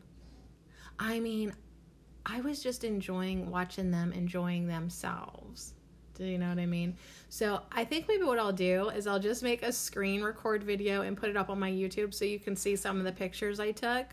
I 0.98 1.20
mean, 1.20 1.54
I 2.26 2.42
was 2.42 2.64
just 2.64 2.84
enjoying 2.84 3.52
watching 3.52 3.92
them 3.92 4.14
enjoying 4.14 4.68
themselves. 4.68 5.74
Do 6.16 6.24
you 6.24 6.38
know 6.38 6.48
what 6.48 6.60
I 6.60 6.66
mean? 6.66 6.96
So 7.28 7.62
I 7.72 7.84
think 7.84 8.08
maybe 8.08 8.24
what 8.24 8.40
I'll 8.40 8.54
do 8.54 8.88
is 8.90 9.06
I'll 9.06 9.20
just 9.20 9.44
make 9.44 9.64
a 9.64 9.72
screen 9.74 10.24
record 10.24 10.64
video 10.64 11.02
and 11.02 11.18
put 11.18 11.30
it 11.30 11.36
up 11.36 11.50
on 11.50 11.60
my 11.60 11.70
YouTube 11.70 12.14
so 12.14 12.24
you 12.24 12.40
can 12.40 12.56
see 12.56 12.78
some 12.78 12.98
of 12.98 13.04
the 13.04 13.12
pictures 13.12 13.60
I 13.60 13.72
took. 13.72 14.08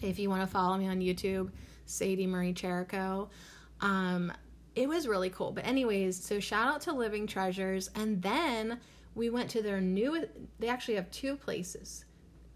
If 0.00 0.18
you 0.18 0.30
want 0.30 0.40
to 0.40 0.46
follow 0.46 0.78
me 0.78 0.88
on 0.88 1.00
YouTube, 1.00 1.50
Sadie 1.84 2.26
Marie 2.26 2.54
Cherico. 2.54 3.28
Um, 3.82 4.32
it 4.74 4.88
was 4.88 5.08
really 5.08 5.30
cool. 5.30 5.52
But 5.52 5.66
anyways, 5.66 6.22
so 6.22 6.40
shout 6.40 6.68
out 6.68 6.80
to 6.82 6.92
Living 6.92 7.26
Treasures, 7.26 7.90
and 7.94 8.22
then 8.22 8.80
we 9.14 9.30
went 9.30 9.50
to 9.50 9.62
their 9.62 9.80
new. 9.80 10.26
They 10.58 10.68
actually 10.68 10.94
have 10.94 11.10
two 11.10 11.36
places 11.36 12.04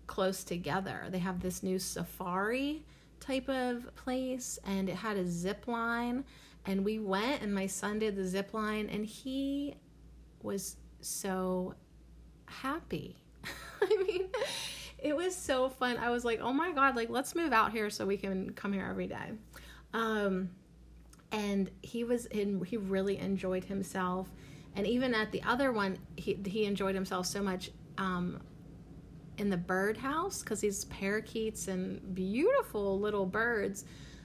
close 0.07 0.44
together. 0.44 1.07
They 1.09 1.18
have 1.18 1.40
this 1.40 1.62
new 1.62 1.79
safari 1.79 2.85
type 3.20 3.48
of 3.48 3.94
place, 3.96 4.59
and 4.64 4.88
it 4.88 4.96
had 4.96 5.16
a 5.16 5.27
zip 5.27 5.66
line. 5.66 6.24
And 6.66 6.85
we 6.85 6.98
went, 6.98 7.42
and 7.42 7.55
my 7.55 7.66
son 7.66 7.98
did 7.98 8.16
the 8.16 8.24
zip 8.24 8.55
line, 8.55 8.88
and 8.90 9.05
he 9.05 9.74
was 10.42 10.77
so 11.00 11.74
happy. 12.46 13.16
I 13.83 14.03
mean, 14.07 14.29
it 14.98 15.14
was 15.14 15.35
so 15.35 15.68
fun. 15.68 15.98
I 15.98 16.11
was 16.11 16.24
like, 16.24 16.40
oh 16.40 16.53
my 16.53 16.72
god, 16.72 16.96
like 16.96 17.11
let's 17.11 17.35
move 17.35 17.53
out 17.53 17.72
here 17.72 17.90
so 17.90 18.07
we 18.07 18.16
can 18.16 18.53
come 18.55 18.72
here 18.72 18.87
every 18.88 19.07
day. 19.07 19.33
Um, 19.92 20.50
and 21.35 21.70
he 21.83 22.05
was 22.05 22.27
in 22.27 22.64
he 22.64 22.77
really 22.77 23.18
enjoyed 23.18 23.64
himself 23.64 24.29
and 24.77 24.87
even 24.87 25.12
at 25.14 25.33
the 25.33 25.42
other 25.42 25.73
one 25.73 25.99
he 26.16 26.38
he 26.47 26.64
enjoyed 26.64 26.94
himself 26.94 27.27
so 27.27 27.42
much 27.42 27.70
um, 27.99 28.40
in 29.38 29.51
the 29.51 29.57
birdhouse 29.57 30.42
because 30.42 30.61
these 30.61 30.85
parakeets 30.87 31.68
and 31.68 32.14
beautiful 32.14 32.99
little 32.99 33.27
birds 33.27 33.85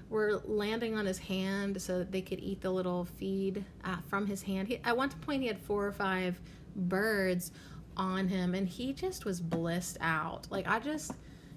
were 0.09 0.41
landing 0.45 0.95
on 0.95 1.05
his 1.05 1.17
hand 1.17 1.79
so 1.81 1.99
that 1.99 2.11
they 2.11 2.21
could 2.21 2.39
eat 2.39 2.61
the 2.61 2.69
little 2.69 3.05
feed 3.05 3.63
uh, 3.83 3.97
from 4.07 4.25
his 4.25 4.41
hand. 4.41 4.67
He, 4.67 4.79
at 4.83 4.97
one 4.97 5.09
point, 5.09 5.43
he 5.43 5.47
had 5.47 5.59
four 5.59 5.85
or 5.85 5.91
five 5.91 6.39
birds 6.75 7.51
on 7.95 8.27
him 8.27 8.55
and 8.55 8.67
he 8.67 8.93
just 8.93 9.25
was 9.25 9.39
blissed 9.39 9.97
out. 10.01 10.47
Like 10.49 10.67
I 10.67 10.79
just 10.79 11.11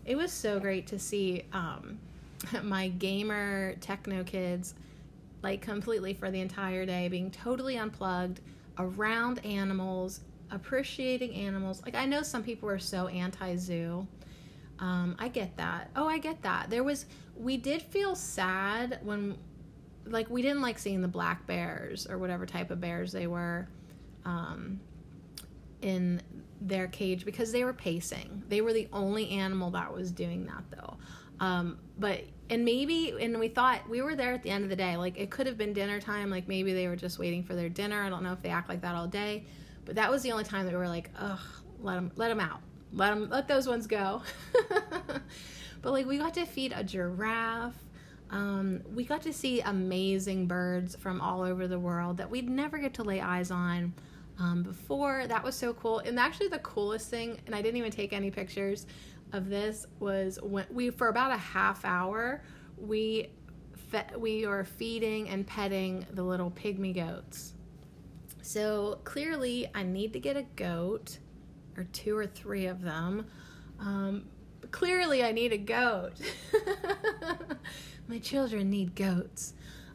it 0.04 0.16
was 0.16 0.32
so 0.32 0.58
great 0.58 0.86
to 0.88 0.98
see 0.98 1.44
um 1.52 1.98
my 2.62 2.88
gamer 2.88 3.76
techno 3.80 4.24
kids 4.24 4.74
like 5.42 5.60
completely 5.60 6.14
for 6.14 6.30
the 6.30 6.40
entire 6.40 6.86
day 6.86 7.08
being 7.08 7.30
totally 7.30 7.76
unplugged 7.76 8.40
around 8.78 9.44
animals, 9.44 10.20
appreciating 10.50 11.34
animals. 11.34 11.82
Like 11.84 11.94
I 11.94 12.06
know 12.06 12.22
some 12.22 12.42
people 12.42 12.68
are 12.68 12.78
so 12.78 13.08
anti-zoo. 13.08 14.06
Um, 14.78 15.16
I 15.18 15.28
get 15.28 15.56
that. 15.56 15.90
Oh, 15.94 16.06
I 16.06 16.18
get 16.18 16.42
that. 16.42 16.70
There 16.70 16.82
was 16.82 17.06
we 17.36 17.56
did 17.56 17.82
feel 17.82 18.14
sad 18.14 18.98
when 19.02 19.36
like 20.06 20.28
we 20.28 20.42
didn't 20.42 20.62
like 20.62 20.78
seeing 20.78 21.00
the 21.00 21.08
black 21.08 21.46
bears 21.46 22.06
or 22.06 22.18
whatever 22.18 22.46
type 22.46 22.70
of 22.70 22.80
bears 22.80 23.12
they 23.12 23.26
were 23.26 23.68
um, 24.24 24.80
in 25.80 26.20
their 26.60 26.88
cage 26.88 27.24
because 27.24 27.52
they 27.52 27.64
were 27.64 27.72
pacing. 27.72 28.42
They 28.48 28.60
were 28.60 28.72
the 28.72 28.88
only 28.92 29.30
animal 29.30 29.70
that 29.72 29.92
was 29.92 30.10
doing 30.10 30.46
that 30.46 30.64
though. 30.70 30.96
Um, 31.40 31.78
but 31.98 32.22
and 32.52 32.64
maybe 32.66 33.14
and 33.18 33.38
we 33.40 33.48
thought 33.48 33.88
we 33.88 34.02
were 34.02 34.14
there 34.14 34.34
at 34.34 34.42
the 34.42 34.50
end 34.50 34.62
of 34.62 34.70
the 34.70 34.76
day. 34.76 34.96
Like 34.96 35.18
it 35.18 35.30
could 35.30 35.46
have 35.46 35.56
been 35.56 35.72
dinner 35.72 36.00
time. 36.00 36.30
Like 36.30 36.46
maybe 36.46 36.74
they 36.74 36.86
were 36.86 36.96
just 36.96 37.18
waiting 37.18 37.42
for 37.42 37.54
their 37.54 37.70
dinner. 37.70 38.02
I 38.02 38.10
don't 38.10 38.22
know 38.22 38.32
if 38.32 38.42
they 38.42 38.50
act 38.50 38.68
like 38.68 38.82
that 38.82 38.94
all 38.94 39.06
day, 39.06 39.44
but 39.86 39.94
that 39.94 40.10
was 40.10 40.22
the 40.22 40.32
only 40.32 40.44
time 40.44 40.66
that 40.66 40.72
we 40.72 40.78
were 40.78 40.88
like, 40.88 41.10
ugh, 41.18 41.40
let 41.80 41.94
them 41.94 42.12
let 42.14 42.28
them 42.28 42.40
out. 42.40 42.60
Let 42.92 43.10
them 43.10 43.30
let 43.30 43.48
those 43.48 43.66
ones 43.66 43.86
go. 43.86 44.22
but 45.82 45.92
like 45.92 46.06
we 46.06 46.18
got 46.18 46.34
to 46.34 46.44
feed 46.44 46.74
a 46.76 46.84
giraffe 46.84 47.74
um, 48.32 48.80
we 48.94 49.04
got 49.04 49.22
to 49.22 49.32
see 49.32 49.60
amazing 49.60 50.46
birds 50.46 50.96
from 50.96 51.20
all 51.20 51.42
over 51.42 51.68
the 51.68 51.78
world 51.78 52.16
that 52.16 52.30
we'd 52.30 52.48
never 52.48 52.78
get 52.78 52.94
to 52.94 53.02
lay 53.02 53.20
eyes 53.20 53.50
on 53.50 53.92
um, 54.38 54.62
before. 54.62 55.26
That 55.26 55.44
was 55.44 55.54
so 55.54 55.74
cool. 55.74 55.98
And 55.98 56.18
actually, 56.18 56.48
the 56.48 56.58
coolest 56.60 57.10
thing, 57.10 57.38
and 57.44 57.54
I 57.54 57.60
didn't 57.60 57.76
even 57.76 57.92
take 57.92 58.14
any 58.14 58.30
pictures 58.30 58.86
of 59.32 59.48
this, 59.48 59.86
was 59.98 60.38
when 60.42 60.66
we, 60.70 60.90
for 60.90 61.08
about 61.08 61.32
a 61.32 61.36
half 61.36 61.84
hour, 61.84 62.42
we 62.76 63.30
fe- 63.92 64.16
we 64.16 64.44
are 64.44 64.64
feeding 64.64 65.28
and 65.28 65.46
petting 65.46 66.06
the 66.12 66.22
little 66.22 66.50
pygmy 66.50 66.94
goats. 66.94 67.54
So 68.40 68.98
clearly, 69.04 69.68
I 69.74 69.82
need 69.84 70.12
to 70.14 70.20
get 70.20 70.36
a 70.36 70.42
goat 70.42 71.18
or 71.76 71.84
two 71.84 72.16
or 72.16 72.26
three 72.26 72.66
of 72.66 72.82
them. 72.82 73.26
Um, 73.78 74.24
clearly, 74.70 75.22
I 75.22 75.32
need 75.32 75.52
a 75.52 75.58
goat. 75.58 76.14
my 78.08 78.18
children 78.18 78.70
need 78.70 78.94
goats. 78.94 79.54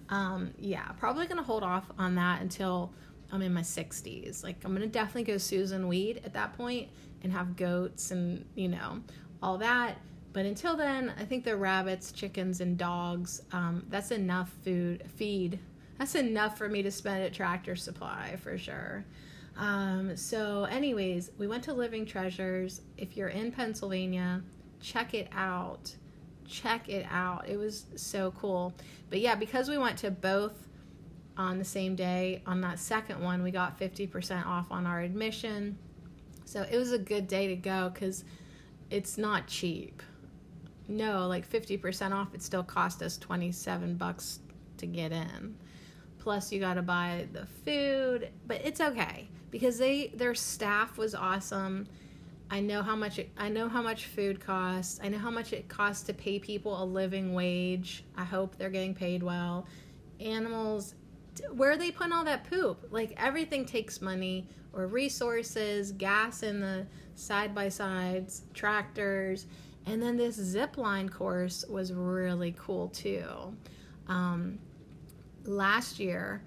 Um, 0.10 0.54
yeah, 0.58 0.88
probably 0.94 1.28
gonna 1.28 1.44
hold 1.44 1.64
off 1.64 1.92
on 1.98 2.16
that 2.16 2.42
until 2.42 2.94
I'm 3.32 3.42
in 3.42 3.54
my 3.54 3.62
60s. 3.62 4.44
Like, 4.44 4.64
I'm 4.64 4.74
gonna 4.74 4.88
definitely 4.88 5.24
go 5.24 5.36
Susun 5.36 5.88
Weed 5.88 6.22
at 6.24 6.34
that 6.34 6.54
point 6.54 6.90
and 7.24 7.34
have 7.34 7.58
goats 7.58 8.12
and, 8.12 8.46
you 8.56 8.70
know, 8.70 9.02
all 9.42 9.58
that. 9.60 9.98
But 10.34 10.46
until 10.46 10.76
then, 10.76 11.14
I 11.20 11.26
think 11.26 11.46
the 11.46 11.56
rabbits, 11.56 12.12
chickens, 12.12 12.62
and 12.62 12.78
dogs, 12.78 13.42
um, 13.52 13.86
that's 13.90 14.12
enough 14.12 14.52
food, 14.64 15.04
feed. 15.16 15.60
That's 15.98 16.16
enough 16.16 16.58
for 16.58 16.70
me 16.70 16.84
to 16.84 16.92
spend 16.92 17.24
at 17.24 17.34
Tractor 17.34 17.76
Supply 17.76 18.38
for 18.44 18.58
sure. 18.58 19.04
Um, 19.58 20.16
so, 20.16 20.66
anyways, 20.66 21.32
we 21.40 21.48
went 21.48 21.64
to 21.64 21.74
Living 21.74 22.06
Treasures. 22.06 22.82
If 22.98 23.18
you're 23.18 23.30
in 23.30 23.52
Pennsylvania, 23.52 24.44
check 24.80 25.16
it 25.16 25.28
out 25.36 25.96
check 26.48 26.90
it 26.90 27.06
out. 27.10 27.48
It 27.48 27.58
was 27.58 27.86
so 27.96 28.32
cool. 28.32 28.74
But 29.10 29.20
yeah, 29.20 29.36
because 29.36 29.70
we 29.70 29.78
went 29.78 29.98
to 30.00 30.12
both 30.12 30.68
on 31.38 31.60
the 31.60 31.66
same 31.66 31.96
day, 31.96 32.42
on 32.46 32.62
that 32.62 32.80
second 32.80 33.22
one, 33.22 33.44
we 33.44 33.52
got 33.52 33.80
50% 33.80 34.46
off 34.46 34.72
on 34.72 34.88
our 34.88 35.02
admission. 35.02 35.78
So 36.46 36.66
it 36.70 36.78
was 36.78 36.92
a 36.92 36.98
good 36.98 37.28
day 37.28 37.48
to 37.48 37.56
go 37.56 37.92
because 37.94 38.24
it's 38.90 39.18
not 39.18 39.48
cheap. 39.48 40.02
No, 40.88 41.28
like 41.28 41.50
50% 41.50 42.12
off, 42.14 42.34
it 42.34 42.42
still 42.42 42.64
cost 42.64 43.02
us 43.02 43.18
27 43.18 43.96
bucks 43.96 44.40
to 44.78 44.86
get 44.86 45.12
in. 45.12 45.58
Plus 46.20 46.52
you 46.52 46.60
got 46.60 46.76
to 46.76 46.82
buy 46.82 47.28
the 47.34 47.46
food, 47.66 48.30
but 48.48 48.62
it's 48.64 48.82
okay 48.82 49.28
because 49.52 49.78
they 49.78 50.08
their 50.16 50.36
staff 50.36 50.98
was 50.98 51.16
awesome 51.16 51.88
I 52.50 52.62
know 52.62 52.82
how 52.82 52.96
much 52.96 53.20
it, 53.20 53.30
I 53.38 53.50
know 53.50 53.68
how 53.68 53.82
much 53.82 54.06
food 54.06 54.40
costs. 54.40 55.00
I 55.04 55.10
know 55.10 55.18
how 55.18 55.30
much 55.30 55.52
it 55.52 55.68
costs 55.68 56.04
to 56.04 56.14
pay 56.14 56.40
people 56.40 56.82
a 56.82 56.86
living 56.86 57.34
wage. 57.34 58.04
I 58.16 58.24
hope 58.24 58.56
they're 58.56 58.70
getting 58.70 58.94
paid 58.94 59.22
well. 59.22 59.66
Animals, 60.22 60.96
where 61.52 61.72
are 61.72 61.78
they 61.78 61.92
putting 61.92 62.14
all 62.14 62.26
that 62.26 62.50
poop? 62.50 62.88
Like 62.92 63.14
everything 63.18 63.66
takes 63.66 64.02
money 64.02 64.48
or 64.74 64.88
resources, 64.88 65.92
gas 65.92 66.44
in 66.44 66.60
the 66.60 66.86
side 67.16 67.56
by 67.56 67.70
sides, 67.70 68.44
tractors, 68.54 69.48
and 69.86 70.02
then 70.02 70.18
this 70.18 70.36
zip 70.36 70.78
line 70.78 71.10
course 71.10 71.66
was 71.70 71.94
really 71.94 72.54
cool 72.58 72.90
too. 72.90 73.56
Um, 74.08 74.60
last 75.46 76.00
year, 76.00 76.44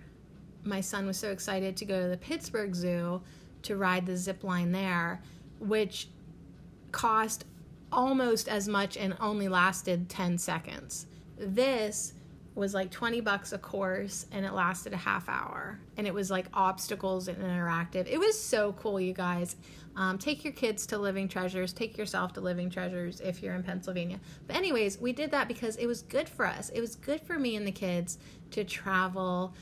my 0.62 0.80
son 0.80 1.06
was 1.06 1.16
so 1.16 1.30
excited 1.30 1.76
to 1.78 1.84
go 1.84 2.02
to 2.02 2.08
the 2.08 2.18
Pittsburgh 2.18 2.74
Zoo 2.74 3.22
to 3.62 3.76
ride 3.76 4.06
the 4.06 4.16
zip 4.16 4.44
line 4.44 4.72
there 4.72 5.22
which 5.60 6.08
cost 6.90 7.44
almost 7.92 8.48
as 8.48 8.66
much 8.66 8.96
and 8.96 9.16
only 9.20 9.46
lasted 9.46 10.08
10 10.08 10.38
seconds. 10.38 11.06
This 11.38 12.14
was 12.54 12.74
like 12.74 12.90
20 12.90 13.20
bucks 13.20 13.52
a 13.52 13.58
course 13.58 14.26
and 14.32 14.44
it 14.44 14.52
lasted 14.52 14.92
a 14.92 14.96
half 14.96 15.28
hour 15.28 15.78
and 15.96 16.06
it 16.06 16.12
was 16.12 16.30
like 16.30 16.46
obstacles 16.52 17.28
and 17.28 17.38
interactive. 17.38 18.06
It 18.08 18.18
was 18.18 18.40
so 18.40 18.72
cool, 18.72 19.00
you 19.00 19.12
guys. 19.12 19.56
Um, 19.96 20.18
take 20.18 20.44
your 20.44 20.52
kids 20.52 20.86
to 20.86 20.98
Living 20.98 21.28
Treasures, 21.28 21.72
take 21.72 21.98
yourself 21.98 22.32
to 22.34 22.40
Living 22.40 22.70
Treasures 22.70 23.20
if 23.20 23.42
you're 23.42 23.54
in 23.54 23.62
Pennsylvania. 23.62 24.20
But, 24.46 24.56
anyways, 24.56 25.00
we 25.00 25.12
did 25.12 25.32
that 25.32 25.48
because 25.48 25.76
it 25.76 25.86
was 25.86 26.02
good 26.02 26.28
for 26.28 26.46
us. 26.46 26.68
It 26.70 26.80
was 26.80 26.94
good 26.94 27.20
for 27.20 27.38
me 27.38 27.56
and 27.56 27.66
the 27.66 27.72
kids 27.72 28.18
to 28.52 28.62
travel, 28.64 29.54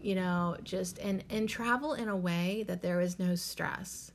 you 0.00 0.14
know, 0.14 0.56
just 0.62 0.98
and, 0.98 1.24
and 1.30 1.48
travel 1.48 1.94
in 1.94 2.08
a 2.08 2.16
way 2.16 2.64
that 2.68 2.80
there 2.80 2.98
was 2.98 3.18
no 3.18 3.34
stress 3.34 4.12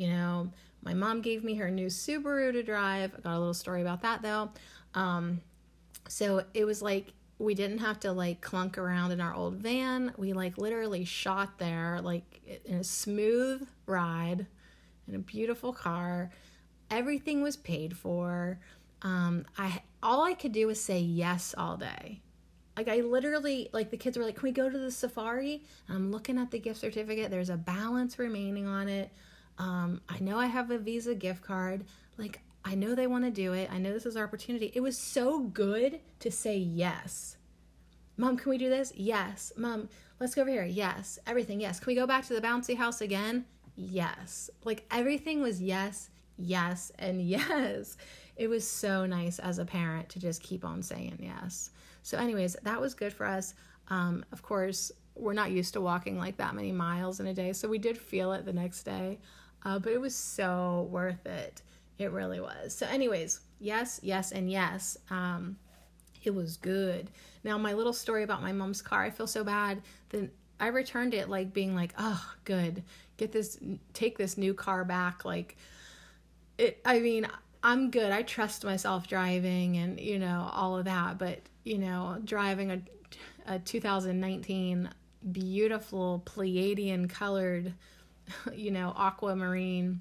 you 0.00 0.08
know, 0.08 0.50
my 0.82 0.94
mom 0.94 1.20
gave 1.20 1.44
me 1.44 1.56
her 1.56 1.70
new 1.70 1.88
Subaru 1.88 2.52
to 2.52 2.62
drive. 2.62 3.12
I 3.14 3.20
got 3.20 3.36
a 3.36 3.38
little 3.38 3.52
story 3.52 3.82
about 3.82 4.00
that 4.00 4.22
though. 4.22 4.48
Um, 4.94 5.42
so 6.08 6.44
it 6.54 6.64
was 6.64 6.82
like 6.82 7.12
we 7.38 7.54
didn't 7.54 7.78
have 7.78 7.98
to 8.00 8.12
like 8.12 8.40
clunk 8.40 8.76
around 8.76 9.12
in 9.12 9.20
our 9.20 9.34
old 9.34 9.54
van. 9.54 10.12
We 10.16 10.32
like 10.34 10.58
literally 10.58 11.04
shot 11.04 11.58
there 11.58 12.00
like 12.02 12.60
in 12.64 12.76
a 12.76 12.84
smooth 12.84 13.66
ride 13.86 14.46
in 15.08 15.14
a 15.14 15.18
beautiful 15.18 15.72
car. 15.72 16.30
Everything 16.90 17.42
was 17.42 17.56
paid 17.56 17.96
for. 17.96 18.58
Um, 19.02 19.46
I 19.56 19.82
all 20.02 20.24
I 20.24 20.34
could 20.34 20.52
do 20.52 20.66
was 20.66 20.80
say 20.80 21.00
yes 21.00 21.54
all 21.56 21.76
day. 21.76 22.20
Like 22.76 22.88
I 22.88 23.00
literally 23.00 23.68
like 23.72 23.90
the 23.90 23.96
kids 23.96 24.16
were 24.16 24.24
like, 24.24 24.36
"Can 24.36 24.42
we 24.44 24.52
go 24.52 24.68
to 24.68 24.78
the 24.78 24.90
safari?" 24.90 25.62
And 25.88 25.96
I'm 25.96 26.12
looking 26.12 26.38
at 26.38 26.50
the 26.50 26.58
gift 26.58 26.80
certificate. 26.80 27.30
There's 27.30 27.50
a 27.50 27.56
balance 27.56 28.18
remaining 28.18 28.66
on 28.66 28.88
it. 28.88 29.10
Um, 29.58 30.00
I 30.08 30.18
know 30.20 30.38
I 30.38 30.46
have 30.46 30.70
a 30.70 30.78
Visa 30.78 31.14
gift 31.14 31.42
card. 31.42 31.84
Like, 32.16 32.40
I 32.64 32.74
know 32.74 32.94
they 32.94 33.06
want 33.06 33.24
to 33.24 33.30
do 33.30 33.52
it. 33.52 33.70
I 33.72 33.78
know 33.78 33.92
this 33.92 34.06
is 34.06 34.16
our 34.16 34.24
opportunity. 34.24 34.70
It 34.74 34.80
was 34.80 34.98
so 34.98 35.40
good 35.40 36.00
to 36.20 36.30
say 36.30 36.56
yes. 36.56 37.36
Mom, 38.16 38.36
can 38.36 38.50
we 38.50 38.58
do 38.58 38.68
this? 38.68 38.92
Yes. 38.94 39.52
Mom, 39.56 39.88
let's 40.20 40.34
go 40.34 40.42
over 40.42 40.50
here. 40.50 40.64
Yes. 40.64 41.18
Everything, 41.26 41.60
yes. 41.60 41.80
Can 41.80 41.86
we 41.86 41.94
go 41.94 42.06
back 42.06 42.26
to 42.26 42.34
the 42.34 42.40
bouncy 42.40 42.76
house 42.76 43.00
again? 43.00 43.46
Yes. 43.76 44.50
Like 44.64 44.84
everything 44.90 45.40
was 45.40 45.62
yes, 45.62 46.10
yes, 46.36 46.92
and 46.98 47.22
yes. 47.26 47.96
It 48.36 48.48
was 48.48 48.68
so 48.68 49.06
nice 49.06 49.38
as 49.38 49.58
a 49.58 49.64
parent 49.64 50.08
to 50.10 50.18
just 50.18 50.42
keep 50.42 50.64
on 50.64 50.82
saying 50.82 51.18
yes. 51.20 51.70
So, 52.02 52.18
anyways, 52.18 52.56
that 52.62 52.80
was 52.80 52.94
good 52.94 53.12
for 53.12 53.26
us. 53.26 53.54
Um, 53.88 54.24
of 54.32 54.42
course, 54.42 54.92
we're 55.14 55.34
not 55.34 55.50
used 55.50 55.74
to 55.74 55.80
walking 55.80 56.18
like 56.18 56.36
that 56.38 56.54
many 56.54 56.72
miles 56.72 57.20
in 57.20 57.26
a 57.26 57.34
day, 57.34 57.52
so 57.52 57.68
we 57.68 57.78
did 57.78 57.98
feel 57.98 58.32
it 58.32 58.44
the 58.44 58.52
next 58.52 58.84
day. 58.84 59.18
Uh, 59.62 59.78
but 59.78 59.92
it 59.92 60.00
was 60.00 60.14
so 60.14 60.88
worth 60.90 61.26
it. 61.26 61.62
It 62.00 62.12
really 62.12 62.40
was. 62.40 62.74
So, 62.74 62.86
anyways, 62.86 63.40
yes, 63.58 64.00
yes, 64.02 64.32
and 64.32 64.50
yes. 64.50 64.96
Um, 65.10 65.58
it 66.24 66.34
was 66.34 66.56
good. 66.56 67.10
Now, 67.44 67.58
my 67.58 67.74
little 67.74 67.92
story 67.92 68.22
about 68.22 68.40
my 68.40 68.52
mom's 68.52 68.80
car, 68.80 69.02
I 69.02 69.10
feel 69.10 69.26
so 69.26 69.44
bad. 69.44 69.82
Then 70.08 70.30
I 70.58 70.68
returned 70.68 71.12
it 71.12 71.28
like 71.28 71.52
being 71.52 71.74
like, 71.74 71.92
oh, 71.98 72.32
good. 72.44 72.82
Get 73.18 73.32
this, 73.32 73.58
take 73.92 74.16
this 74.16 74.38
new 74.38 74.54
car 74.54 74.82
back. 74.82 75.26
Like, 75.26 75.58
it, 76.56 76.80
I 76.86 77.00
mean, 77.00 77.28
I'm 77.62 77.90
good. 77.90 78.10
I 78.10 78.22
trust 78.22 78.64
myself 78.64 79.06
driving 79.06 79.76
and, 79.76 80.00
you 80.00 80.18
know, 80.18 80.48
all 80.54 80.78
of 80.78 80.86
that. 80.86 81.18
But, 81.18 81.40
you 81.64 81.76
know, 81.76 82.18
driving 82.24 82.70
a, 82.70 82.80
a 83.46 83.58
2019 83.58 84.88
beautiful 85.32 86.22
Pleiadian 86.24 87.10
colored 87.10 87.74
you 88.54 88.70
know, 88.70 88.92
aquamarine 88.96 90.00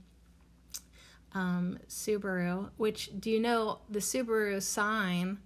um, 1.33 1.79
Subaru, 1.87 2.69
which 2.77 3.11
do 3.19 3.29
you 3.29 3.39
know 3.39 3.79
the 3.89 3.99
Subaru 3.99 4.61
sign, 4.61 5.37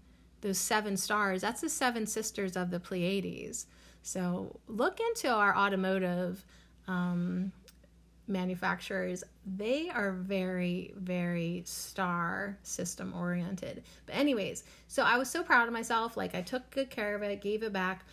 those 0.42 0.58
seven 0.58 0.98
stars, 0.98 1.42
that's 1.42 1.62
the 1.62 1.70
seven 1.70 2.06
sisters 2.06 2.56
of 2.56 2.70
the 2.72 2.80
Pleiades. 2.80 3.66
So 4.02 4.60
look 4.68 5.00
into 5.00 5.30
our 5.30 5.56
automotive 5.56 6.44
um, 6.88 7.52
manufacturers, 8.28 9.24
they 9.46 9.90
are 9.90 10.12
very, 10.12 10.94
very 10.98 11.64
star 11.66 12.58
system 12.64 13.14
oriented. 13.16 13.84
But, 14.06 14.16
anyways, 14.16 14.64
so 14.88 15.04
I 15.04 15.18
was 15.18 15.30
so 15.30 15.44
proud 15.44 15.68
of 15.68 15.74
myself. 15.74 16.16
Like, 16.18 16.36
I 16.36 16.42
took 16.42 16.70
good 16.70 16.90
care 16.90 17.16
of 17.16 17.22
it, 17.22 17.42
gave 17.42 17.64
it 17.64 17.74
back. 17.74 18.06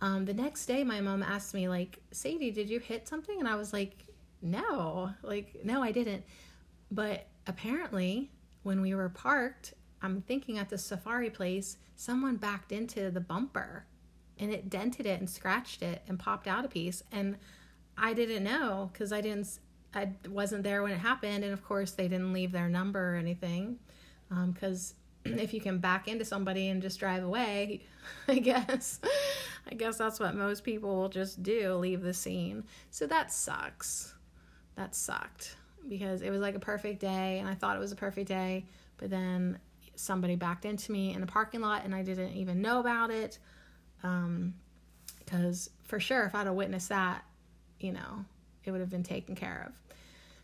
Um, 0.00 0.24
the 0.24 0.34
next 0.34 0.66
day, 0.66 0.82
my 0.82 1.00
mom 1.00 1.22
asked 1.22 1.54
me, 1.54 1.68
like, 1.68 1.98
Sadie, 2.10 2.50
did 2.50 2.68
you 2.68 2.80
hit 2.80 3.06
something? 3.06 3.38
And 3.38 3.48
I 3.48 3.54
was 3.54 3.72
like, 3.72 4.04
no, 4.40 5.10
like, 5.22 5.60
no, 5.64 5.82
I 5.82 5.92
didn't. 5.92 6.24
But 6.92 7.26
apparently, 7.46 8.30
when 8.64 8.82
we 8.82 8.94
were 8.94 9.08
parked, 9.08 9.72
I'm 10.02 10.20
thinking 10.20 10.58
at 10.58 10.68
the 10.68 10.76
safari 10.76 11.30
place, 11.30 11.78
someone 11.96 12.36
backed 12.36 12.70
into 12.70 13.10
the 13.10 13.20
bumper 13.20 13.86
and 14.38 14.52
it 14.52 14.68
dented 14.68 15.06
it 15.06 15.18
and 15.18 15.28
scratched 15.28 15.82
it 15.82 16.02
and 16.06 16.18
popped 16.18 16.46
out 16.46 16.66
a 16.66 16.68
piece. 16.68 17.02
And 17.10 17.38
I 17.96 18.12
didn't 18.12 18.44
know 18.44 18.90
because 18.92 19.10
I 19.10 19.22
didn't, 19.22 19.58
I 19.94 20.10
wasn't 20.28 20.64
there 20.64 20.82
when 20.82 20.92
it 20.92 20.98
happened. 20.98 21.44
And 21.44 21.54
of 21.54 21.64
course, 21.64 21.92
they 21.92 22.08
didn't 22.08 22.34
leave 22.34 22.52
their 22.52 22.68
number 22.68 23.14
or 23.14 23.16
anything. 23.16 23.78
Because 24.28 24.92
um, 25.24 25.38
if 25.38 25.54
you 25.54 25.62
can 25.62 25.78
back 25.78 26.08
into 26.08 26.26
somebody 26.26 26.68
and 26.68 26.82
just 26.82 27.00
drive 27.00 27.24
away, 27.24 27.84
I 28.28 28.38
guess, 28.38 29.00
I 29.70 29.74
guess 29.74 29.96
that's 29.96 30.20
what 30.20 30.34
most 30.34 30.62
people 30.62 30.94
will 30.94 31.08
just 31.08 31.42
do 31.42 31.72
leave 31.74 32.02
the 32.02 32.12
scene. 32.12 32.64
So 32.90 33.06
that 33.06 33.32
sucks. 33.32 34.14
That 34.76 34.94
sucked 34.94 35.56
because 35.88 36.22
it 36.22 36.30
was 36.30 36.40
like 36.40 36.54
a 36.54 36.60
perfect 36.60 37.00
day 37.00 37.38
and 37.38 37.48
I 37.48 37.54
thought 37.54 37.76
it 37.76 37.80
was 37.80 37.92
a 37.92 37.96
perfect 37.96 38.28
day, 38.28 38.64
but 38.98 39.10
then 39.10 39.58
somebody 39.94 40.36
backed 40.36 40.64
into 40.64 40.92
me 40.92 41.12
in 41.14 41.20
the 41.20 41.26
parking 41.26 41.60
lot 41.60 41.84
and 41.84 41.94
I 41.94 42.02
didn't 42.02 42.32
even 42.34 42.62
know 42.62 42.80
about 42.80 43.10
it. 43.10 43.38
Um, 44.02 44.54
because 45.18 45.70
for 45.84 46.00
sure, 46.00 46.24
if 46.24 46.34
I'd 46.34 46.46
have 46.46 46.54
witnessed 46.54 46.90
that, 46.90 47.24
you 47.80 47.92
know, 47.92 48.24
it 48.64 48.70
would 48.70 48.80
have 48.80 48.90
been 48.90 49.02
taken 49.02 49.34
care 49.34 49.64
of. 49.66 49.96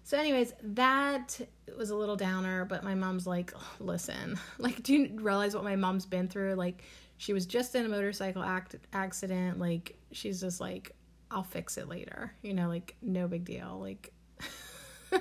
So, 0.05 0.16
anyways, 0.16 0.55
that 0.62 1.38
was 1.77 1.90
a 1.90 1.96
little 1.96 2.16
downer, 2.16 2.64
but 2.64 2.83
my 2.83 2.94
mom's 2.94 3.27
like, 3.27 3.53
listen, 3.79 4.38
like, 4.59 4.83
do 4.83 4.94
you 4.94 5.11
realize 5.20 5.55
what 5.55 5.64
my 5.64 5.77
mom's 5.77 6.07
been 6.07 6.29
through? 6.29 6.55
Like, 6.55 6.83
she 7.18 7.33
was 7.33 7.44
just 7.44 7.74
in 7.74 7.85
a 7.85 7.88
motorcycle 7.88 8.42
act- 8.42 8.77
accident. 8.92 9.59
Like, 9.59 9.96
she's 10.12 10.40
just 10.40 10.61
like, 10.61 10.92
I'll 11.31 11.42
fix 11.42 11.77
it 11.77 11.88
later, 11.88 12.33
you 12.40 12.55
know, 12.55 12.68
like, 12.68 12.96
no 13.03 13.29
big 13.29 13.44
deal. 13.44 13.79
Like, 13.81 14.12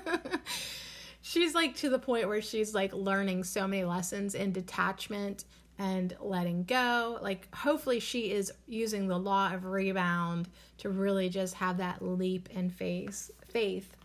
she's 1.21 1.53
like 1.53 1.75
to 1.77 1.89
the 1.89 1.99
point 1.99 2.27
where 2.27 2.41
she's 2.41 2.73
like 2.73 2.93
learning 2.93 3.43
so 3.43 3.67
many 3.67 3.83
lessons 3.83 4.35
in 4.35 4.51
detachment 4.51 5.45
and 5.79 6.15
letting 6.19 6.63
go. 6.63 7.19
Like, 7.21 7.53
hopefully, 7.53 7.99
she 7.99 8.31
is 8.31 8.51
using 8.67 9.07
the 9.07 9.17
law 9.17 9.53
of 9.53 9.65
rebound 9.65 10.49
to 10.79 10.89
really 10.89 11.29
just 11.29 11.55
have 11.55 11.77
that 11.77 12.01
leap 12.01 12.49
in 12.51 12.69
faith, 12.69 13.31
faith, 13.49 13.95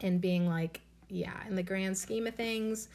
and 0.00 0.20
being 0.20 0.48
like, 0.48 0.80
yeah, 1.08 1.34
in 1.48 1.56
the 1.56 1.62
grand 1.62 1.96
scheme 1.96 2.26
of 2.26 2.34
things, 2.34 2.88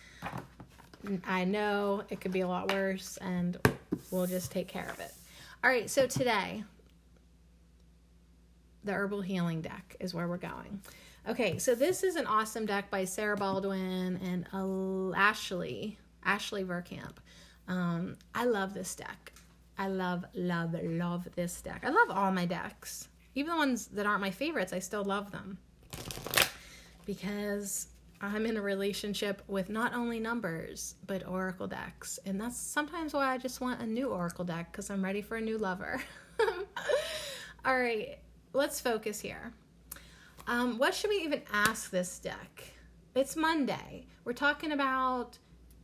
I 1.25 1.45
know 1.45 2.03
it 2.09 2.21
could 2.21 2.31
be 2.31 2.41
a 2.41 2.47
lot 2.47 2.71
worse, 2.71 3.17
and 3.17 3.57
we'll 4.11 4.27
just 4.27 4.51
take 4.51 4.67
care 4.67 4.89
of 4.89 4.99
it. 4.99 5.13
All 5.63 5.69
right, 5.69 5.89
so 5.89 6.07
today, 6.07 6.63
the 8.83 8.93
herbal 8.93 9.21
healing 9.21 9.61
deck 9.61 9.95
is 9.99 10.13
where 10.13 10.27
we're 10.27 10.37
going. 10.37 10.81
Okay, 11.29 11.59
so 11.59 11.75
this 11.75 12.03
is 12.03 12.15
an 12.15 12.25
awesome 12.25 12.65
deck 12.65 12.89
by 12.89 13.05
Sarah 13.05 13.37
Baldwin 13.37 14.19
and 14.23 14.47
Ashley 15.15 15.99
Ashley 16.23 16.63
Verkamp. 16.63 17.17
Um, 17.67 18.17
I 18.33 18.45
love 18.45 18.73
this 18.73 18.95
deck. 18.95 19.31
I 19.77 19.87
love, 19.87 20.25
love, 20.33 20.75
love 20.81 21.27
this 21.35 21.61
deck. 21.61 21.83
I 21.85 21.89
love 21.89 22.09
all 22.09 22.31
my 22.31 22.45
decks. 22.45 23.07
Even 23.35 23.51
the 23.51 23.57
ones 23.57 23.87
that 23.87 24.07
aren't 24.07 24.21
my 24.21 24.31
favorites, 24.31 24.73
I 24.73 24.79
still 24.79 25.03
love 25.03 25.31
them. 25.31 25.59
Because 27.05 27.87
I'm 28.19 28.47
in 28.47 28.57
a 28.57 28.61
relationship 28.61 29.43
with 29.47 29.69
not 29.69 29.93
only 29.93 30.19
numbers, 30.19 30.95
but 31.05 31.27
oracle 31.27 31.67
decks. 31.67 32.19
And 32.25 32.41
that's 32.41 32.57
sometimes 32.57 33.13
why 33.13 33.31
I 33.31 33.37
just 33.37 33.61
want 33.61 33.79
a 33.79 33.85
new 33.85 34.09
oracle 34.09 34.43
deck, 34.45 34.71
because 34.71 34.89
I'm 34.89 35.03
ready 35.03 35.21
for 35.21 35.37
a 35.37 35.41
new 35.41 35.59
lover. 35.59 36.01
all 37.65 37.79
right, 37.79 38.17
let's 38.53 38.81
focus 38.81 39.19
here. 39.19 39.53
Um, 40.47 40.77
what 40.77 40.93
should 40.95 41.09
we 41.09 41.17
even 41.17 41.41
ask 41.51 41.91
this 41.91 42.19
deck? 42.19 42.63
It's 43.15 43.35
Monday. 43.35 44.07
We're 44.23 44.33
talking 44.33 44.71
about 44.71 45.37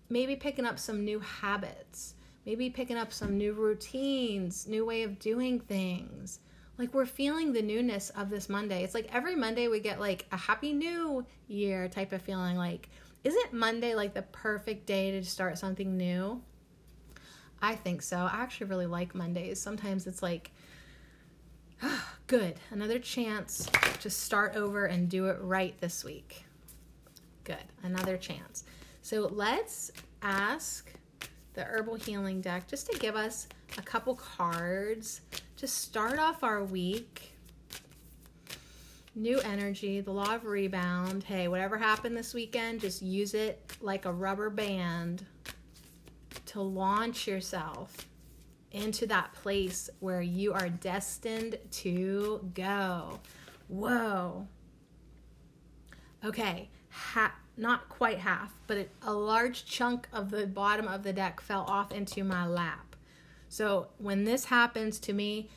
maybe 0.09 0.35
picking 0.35 0.65
up 0.65 0.79
some 0.79 1.05
new 1.05 1.19
habits, 1.19 2.15
maybe 2.45 2.69
picking 2.69 2.97
up 2.97 3.13
some 3.13 3.37
new 3.37 3.53
routines, 3.53 4.67
new 4.67 4.85
way 4.85 5.03
of 5.03 5.19
doing 5.19 5.59
things. 5.59 6.39
Like 6.77 6.93
we're 6.93 7.05
feeling 7.05 7.53
the 7.53 7.61
newness 7.61 8.09
of 8.11 8.29
this 8.29 8.49
Monday. 8.49 8.83
It's 8.83 8.93
like 8.93 9.13
every 9.13 9.35
Monday 9.35 9.67
we 9.67 9.79
get 9.79 9.99
like 9.99 10.25
a 10.31 10.37
happy 10.37 10.73
new 10.73 11.25
year 11.47 11.87
type 11.87 12.11
of 12.11 12.21
feeling 12.21 12.55
like 12.55 12.89
isn't 13.23 13.51
Monday 13.51 13.95
like 13.95 14.13
the 14.13 14.21
perfect 14.21 14.85
day 14.85 15.11
to 15.11 15.23
start 15.23 15.57
something 15.57 15.97
new? 15.97 16.41
I 17.61 17.75
think 17.75 18.01
so. 18.01 18.17
I 18.17 18.35
actually 18.35 18.67
really 18.67 18.85
like 18.85 19.15
Mondays. 19.15 19.59
Sometimes 19.59 20.07
it's 20.07 20.21
like 20.21 20.51
good, 22.27 22.55
another 22.71 22.99
chance 22.99 23.69
to 24.01 24.09
start 24.09 24.55
over 24.55 24.85
and 24.85 25.09
do 25.09 25.27
it 25.27 25.37
right 25.41 25.79
this 25.79 26.03
week. 26.03 26.45
Good, 27.43 27.57
another 27.83 28.17
chance. 28.17 28.63
So 29.01 29.29
let's 29.31 29.91
ask 30.21 30.91
the 31.53 31.63
Herbal 31.63 31.95
Healing 31.95 32.41
deck 32.41 32.67
just 32.67 32.91
to 32.91 32.99
give 32.99 33.15
us 33.15 33.47
a 33.77 33.81
couple 33.81 34.15
cards 34.15 35.21
to 35.57 35.67
start 35.67 36.19
off 36.19 36.43
our 36.43 36.63
week. 36.63 37.33
New 39.15 39.39
energy, 39.39 39.99
the 40.01 40.11
law 40.11 40.35
of 40.35 40.45
rebound. 40.45 41.23
Hey, 41.23 41.47
whatever 41.47 41.77
happened 41.77 42.15
this 42.15 42.33
weekend, 42.33 42.81
just 42.81 43.01
use 43.01 43.33
it 43.33 43.71
like 43.81 44.05
a 44.05 44.11
rubber 44.11 44.49
band 44.49 45.25
to 46.45 46.61
launch 46.61 47.27
yourself 47.27 48.07
into 48.77 49.07
that 49.07 49.33
place 49.33 49.89
where 49.99 50.21
you 50.21 50.53
are 50.53 50.69
destined 50.69 51.57
to 51.71 52.49
go. 52.53 53.19
Whoa. 53.67 54.47
Okay, 56.23 56.69
ha- 56.89 57.35
not 57.57 57.89
quite 57.89 58.19
half, 58.19 58.53
but 58.67 58.77
it, 58.77 58.91
a 59.01 59.13
large 59.13 59.65
chunk 59.65 60.07
of 60.13 60.29
the 60.29 60.47
bottom 60.47 60.87
of 60.87 61.03
the 61.03 61.13
deck 61.13 61.41
fell 61.41 61.65
off 61.67 61.91
into 61.91 62.23
my 62.23 62.45
lap. 62.45 62.95
So 63.49 63.87
when 63.97 64.23
this 64.23 64.45
happens 64.45 64.99
to 65.01 65.13
me, 65.13 65.49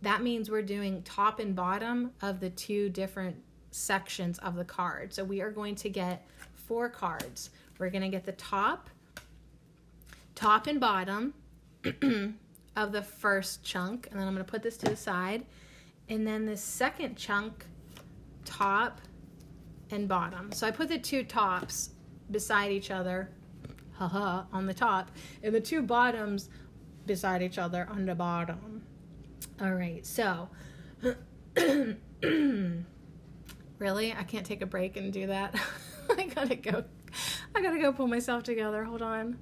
that 0.00 0.22
means 0.22 0.50
we're 0.50 0.62
doing 0.62 1.02
top 1.02 1.38
and 1.38 1.54
bottom 1.54 2.12
of 2.20 2.40
the 2.40 2.50
two 2.50 2.88
different 2.88 3.36
sections 3.70 4.38
of 4.38 4.56
the 4.56 4.64
card. 4.64 5.12
So 5.14 5.24
we 5.24 5.40
are 5.40 5.50
going 5.50 5.74
to 5.76 5.88
get 5.88 6.26
four 6.54 6.88
cards. 6.88 7.50
We're 7.78 7.90
going 7.90 8.02
to 8.02 8.08
get 8.08 8.24
the 8.24 8.32
top, 8.32 8.90
top 10.34 10.66
and 10.66 10.80
bottom 10.80 11.34
of 12.76 12.92
the 12.92 13.02
first 13.02 13.62
chunk, 13.62 14.08
and 14.10 14.18
then 14.18 14.26
I'm 14.26 14.36
to 14.36 14.44
put 14.44 14.62
this 14.62 14.76
to 14.78 14.86
the 14.86 14.96
side. 14.96 15.44
And 16.08 16.26
then 16.26 16.46
the 16.46 16.56
second 16.56 17.16
chunk, 17.16 17.66
top 18.44 19.00
and 19.90 20.08
bottom. 20.08 20.52
So 20.52 20.66
I 20.66 20.70
put 20.70 20.88
the 20.88 20.98
two 20.98 21.22
tops 21.22 21.90
beside 22.30 22.72
each 22.72 22.90
other, 22.90 23.30
haha, 23.92 24.44
on 24.52 24.66
the 24.66 24.74
top, 24.74 25.10
and 25.42 25.54
the 25.54 25.60
two 25.60 25.82
bottoms 25.82 26.48
beside 27.06 27.42
each 27.42 27.58
other 27.58 27.86
on 27.90 28.06
the 28.06 28.14
bottom. 28.14 28.82
All 29.60 29.72
right, 29.72 30.04
so 30.04 30.48
really, 33.78 34.12
I 34.12 34.22
can't 34.26 34.46
take 34.46 34.62
a 34.62 34.66
break 34.66 34.96
and 34.96 35.12
do 35.12 35.26
that. 35.26 35.54
I 36.10 36.26
gotta 36.26 36.56
go. 36.56 36.84
I 37.54 37.60
gotta 37.60 37.78
go 37.78 37.92
pull 37.92 38.06
myself 38.06 38.42
together. 38.42 38.84
Hold 38.84 39.02
on. 39.02 39.38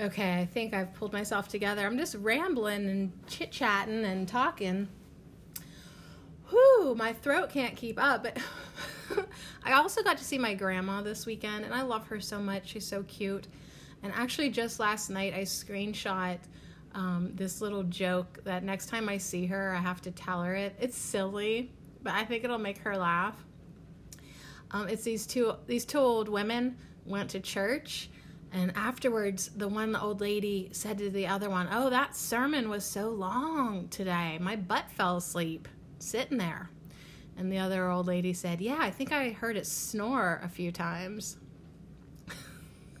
Okay, 0.00 0.40
I 0.40 0.46
think 0.46 0.74
I've 0.74 0.94
pulled 0.94 1.12
myself 1.12 1.48
together. 1.48 1.84
I'm 1.84 1.98
just 1.98 2.14
rambling 2.14 2.88
and 2.88 3.12
chit 3.26 3.50
chatting 3.50 4.04
and 4.04 4.28
talking 4.28 4.88
whew, 6.50 6.94
my 6.94 7.12
throat 7.12 7.50
can't 7.50 7.76
keep 7.76 8.02
up. 8.02 8.22
But 8.22 8.38
I 9.64 9.72
also 9.72 10.02
got 10.02 10.18
to 10.18 10.24
see 10.24 10.38
my 10.38 10.54
grandma 10.54 11.02
this 11.02 11.26
weekend, 11.26 11.64
and 11.64 11.74
I 11.74 11.82
love 11.82 12.06
her 12.08 12.20
so 12.20 12.38
much. 12.38 12.68
She's 12.68 12.86
so 12.86 13.02
cute. 13.04 13.48
And 14.02 14.12
actually, 14.14 14.50
just 14.50 14.78
last 14.78 15.10
night, 15.10 15.34
I 15.34 15.42
screenshot 15.42 16.38
um, 16.94 17.32
this 17.34 17.60
little 17.60 17.82
joke 17.84 18.42
that 18.44 18.62
next 18.62 18.86
time 18.86 19.08
I 19.08 19.18
see 19.18 19.46
her, 19.46 19.74
I 19.74 19.80
have 19.80 20.00
to 20.02 20.10
tell 20.10 20.42
her 20.42 20.54
it. 20.54 20.76
It's 20.80 20.96
silly, 20.96 21.72
but 22.02 22.14
I 22.14 22.24
think 22.24 22.44
it'll 22.44 22.58
make 22.58 22.78
her 22.78 22.96
laugh. 22.96 23.34
Um, 24.70 24.88
it's 24.88 25.02
these 25.02 25.26
two 25.26 25.54
these 25.66 25.86
two 25.86 25.98
old 25.98 26.28
women 26.28 26.76
went 27.06 27.30
to 27.30 27.40
church, 27.40 28.10
and 28.52 28.72
afterwards, 28.76 29.50
the 29.54 29.68
one 29.68 29.94
old 29.94 30.20
lady 30.20 30.70
said 30.72 30.98
to 30.98 31.10
the 31.10 31.26
other 31.26 31.50
one, 31.50 31.68
"Oh, 31.70 31.90
that 31.90 32.16
sermon 32.16 32.68
was 32.68 32.84
so 32.84 33.10
long 33.10 33.88
today. 33.88 34.38
My 34.40 34.56
butt 34.56 34.90
fell 34.90 35.16
asleep." 35.16 35.68
sitting 35.98 36.38
there. 36.38 36.70
And 37.36 37.52
the 37.52 37.58
other 37.58 37.88
old 37.88 38.06
lady 38.06 38.32
said, 38.32 38.60
Yeah, 38.60 38.78
I 38.80 38.90
think 38.90 39.12
I 39.12 39.30
heard 39.30 39.56
it 39.56 39.66
snore 39.66 40.40
a 40.42 40.48
few 40.48 40.72
times. 40.72 41.36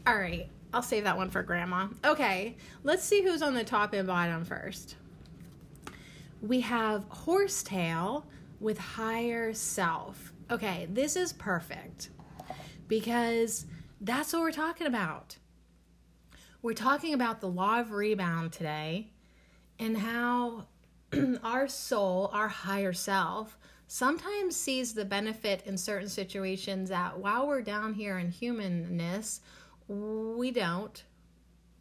All 0.07 0.17
right, 0.17 0.49
I'll 0.73 0.81
save 0.81 1.03
that 1.03 1.17
one 1.17 1.29
for 1.29 1.43
grandma. 1.43 1.87
Okay, 2.05 2.55
let's 2.83 3.03
see 3.03 3.21
who's 3.21 3.41
on 3.41 3.53
the 3.53 3.63
top 3.63 3.93
and 3.93 4.07
bottom 4.07 4.45
first. 4.45 4.95
We 6.41 6.61
have 6.61 7.05
Horsetail 7.09 8.25
with 8.59 8.77
higher 8.77 9.53
self. 9.53 10.31
Okay, 10.49 10.87
this 10.89 11.15
is 11.17 11.33
perfect 11.33 12.09
because 12.87 13.65
that's 14.01 14.33
what 14.33 14.41
we're 14.41 14.51
talking 14.51 14.87
about. 14.87 15.37
We're 16.61 16.73
talking 16.73 17.13
about 17.13 17.41
the 17.41 17.47
law 17.47 17.79
of 17.79 17.91
rebound 17.91 18.51
today 18.51 19.11
and 19.79 19.97
how 19.97 20.65
our 21.43 21.67
soul, 21.67 22.29
our 22.33 22.47
higher 22.47 22.93
self, 22.93 23.57
sometimes 23.87 24.55
sees 24.55 24.93
the 24.93 25.05
benefit 25.05 25.63
in 25.65 25.77
certain 25.77 26.09
situations 26.09 26.89
that 26.89 27.17
while 27.17 27.47
we're 27.47 27.61
down 27.61 27.93
here 27.93 28.17
in 28.17 28.29
humanness, 28.29 29.41
we 29.87 30.51
don't. 30.51 31.03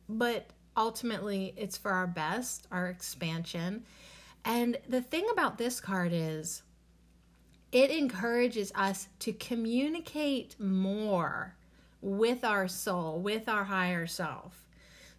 But 0.08 0.50
ultimately, 0.76 1.52
it's 1.56 1.76
for 1.76 1.90
our 1.90 2.06
best, 2.06 2.68
our 2.70 2.88
expansion. 2.88 3.84
And 4.44 4.78
the 4.88 5.02
thing 5.02 5.26
about 5.32 5.58
this 5.58 5.80
card 5.80 6.12
is 6.12 6.62
it 7.72 7.90
encourages 7.90 8.70
us 8.76 9.08
to 9.20 9.32
communicate 9.32 10.54
more 10.60 11.56
with 12.00 12.44
our 12.44 12.68
soul, 12.68 13.20
with 13.20 13.48
our 13.48 13.64
higher 13.64 14.06
self. 14.06 14.64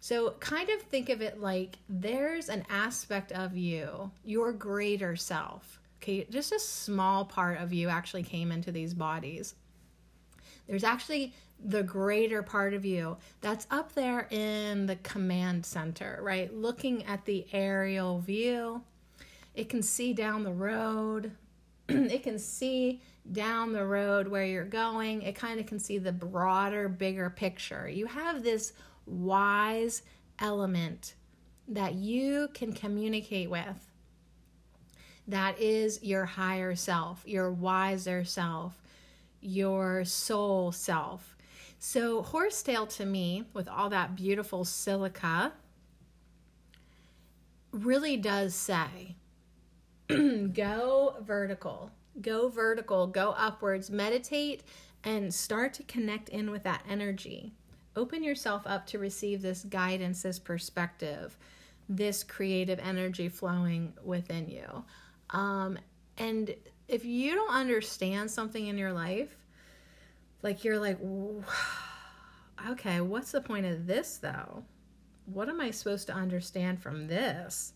So, 0.00 0.30
kind 0.38 0.68
of 0.70 0.80
think 0.82 1.08
of 1.08 1.20
it 1.20 1.40
like 1.40 1.78
there's 1.88 2.48
an 2.48 2.64
aspect 2.70 3.32
of 3.32 3.56
you, 3.56 4.10
your 4.24 4.52
greater 4.52 5.16
self. 5.16 5.80
Okay, 6.00 6.24
just 6.30 6.52
a 6.52 6.60
small 6.60 7.24
part 7.24 7.58
of 7.58 7.72
you 7.72 7.88
actually 7.88 8.22
came 8.22 8.52
into 8.52 8.70
these 8.70 8.94
bodies. 8.94 9.56
There's 10.68 10.84
actually 10.84 11.34
the 11.64 11.82
greater 11.82 12.42
part 12.42 12.72
of 12.74 12.84
you 12.84 13.16
that's 13.40 13.66
up 13.70 13.92
there 13.94 14.28
in 14.30 14.86
the 14.86 14.96
command 14.96 15.66
center, 15.66 16.20
right? 16.22 16.54
Looking 16.54 17.04
at 17.06 17.24
the 17.24 17.46
aerial 17.52 18.20
view. 18.20 18.82
It 19.54 19.68
can 19.68 19.82
see 19.82 20.12
down 20.12 20.44
the 20.44 20.52
road. 20.52 21.32
it 21.88 22.22
can 22.22 22.38
see 22.38 23.02
down 23.32 23.72
the 23.72 23.86
road 23.86 24.28
where 24.28 24.44
you're 24.44 24.64
going. 24.64 25.22
It 25.22 25.34
kind 25.34 25.60
of 25.60 25.66
can 25.66 25.78
see 25.78 25.98
the 25.98 26.12
broader, 26.12 26.88
bigger 26.88 27.30
picture. 27.30 27.88
You 27.88 28.06
have 28.06 28.42
this 28.42 28.72
wise 29.06 30.02
element 30.38 31.14
that 31.68 31.94
you 31.94 32.48
can 32.54 32.72
communicate 32.72 33.50
with. 33.50 33.90
That 35.26 35.60
is 35.60 36.02
your 36.02 36.24
higher 36.24 36.74
self, 36.74 37.22
your 37.26 37.50
wiser 37.50 38.24
self, 38.24 38.80
your 39.40 40.04
soul 40.04 40.72
self. 40.72 41.36
So, 41.78 42.22
horsetail 42.22 42.86
to 42.88 43.04
me, 43.06 43.44
with 43.52 43.68
all 43.68 43.90
that 43.90 44.16
beautiful 44.16 44.64
silica, 44.64 45.52
really 47.70 48.16
does 48.16 48.54
say 48.54 49.16
go 50.08 51.16
vertical, 51.20 51.92
go 52.20 52.48
vertical, 52.48 53.06
go 53.06 53.34
upwards, 53.36 53.90
meditate, 53.90 54.62
and 55.04 55.32
start 55.32 55.74
to 55.74 55.82
connect 55.84 56.28
in 56.28 56.50
with 56.50 56.64
that 56.64 56.82
energy. 56.88 57.52
Open 57.96 58.22
yourself 58.22 58.62
up 58.66 58.86
to 58.88 58.98
receive 58.98 59.42
this 59.42 59.64
guidance, 59.64 60.22
this 60.22 60.38
perspective, 60.38 61.36
this 61.88 62.22
creative 62.22 62.78
energy 62.78 63.28
flowing 63.28 63.92
within 64.04 64.48
you. 64.48 64.84
Um, 65.30 65.78
and 66.16 66.54
if 66.86 67.04
you 67.04 67.34
don't 67.34 67.52
understand 67.52 68.30
something 68.30 68.66
in 68.66 68.78
your 68.78 68.92
life, 68.92 69.36
like 70.42 70.64
you're 70.64 70.78
like, 70.78 70.98
okay, 72.70 73.00
what's 73.00 73.32
the 73.32 73.40
point 73.40 73.66
of 73.66 73.86
this 73.86 74.18
though? 74.18 74.64
What 75.26 75.48
am 75.48 75.60
I 75.60 75.70
supposed 75.70 76.06
to 76.06 76.14
understand 76.14 76.80
from 76.80 77.06
this? 77.06 77.72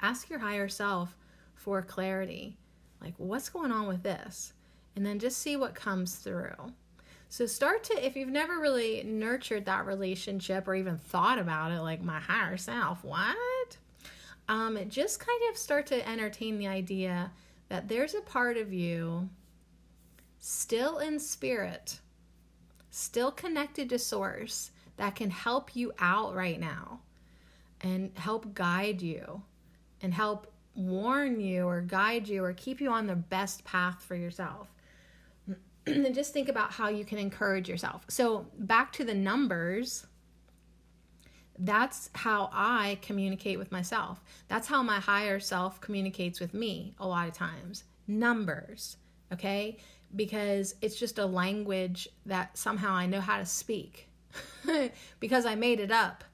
Ask 0.00 0.28
your 0.28 0.40
higher 0.40 0.68
self 0.68 1.16
for 1.54 1.80
clarity. 1.82 2.56
Like, 3.04 3.14
what's 3.18 3.50
going 3.50 3.70
on 3.70 3.86
with 3.86 4.02
this? 4.02 4.54
And 4.96 5.04
then 5.04 5.18
just 5.18 5.38
see 5.38 5.56
what 5.56 5.74
comes 5.74 6.14
through. 6.16 6.72
So, 7.28 7.46
start 7.46 7.84
to, 7.84 8.06
if 8.06 8.16
you've 8.16 8.28
never 8.28 8.58
really 8.58 9.02
nurtured 9.04 9.66
that 9.66 9.86
relationship 9.86 10.66
or 10.66 10.74
even 10.74 10.96
thought 10.96 11.38
about 11.38 11.72
it, 11.72 11.80
like 11.80 12.02
my 12.02 12.20
higher 12.20 12.56
self, 12.56 13.04
what? 13.04 13.76
Um, 14.48 14.78
just 14.88 15.20
kind 15.20 15.40
of 15.50 15.58
start 15.58 15.86
to 15.86 16.08
entertain 16.08 16.58
the 16.58 16.68
idea 16.68 17.30
that 17.68 17.88
there's 17.88 18.14
a 18.14 18.20
part 18.20 18.56
of 18.56 18.72
you 18.72 19.28
still 20.38 20.98
in 20.98 21.18
spirit, 21.18 22.00
still 22.90 23.30
connected 23.30 23.88
to 23.88 23.98
source 23.98 24.70
that 24.96 25.16
can 25.16 25.30
help 25.30 25.74
you 25.74 25.92
out 25.98 26.34
right 26.34 26.60
now 26.60 27.00
and 27.80 28.12
help 28.16 28.54
guide 28.54 29.02
you 29.02 29.42
and 30.00 30.14
help 30.14 30.52
warn 30.74 31.40
you 31.40 31.66
or 31.66 31.80
guide 31.80 32.28
you 32.28 32.44
or 32.44 32.52
keep 32.52 32.80
you 32.80 32.90
on 32.90 33.06
the 33.06 33.14
best 33.14 33.64
path 33.64 34.02
for 34.02 34.14
yourself. 34.14 34.68
and 35.86 36.14
just 36.14 36.32
think 36.32 36.48
about 36.48 36.72
how 36.72 36.88
you 36.88 37.04
can 37.04 37.18
encourage 37.18 37.68
yourself. 37.68 38.04
So, 38.08 38.46
back 38.58 38.92
to 38.94 39.04
the 39.04 39.14
numbers, 39.14 40.06
that's 41.58 42.10
how 42.14 42.50
I 42.52 42.98
communicate 43.02 43.58
with 43.58 43.70
myself. 43.70 44.24
That's 44.48 44.66
how 44.66 44.82
my 44.82 44.98
higher 44.98 45.38
self 45.38 45.80
communicates 45.80 46.40
with 46.40 46.54
me 46.54 46.94
a 46.98 47.06
lot 47.06 47.28
of 47.28 47.34
times. 47.34 47.84
Numbers, 48.06 48.96
okay? 49.32 49.78
because 50.16 50.74
it's 50.80 50.96
just 50.96 51.18
a 51.18 51.26
language 51.26 52.08
that 52.26 52.56
somehow 52.56 52.94
I 52.94 53.06
know 53.06 53.20
how 53.20 53.38
to 53.38 53.46
speak 53.46 54.08
because 55.20 55.46
I 55.46 55.54
made 55.54 55.80
it 55.80 55.90
up, 55.90 56.24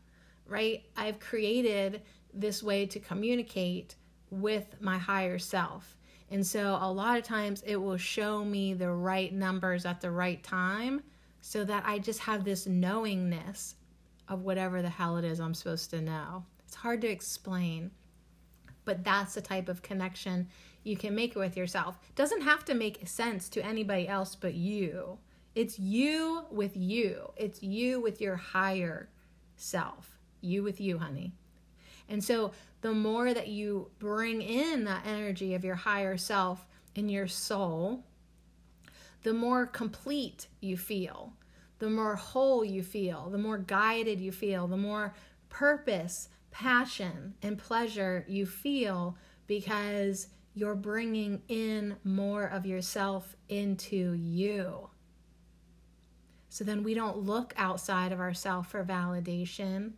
right? 0.47 0.83
I've 0.97 1.21
created 1.21 2.03
this 2.33 2.63
way 2.63 2.87
to 2.87 3.01
communicate 3.01 3.95
with 4.31 4.81
my 4.81 4.99
higher 4.99 5.39
self. 5.39 5.97
And 6.31 6.47
so 6.47 6.79
a 6.81 6.91
lot 6.91 7.19
of 7.19 7.25
times 7.25 7.63
it 7.67 7.77
will 7.77 7.97
show 7.97 8.45
me 8.45 8.73
the 8.75 8.91
right 8.91 9.33
numbers 9.33 9.85
at 9.85 10.01
the 10.01 10.11
right 10.11 10.43
time 10.43 11.03
so 11.41 11.65
that 11.65 11.85
I 11.87 11.99
just 11.99 12.21
have 12.21 12.45
this 12.45 12.67
knowingness 12.67 13.75
of 14.29 14.43
whatever 14.43 14.81
the 14.81 14.89
hell 14.89 15.17
it 15.17 15.25
is 15.25 15.41
I'm 15.41 15.55
supposed 15.55 15.91
to 15.91 16.01
know. 16.01 16.45
It's 16.67 16.77
hard 16.77 17.01
to 17.01 17.09
explain, 17.09 17.91
but 18.85 19.03
that's 19.03 19.35
the 19.35 19.41
type 19.41 19.69
of 19.69 19.83
connection 19.83 20.49
you 20.85 20.97
can 20.97 21.15
make 21.15 21.35
with 21.35 21.57
yourself. 21.57 21.99
It 22.09 22.15
doesn't 22.15 22.43
have 22.43 22.65
to 22.67 22.75
make 22.75 23.07
sense 23.09 23.49
to 23.51 23.65
anybody 23.65 24.07
else 24.07 24.37
but 24.37 24.55
you. 24.55 25.19
It's 25.55 25.79
you 25.79 26.45
with 26.51 26.77
you. 26.77 27.33
It's 27.37 27.63
you 27.63 28.01
with 28.01 28.21
your 28.21 28.37
higher 28.37 29.09
self. 29.57 30.19
You 30.41 30.63
with 30.63 30.81
you, 30.81 30.99
honey. 30.99 31.33
And 32.11 32.23
so 32.23 32.53
the 32.83 32.93
more 32.93 33.33
that 33.33 33.49
you 33.49 33.91
bring 33.99 34.43
in 34.43 34.85
that 34.85 35.07
energy 35.07 35.55
of 35.55 35.65
your 35.65 35.77
higher 35.77 36.19
self 36.19 36.67
in 36.95 37.09
your 37.09 37.29
soul, 37.29 38.05
the 39.23 39.33
more 39.33 39.67
complete 39.67 40.49
you 40.61 40.77
feel, 40.77 41.33
the 41.79 41.89
more 41.89 42.17
whole 42.17 42.65
you 42.65 42.83
feel, 42.83 43.31
the 43.31 43.39
more 43.39 43.59
guided 43.59 44.21
you 44.21 44.33
feel, 44.33 44.67
the 44.67 44.77
more 44.77 45.15
purpose, 45.49 46.29
passion, 46.51 47.35
and 47.43 47.57
pleasure 47.57 48.25
you 48.29 48.45
feel 48.45 49.17
because 49.47 50.29
you're 50.55 50.75
bringing 50.75 51.43
in 51.49 51.97
more 52.03 52.45
of 52.45 52.67
yourself 52.67 53.37
into 53.49 54.13
you. 54.15 54.91
So 56.49 56.65
then 56.65 56.83
we 56.83 56.95
don't 56.95 57.19
look 57.19 57.55
outside 57.57 58.11
of 58.11 58.19
ourselves 58.19 58.69
for 58.69 58.85
validation. 58.85 59.93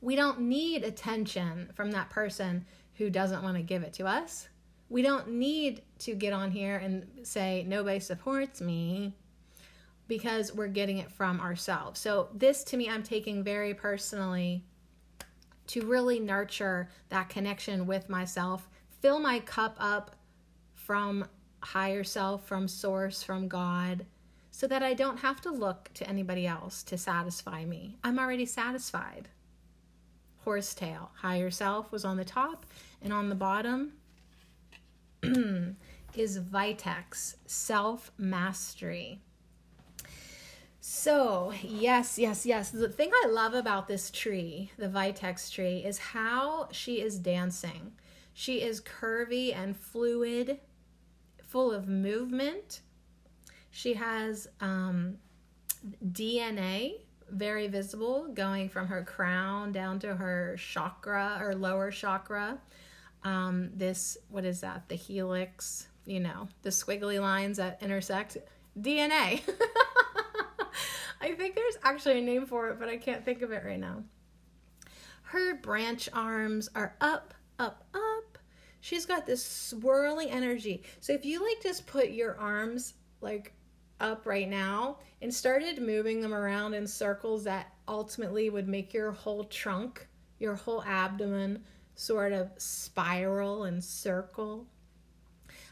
We 0.00 0.16
don't 0.16 0.40
need 0.40 0.84
attention 0.84 1.70
from 1.74 1.90
that 1.92 2.10
person 2.10 2.64
who 2.94 3.10
doesn't 3.10 3.42
want 3.42 3.56
to 3.56 3.62
give 3.62 3.82
it 3.82 3.92
to 3.94 4.06
us. 4.06 4.48
We 4.88 5.02
don't 5.02 5.32
need 5.32 5.82
to 6.00 6.14
get 6.14 6.32
on 6.32 6.50
here 6.50 6.76
and 6.76 7.06
say, 7.22 7.64
nobody 7.68 8.00
supports 8.00 8.60
me 8.60 9.14
because 10.08 10.52
we're 10.52 10.68
getting 10.68 10.98
it 10.98 11.12
from 11.12 11.40
ourselves. 11.40 12.00
So, 12.00 12.28
this 12.34 12.64
to 12.64 12.76
me, 12.76 12.88
I'm 12.88 13.04
taking 13.04 13.44
very 13.44 13.74
personally 13.74 14.64
to 15.68 15.86
really 15.86 16.18
nurture 16.18 16.88
that 17.10 17.28
connection 17.28 17.86
with 17.86 18.08
myself 18.08 18.68
fill 19.00 19.18
my 19.18 19.38
cup 19.40 19.76
up 19.78 20.16
from 20.74 21.24
higher 21.62 22.04
self, 22.04 22.46
from 22.46 22.68
source, 22.68 23.22
from 23.22 23.48
God, 23.48 24.06
so 24.50 24.66
that 24.66 24.82
I 24.82 24.94
don't 24.94 25.18
have 25.18 25.40
to 25.42 25.50
look 25.50 25.90
to 25.94 26.08
anybody 26.08 26.46
else 26.46 26.82
to 26.84 26.98
satisfy 26.98 27.64
me. 27.64 27.96
I'm 28.02 28.18
already 28.18 28.46
satisfied. 28.46 29.28
Horsetail, 30.44 31.10
higher 31.16 31.50
self 31.50 31.92
was 31.92 32.04
on 32.04 32.16
the 32.16 32.24
top, 32.24 32.66
and 33.02 33.12
on 33.12 33.28
the 33.28 33.34
bottom 33.34 33.92
is 36.14 36.38
Vitex, 36.38 37.36
self 37.46 38.10
mastery. 38.16 39.20
So, 40.80 41.52
yes, 41.62 42.18
yes, 42.18 42.46
yes. 42.46 42.70
The 42.70 42.88
thing 42.88 43.10
I 43.12 43.28
love 43.28 43.52
about 43.52 43.86
this 43.86 44.10
tree, 44.10 44.70
the 44.78 44.88
Vitex 44.88 45.52
tree, 45.52 45.84
is 45.84 45.98
how 45.98 46.68
she 46.72 47.02
is 47.02 47.18
dancing. 47.18 47.92
She 48.32 48.62
is 48.62 48.80
curvy 48.80 49.54
and 49.54 49.76
fluid, 49.76 50.58
full 51.42 51.70
of 51.70 51.86
movement. 51.86 52.80
She 53.70 53.94
has 53.94 54.48
um, 54.60 55.18
DNA 56.04 57.00
very 57.30 57.68
visible 57.68 58.28
going 58.34 58.68
from 58.68 58.86
her 58.88 59.02
crown 59.04 59.72
down 59.72 59.98
to 60.00 60.14
her 60.14 60.56
chakra 60.58 61.38
or 61.40 61.54
lower 61.54 61.90
chakra. 61.90 62.58
um, 63.24 63.70
this, 63.74 64.16
what 64.28 64.44
is 64.44 64.60
that? 64.62 64.88
The 64.88 64.94
helix, 64.94 65.86
you 66.06 66.20
know, 66.20 66.48
the 66.62 66.70
squiggly 66.70 67.20
lines 67.20 67.58
that 67.58 67.82
intersect 67.82 68.38
DNA. 68.78 69.42
I 71.20 71.32
think 71.34 71.54
there's 71.54 71.76
actually 71.82 72.18
a 72.18 72.22
name 72.22 72.46
for 72.46 72.70
it, 72.70 72.78
but 72.78 72.88
I 72.88 72.96
can't 72.96 73.24
think 73.24 73.42
of 73.42 73.52
it 73.52 73.62
right 73.64 73.78
now. 73.78 74.04
Her 75.22 75.54
branch 75.56 76.08
arms 76.12 76.68
are 76.74 76.96
up, 77.00 77.34
up, 77.58 77.84
up. 77.94 78.38
She's 78.80 79.04
got 79.04 79.26
this 79.26 79.44
swirling 79.44 80.30
energy. 80.30 80.82
So 81.00 81.12
if 81.12 81.24
you 81.26 81.44
like 81.46 81.62
just 81.62 81.86
put 81.86 82.08
your 82.10 82.38
arms 82.38 82.94
like 83.20 83.52
up 84.00 84.26
right 84.26 84.48
now 84.48 84.98
and 85.22 85.32
started 85.32 85.80
moving 85.80 86.20
them 86.20 86.34
around 86.34 86.74
in 86.74 86.86
circles 86.86 87.44
that 87.44 87.72
ultimately 87.86 88.50
would 88.50 88.68
make 88.68 88.94
your 88.94 89.12
whole 89.12 89.44
trunk, 89.44 90.06
your 90.38 90.54
whole 90.54 90.82
abdomen 90.84 91.62
sort 91.94 92.32
of 92.32 92.50
spiral 92.56 93.64
and 93.64 93.82
circle. 93.84 94.66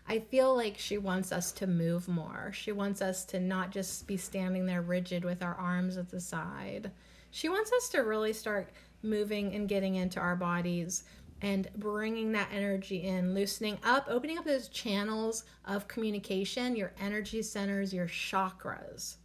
I 0.06 0.20
feel 0.20 0.54
like 0.54 0.78
she 0.78 0.98
wants 0.98 1.32
us 1.32 1.52
to 1.52 1.66
move 1.66 2.08
more. 2.08 2.50
She 2.54 2.72
wants 2.72 3.02
us 3.02 3.24
to 3.26 3.40
not 3.40 3.70
just 3.70 4.06
be 4.06 4.16
standing 4.16 4.66
there 4.66 4.82
rigid 4.82 5.24
with 5.24 5.42
our 5.42 5.54
arms 5.54 5.96
at 5.96 6.10
the 6.10 6.20
side. 6.20 6.90
She 7.30 7.48
wants 7.48 7.72
us 7.72 7.90
to 7.90 7.98
really 7.98 8.32
start 8.32 8.70
moving 9.02 9.54
and 9.54 9.68
getting 9.68 9.96
into 9.96 10.18
our 10.18 10.34
bodies 10.34 11.04
and 11.40 11.68
bringing 11.76 12.32
that 12.32 12.48
energy 12.52 13.04
in, 13.04 13.34
loosening 13.34 13.78
up, 13.84 14.06
opening 14.08 14.38
up 14.38 14.44
those 14.44 14.68
channels 14.68 15.44
of 15.64 15.88
communication, 15.88 16.76
your 16.76 16.92
energy 17.00 17.42
centers, 17.42 17.92
your 17.92 18.08
chakras. 18.08 19.16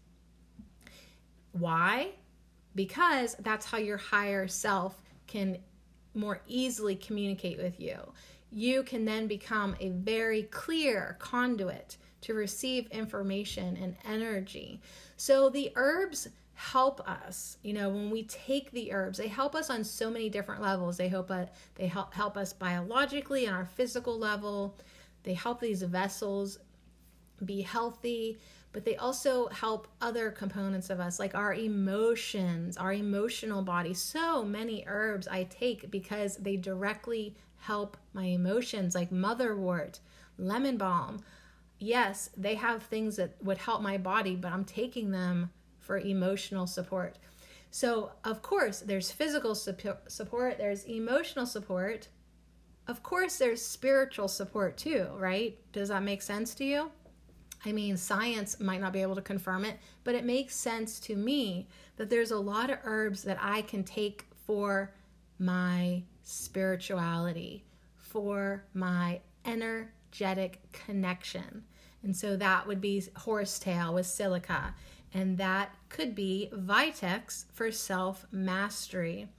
Why? 1.53 2.11
Because 2.75 3.35
that's 3.39 3.65
how 3.65 3.77
your 3.77 3.97
higher 3.97 4.47
self 4.47 5.01
can 5.27 5.57
more 6.13 6.41
easily 6.47 6.95
communicate 6.95 7.57
with 7.57 7.79
you. 7.79 7.97
You 8.51 8.83
can 8.83 9.05
then 9.05 9.27
become 9.27 9.75
a 9.79 9.89
very 9.89 10.43
clear 10.43 11.17
conduit 11.19 11.97
to 12.21 12.33
receive 12.33 12.87
information 12.87 13.77
and 13.77 13.95
energy. 14.07 14.79
So 15.17 15.49
the 15.49 15.71
herbs 15.75 16.29
help 16.55 17.07
us 17.07 17.57
you 17.63 17.73
know 17.73 17.89
when 17.89 18.11
we 18.11 18.23
take 18.23 18.71
the 18.71 18.93
herbs 18.93 19.17
they 19.17 19.27
help 19.27 19.55
us 19.55 19.69
on 19.69 19.83
so 19.83 20.09
many 20.09 20.29
different 20.29 20.61
levels. 20.61 20.97
They 20.97 21.07
help 21.07 21.31
us 21.31 21.49
they 21.75 21.87
help 21.87 22.13
help 22.13 22.37
us 22.37 22.53
biologically 22.53 23.47
on 23.47 23.53
our 23.53 23.65
physical 23.65 24.17
level. 24.17 24.77
They 25.23 25.33
help 25.33 25.59
these 25.59 25.81
vessels 25.81 26.59
be 27.43 27.61
healthy 27.61 28.37
but 28.71 28.85
they 28.85 28.95
also 28.95 29.47
help 29.47 29.87
other 30.01 30.31
components 30.31 30.89
of 30.89 30.99
us 30.99 31.19
like 31.19 31.35
our 31.35 31.53
emotions 31.53 32.77
our 32.77 32.93
emotional 32.93 33.63
body. 33.63 33.93
So 33.93 34.43
many 34.43 34.83
herbs 34.87 35.27
i 35.27 35.43
take 35.45 35.89
because 35.89 36.37
they 36.37 36.55
directly 36.55 37.35
help 37.57 37.97
my 38.13 38.25
emotions 38.25 38.93
like 38.93 39.09
motherwort 39.11 39.99
lemon 40.37 40.77
balm. 40.77 41.23
Yes 41.79 42.29
they 42.37 42.55
have 42.55 42.83
things 42.83 43.15
that 43.15 43.35
would 43.43 43.57
help 43.57 43.81
my 43.81 43.97
body 43.97 44.35
but 44.35 44.51
i'm 44.51 44.65
taking 44.65 45.09
them 45.11 45.49
for 45.83 45.97
emotional 45.97 46.65
support. 46.65 47.19
So, 47.69 48.11
of 48.23 48.41
course, 48.41 48.79
there's 48.79 49.11
physical 49.11 49.55
support, 49.55 50.57
there's 50.57 50.83
emotional 50.85 51.45
support. 51.45 52.07
Of 52.87 53.01
course, 53.01 53.37
there's 53.37 53.65
spiritual 53.65 54.27
support 54.27 54.77
too, 54.77 55.07
right? 55.17 55.57
Does 55.71 55.89
that 55.89 56.03
make 56.03 56.21
sense 56.21 56.53
to 56.55 56.63
you? 56.63 56.91
I 57.65 57.71
mean, 57.71 57.95
science 57.97 58.59
might 58.59 58.81
not 58.81 58.93
be 58.93 59.01
able 59.01 59.15
to 59.15 59.21
confirm 59.21 59.65
it, 59.65 59.79
but 60.03 60.15
it 60.15 60.25
makes 60.25 60.55
sense 60.55 60.99
to 61.01 61.15
me 61.15 61.67
that 61.95 62.09
there's 62.09 62.31
a 62.31 62.37
lot 62.37 62.69
of 62.69 62.79
herbs 62.83 63.23
that 63.23 63.37
I 63.41 63.61
can 63.61 63.83
take 63.83 64.25
for 64.45 64.93
my 65.39 66.03
spirituality, 66.23 67.65
for 67.95 68.65
my 68.73 69.21
energetic 69.45 70.59
connection. 70.73 71.63
And 72.03 72.15
so 72.15 72.35
that 72.35 72.67
would 72.67 72.81
be 72.81 73.03
horsetail 73.15 73.93
with 73.93 74.05
silica 74.05 74.75
and 75.13 75.37
that 75.37 75.75
could 75.89 76.15
be 76.15 76.49
Vitex 76.53 77.45
for 77.53 77.71
self 77.71 78.25
mastery. 78.31 79.29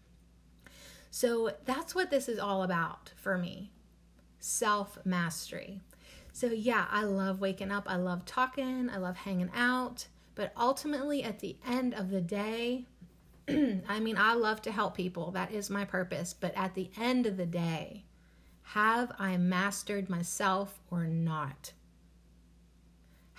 So 1.11 1.53
that's 1.65 1.95
what 1.95 2.11
this 2.11 2.29
is 2.29 2.39
all 2.39 2.63
about 2.63 3.13
for 3.17 3.39
me 3.39 3.71
self 4.45 4.99
mastery. 5.05 5.81
So, 6.33 6.49
yeah, 6.49 6.87
I 6.91 7.05
love 7.05 7.41
waking 7.41 7.71
up. 7.71 7.85
I 7.87 7.97
love 7.97 8.25
talking. 8.25 8.91
I 8.91 8.97
love 8.97 9.17
hanging 9.17 9.51
out. 9.55 10.09
But 10.35 10.53
ultimately, 10.57 11.23
at 11.23 11.39
the 11.39 11.57
end 11.67 11.95
of 11.95 12.11
the 12.11 12.21
day, 12.21 12.87
I 13.49 14.01
mean, 14.01 14.19
I 14.19 14.35
love 14.35 14.61
to 14.63 14.73
help 14.73 14.97
people. 14.97 15.31
That 15.31 15.53
is 15.53 15.71
my 15.71 15.85
purpose. 15.85 16.35
But 16.35 16.53
at 16.57 16.75
the 16.75 16.91
end 17.01 17.27
of 17.27 17.37
the 17.37 17.47
day, 17.47 18.05
have 18.63 19.13
I 19.19 19.37
mastered 19.37 20.11
myself 20.11 20.81
or 20.91 21.07
not? 21.07 21.73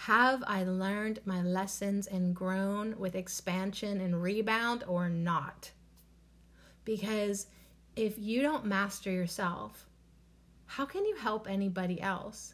Have 0.06 0.44
I 0.46 0.64
learned 0.66 1.22
my 1.26 1.42
lessons 1.42 2.06
and 2.06 2.36
grown 2.36 2.96
with 3.00 3.16
expansion 3.16 4.02
and 4.02 4.22
rebound 4.22 4.84
or 4.88 5.10
not? 5.10 5.72
Because 6.84 7.48
if 7.96 8.14
you 8.20 8.44
don't 8.44 8.68
master 8.68 9.10
yourself, 9.10 9.88
how 10.68 10.86
can 10.86 11.06
you 11.06 11.16
help 11.16 11.50
anybody 11.50 12.00
else? 12.00 12.54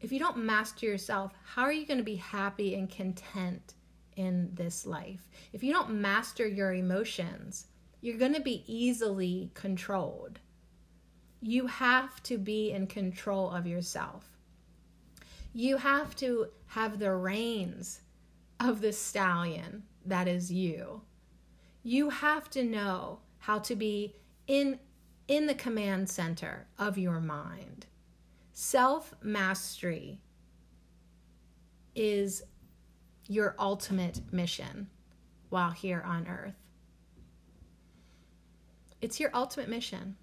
If 0.00 0.10
you 0.10 0.18
don't 0.18 0.38
master 0.38 0.86
yourself, 0.86 1.34
how 1.44 1.64
are 1.64 1.72
you 1.72 1.84
going 1.84 1.98
to 1.98 2.02
be 2.02 2.16
happy 2.16 2.74
and 2.76 2.88
content 2.88 3.74
in 4.16 4.54
this 4.54 4.86
life? 4.86 5.28
If 5.52 5.62
you 5.62 5.74
don't 5.74 6.00
master 6.00 6.46
your 6.46 6.72
emotions, 6.72 7.66
you're 8.00 8.16
going 8.16 8.32
to 8.32 8.40
be 8.40 8.64
easily 8.66 9.50
controlled. 9.52 10.38
You 11.42 11.66
have 11.66 12.22
to 12.22 12.38
be 12.38 12.70
in 12.70 12.86
control 12.86 13.50
of 13.50 13.66
yourself. 13.66 14.29
You 15.52 15.76
have 15.78 16.14
to 16.16 16.48
have 16.66 16.98
the 16.98 17.12
reins 17.12 18.00
of 18.60 18.80
the 18.80 18.92
stallion 18.92 19.82
that 20.06 20.28
is 20.28 20.52
you. 20.52 21.02
You 21.82 22.10
have 22.10 22.48
to 22.50 22.62
know 22.62 23.20
how 23.38 23.58
to 23.60 23.74
be 23.74 24.14
in 24.46 24.78
in 25.26 25.46
the 25.46 25.54
command 25.54 26.08
center 26.10 26.66
of 26.78 26.98
your 26.98 27.20
mind. 27.20 27.86
Self 28.52 29.14
mastery 29.22 30.20
is 31.94 32.42
your 33.26 33.54
ultimate 33.58 34.20
mission 34.32 34.88
while 35.48 35.70
here 35.70 36.02
on 36.04 36.26
earth. 36.26 36.54
It's 39.00 39.18
your 39.18 39.30
ultimate 39.34 39.68
mission 39.68 40.16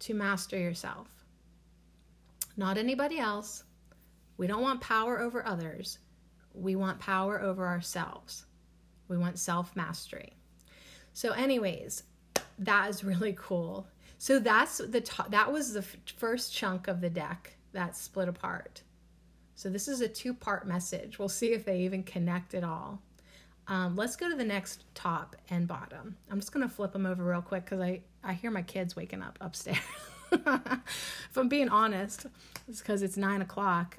to 0.00 0.14
master 0.14 0.58
yourself. 0.58 1.08
Not 2.56 2.78
anybody 2.78 3.18
else, 3.18 3.64
we 4.42 4.48
don't 4.48 4.62
want 4.62 4.80
power 4.80 5.20
over 5.20 5.46
others. 5.46 6.00
We 6.52 6.74
want 6.74 6.98
power 6.98 7.40
over 7.40 7.64
ourselves. 7.64 8.44
We 9.06 9.16
want 9.16 9.38
self 9.38 9.76
mastery. 9.76 10.32
So, 11.12 11.30
anyways, 11.30 12.02
that 12.58 12.90
is 12.90 13.04
really 13.04 13.36
cool. 13.38 13.86
So 14.18 14.40
that's 14.40 14.78
the 14.78 15.00
top, 15.00 15.30
that 15.30 15.52
was 15.52 15.74
the 15.74 15.78
f- 15.78 15.96
first 16.16 16.52
chunk 16.52 16.88
of 16.88 17.00
the 17.00 17.08
deck 17.08 17.56
that 17.70 17.94
split 17.94 18.26
apart. 18.28 18.82
So 19.54 19.70
this 19.70 19.86
is 19.86 20.00
a 20.00 20.08
two 20.08 20.34
part 20.34 20.66
message. 20.66 21.20
We'll 21.20 21.28
see 21.28 21.52
if 21.52 21.64
they 21.64 21.78
even 21.82 22.02
connect 22.02 22.54
at 22.54 22.64
all. 22.64 23.00
Um, 23.68 23.94
let's 23.94 24.16
go 24.16 24.28
to 24.28 24.34
the 24.34 24.44
next 24.44 24.82
top 24.96 25.36
and 25.50 25.68
bottom. 25.68 26.16
I'm 26.28 26.40
just 26.40 26.50
gonna 26.50 26.68
flip 26.68 26.92
them 26.92 27.06
over 27.06 27.22
real 27.22 27.42
quick 27.42 27.66
because 27.66 27.80
I 27.80 28.00
I 28.24 28.32
hear 28.32 28.50
my 28.50 28.62
kids 28.62 28.96
waking 28.96 29.22
up 29.22 29.38
upstairs. 29.40 29.78
if 30.32 31.36
I'm 31.36 31.48
being 31.48 31.68
honest, 31.68 32.26
it's 32.66 32.80
because 32.80 33.02
it's 33.02 33.16
nine 33.16 33.40
o'clock 33.40 33.98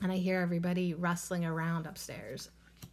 and 0.00 0.12
I 0.12 0.16
hear 0.16 0.40
everybody 0.40 0.94
rustling 0.94 1.44
around 1.44 1.86
upstairs. 1.86 2.50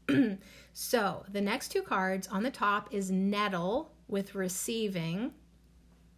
so 0.73 1.25
the 1.31 1.41
next 1.41 1.69
two 1.69 1.81
cards 1.81 2.27
on 2.27 2.43
the 2.43 2.51
top 2.51 2.93
is 2.93 3.11
Nettle 3.11 3.91
with 4.07 4.35
receiving, 4.35 5.33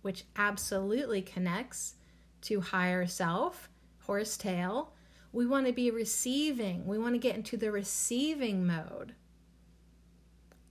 which 0.02 0.26
absolutely 0.36 1.22
connects 1.22 1.96
to 2.42 2.62
higher 2.62 3.06
self, 3.06 3.70
horsetail. 4.00 4.94
We 5.32 5.46
want 5.46 5.68
to 5.68 5.74
be 5.74 5.92
receiving, 5.92 6.86
we 6.86 6.98
want 6.98 7.16
to 7.16 7.20
get 7.20 7.36
into 7.36 7.58
the 7.58 7.72
receiving 7.72 8.66
mode. 8.66 9.14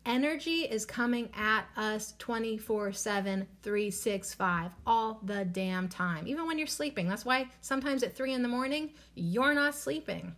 Energy 0.07 0.61
is 0.61 0.87
coming 0.87 1.29
at 1.37 1.65
us 1.77 2.15
24 2.21 2.93
7, 2.93 3.45
365, 3.61 4.71
all 4.87 5.19
the 5.25 5.45
damn 5.47 5.89
time, 5.89 6.29
even 6.29 6.47
when 6.47 6.59
you're 6.59 6.67
sleeping. 6.69 7.09
That's 7.09 7.25
why 7.25 7.49
sometimes 7.61 8.05
at 8.05 8.17
3 8.17 8.33
in 8.33 8.43
the 8.43 8.49
morning, 8.49 8.91
you're 9.17 9.53
not 9.53 9.75
sleeping 9.75 10.37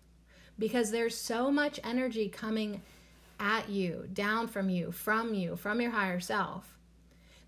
because 0.58 0.90
there's 0.90 1.14
so 1.14 1.50
much 1.50 1.78
energy 1.84 2.30
coming 2.30 2.80
at 3.38 3.68
you, 3.68 4.08
down 4.14 4.48
from 4.48 4.70
you, 4.70 4.90
from 4.90 5.34
you, 5.34 5.54
from 5.54 5.82
your 5.82 5.90
higher 5.90 6.18
self, 6.18 6.78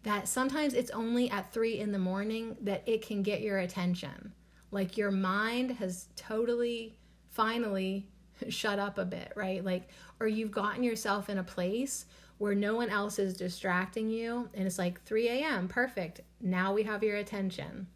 that 0.03 0.29
sometimes 0.29 0.75
it's 0.75 0.91
only 0.91 1.31
at 1.31 1.55
3 1.55 1.79
in 1.79 1.91
the 1.91 1.99
morning 1.99 2.55
that 2.61 2.83
it 2.87 3.01
can 3.01 3.23
get 3.23 3.41
your 3.41 3.61
attention. 3.61 4.35
Like 4.71 4.99
your 4.99 5.11
mind 5.11 5.71
has 5.73 6.09
totally, 6.17 6.99
finally 7.31 8.10
shut 8.49 8.79
up 8.79 8.99
a 8.99 9.05
bit, 9.05 9.33
right? 9.37 9.65
Like, 9.65 9.89
or 10.19 10.27
you've 10.27 10.51
gotten 10.51 10.83
yourself 10.83 11.29
in 11.29 11.39
a 11.39 11.45
place 11.45 12.07
where 12.39 12.55
no 12.55 12.75
one 12.75 12.89
else 12.89 13.19
is 13.19 13.37
distracting 13.37 14.09
you 14.09 14.49
and 14.55 14.67
it's 14.67 14.79
like 14.79 15.03
3 15.05 15.29
a.m., 15.29 15.69
perfect. 15.69 16.23
Now 16.41 16.73
we 16.73 16.85
have 16.85 17.03
your 17.03 17.17
attention. 17.17 17.87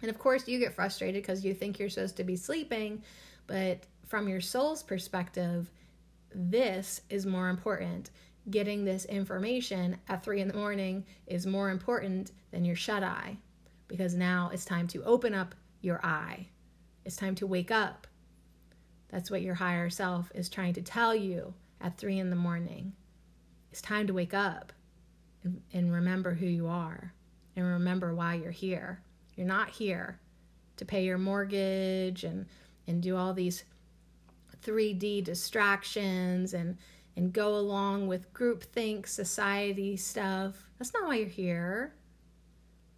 And 0.00 0.10
of 0.10 0.18
course, 0.18 0.46
you 0.46 0.58
get 0.58 0.74
frustrated 0.74 1.22
because 1.22 1.44
you 1.44 1.54
think 1.54 1.78
you're 1.78 1.88
supposed 1.88 2.16
to 2.18 2.24
be 2.24 2.36
sleeping, 2.36 3.02
but 3.46 3.84
from 4.06 4.28
your 4.28 4.40
soul's 4.40 4.82
perspective, 4.82 5.70
this 6.34 7.00
is 7.08 7.26
more 7.26 7.48
important. 7.48 8.10
Getting 8.50 8.84
this 8.84 9.06
information 9.06 9.96
at 10.08 10.22
three 10.22 10.40
in 10.40 10.48
the 10.48 10.54
morning 10.54 11.04
is 11.26 11.46
more 11.46 11.70
important 11.70 12.32
than 12.50 12.64
your 12.64 12.76
shut 12.76 13.02
eye 13.02 13.38
because 13.88 14.14
now 14.14 14.50
it's 14.52 14.64
time 14.64 14.86
to 14.88 15.02
open 15.04 15.34
up 15.34 15.54
your 15.80 16.04
eye. 16.04 16.46
It's 17.04 17.16
time 17.16 17.34
to 17.36 17.46
wake 17.46 17.70
up. 17.70 18.06
That's 19.08 19.30
what 19.30 19.42
your 19.42 19.54
higher 19.54 19.90
self 19.90 20.30
is 20.34 20.48
trying 20.48 20.74
to 20.74 20.82
tell 20.82 21.14
you 21.14 21.54
at 21.80 21.98
three 21.98 22.18
in 22.18 22.30
the 22.30 22.36
morning. 22.36 22.92
It's 23.70 23.82
time 23.82 24.06
to 24.06 24.14
wake 24.14 24.34
up 24.34 24.72
and, 25.42 25.60
and 25.72 25.92
remember 25.92 26.34
who 26.34 26.46
you 26.46 26.66
are 26.66 27.12
and 27.56 27.64
remember 27.66 28.14
why 28.14 28.34
you're 28.34 28.50
here. 28.50 29.00
You're 29.36 29.46
not 29.46 29.70
here 29.70 30.20
to 30.76 30.84
pay 30.84 31.04
your 31.04 31.18
mortgage 31.18 32.24
and, 32.24 32.46
and 32.86 33.02
do 33.02 33.16
all 33.16 33.34
these 33.34 33.64
3D 34.62 35.22
distractions 35.24 36.54
and 36.54 36.76
and 37.16 37.32
go 37.32 37.54
along 37.54 38.08
with 38.08 38.32
groupthink 38.32 39.06
society 39.06 39.96
stuff. 39.96 40.68
That's 40.78 40.92
not 40.92 41.04
why 41.04 41.16
you're 41.16 41.28
here. 41.28 41.94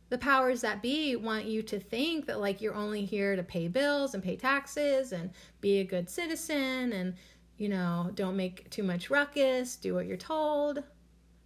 The 0.08 0.18
powers 0.18 0.60
that 0.60 0.82
be 0.82 1.16
want 1.16 1.46
you 1.46 1.62
to 1.64 1.80
think 1.80 2.26
that 2.26 2.40
like 2.40 2.60
you're 2.60 2.74
only 2.74 3.04
here 3.04 3.34
to 3.34 3.42
pay 3.42 3.68
bills 3.68 4.14
and 4.14 4.22
pay 4.22 4.36
taxes 4.36 5.12
and 5.12 5.30
be 5.60 5.80
a 5.80 5.84
good 5.84 6.08
citizen 6.08 6.92
and 6.92 7.14
you 7.56 7.68
know, 7.68 8.10
don't 8.14 8.36
make 8.36 8.68
too 8.70 8.82
much 8.82 9.10
ruckus, 9.10 9.76
do 9.76 9.94
what 9.94 10.06
you're 10.06 10.16
told. 10.16 10.82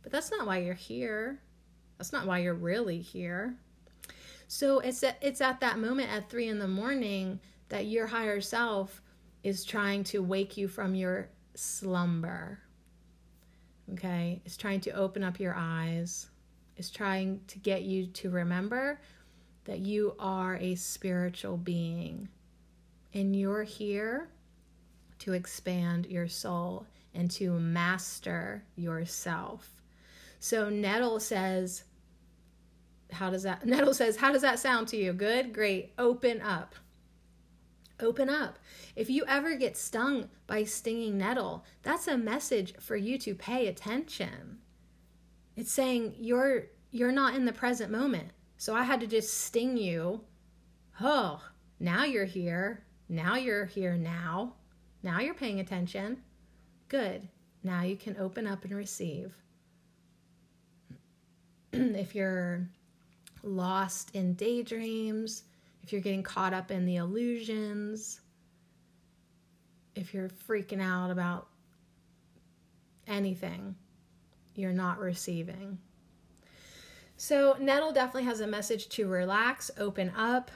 But 0.03 0.13
that's 0.13 0.31
not 0.31 0.47
why 0.47 0.59
you're 0.59 0.75
here. 0.75 1.41
That's 1.99 2.13
not 2.13 2.27
why 2.27 2.39
you're 2.39 2.55
really 2.55 3.01
here. 3.01 3.55
So 4.49 4.81
it's 4.81 5.03
at, 5.05 5.19
it's 5.21 5.41
at 5.41 5.61
that 5.61 5.79
moment 5.79 6.11
at 6.11 6.29
three 6.29 6.49
in 6.49 6.59
the 6.59 6.67
morning 6.67 7.39
that 7.69 7.87
your 7.87 8.07
higher 8.07 8.41
self 8.41 9.03
is 9.45 9.65
trying 9.65 10.03
to 10.05 10.23
wake 10.23 10.57
you 10.57 10.67
from 10.67 10.95
your 10.95 11.29
slumber. 11.55 12.59
Okay? 13.93 14.43
It's 14.45 14.57
trying 14.57 14.81
to 14.83 14.91
open 14.93 15.23
up 15.23 15.39
your 15.39 15.55
eyes. 15.57 16.29
It's 16.81 16.89
trying 16.89 17.43
to 17.49 17.59
get 17.59 17.83
you 17.83 18.07
to 18.07 18.31
remember 18.31 19.03
that 19.67 19.81
you 19.81 20.15
are 20.19 20.57
a 20.57 20.77
spiritual 20.77 21.59
being 21.59 22.31
and 23.13 23.37
you're 23.37 23.65
here 23.65 24.31
to 25.19 25.35
expand 25.35 26.07
your 26.07 26.27
soul 26.27 26.87
and 27.13 27.31
to 27.33 27.51
master 27.61 28.65
yourself. 28.77 29.83
So 30.39 30.71
Nettle 30.71 31.21
says, 31.21 31.85
how 33.13 33.29
does 33.29 33.43
that 33.43 33.67
Nettle 33.67 33.93
says, 33.93 34.17
how 34.17 34.33
does 34.33 34.41
that 34.41 34.59
sound 34.59 34.89
to 34.89 34.97
you? 34.97 35.13
Good? 35.13 35.53
Great. 35.53 35.93
Open 35.99 36.41
up. 36.41 36.75
Open 38.01 38.31
up. 38.31 38.59
If 38.97 39.11
you 39.11 39.25
ever 39.29 39.55
get 39.55 39.77
stung 39.77 40.31
by 40.47 40.65
stinging 40.65 41.19
nettle, 41.19 41.67
that's 41.83 42.09
a 42.09 42.17
message 42.17 42.73
for 42.81 42.97
you 42.97 43.19
to 43.19 43.35
pay 43.35 43.67
attention. 43.67 44.60
It's 45.57 45.73
saying 45.73 46.15
you're 46.19 46.65
you're 46.91 47.13
not 47.13 47.35
in 47.35 47.45
the 47.45 47.53
present 47.53 47.91
moment. 47.93 48.31
So 48.57 48.75
I 48.75 48.83
had 48.83 49.01
to 49.01 49.07
just 49.07 49.45
sting 49.45 49.77
you. 49.77 50.21
Oh, 51.01 51.43
now 51.79 52.05
you're 52.05 52.25
here. 52.25 52.85
Now 53.09 53.37
you're 53.37 53.65
here 53.65 53.97
now. 53.97 54.55
Now 55.03 55.21
you're 55.21 55.35
paying 55.35 55.61
attention. 55.61 56.23
Good. 56.89 57.29
Now 57.63 57.83
you 57.83 57.97
can 57.97 58.17
open 58.19 58.47
up 58.47 58.65
and 58.65 58.75
receive. 58.75 59.33
if 61.73 62.15
you're 62.15 62.69
lost 63.43 64.15
in 64.15 64.35
daydreams, 64.35 65.45
if 65.83 65.93
you're 65.93 66.03
getting 66.03 66.23
caught 66.23 66.53
up 66.53 66.71
in 66.71 66.85
the 66.85 66.97
illusions, 66.97 68.21
if 69.95 70.13
you're 70.13 70.29
freaking 70.29 70.83
out 70.83 71.11
about 71.11 71.49
anything, 73.07 73.75
you're 74.55 74.73
not 74.73 74.99
receiving. 74.99 75.79
So, 77.17 77.57
Nettle 77.61 77.93
definitely 77.93 78.25
has 78.25 78.41
a 78.41 78.47
message 78.47 78.89
to 78.91 79.07
relax, 79.07 79.71
open 79.79 80.11
up. 80.17 80.51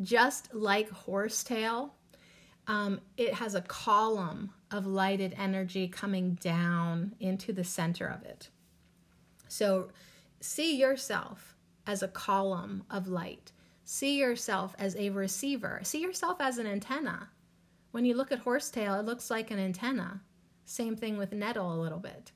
Just 0.00 0.54
like 0.54 0.88
horsetail, 0.90 1.94
um, 2.68 3.00
it 3.16 3.34
has 3.34 3.56
a 3.56 3.62
column 3.62 4.52
of 4.70 4.86
lighted 4.86 5.34
energy 5.36 5.88
coming 5.88 6.34
down 6.34 7.16
into 7.18 7.52
the 7.52 7.64
center 7.64 8.06
of 8.06 8.22
it. 8.22 8.50
So, 9.48 9.88
see 10.40 10.76
yourself 10.76 11.56
as 11.88 12.02
a 12.02 12.08
column 12.08 12.84
of 12.90 13.08
light. 13.08 13.50
See 13.84 14.18
yourself 14.18 14.76
as 14.78 14.94
a 14.96 15.10
receiver. 15.10 15.80
See 15.82 16.02
yourself 16.02 16.36
as 16.40 16.58
an 16.58 16.66
antenna. 16.66 17.30
When 17.90 18.04
you 18.04 18.14
look 18.14 18.30
at 18.30 18.40
horsetail, 18.40 18.94
it 18.94 19.06
looks 19.06 19.30
like 19.30 19.50
an 19.50 19.58
antenna. 19.58 20.20
Same 20.66 20.94
thing 20.94 21.16
with 21.16 21.32
nettle 21.32 21.72
a 21.72 21.80
little 21.80 21.98
bit. 21.98 22.30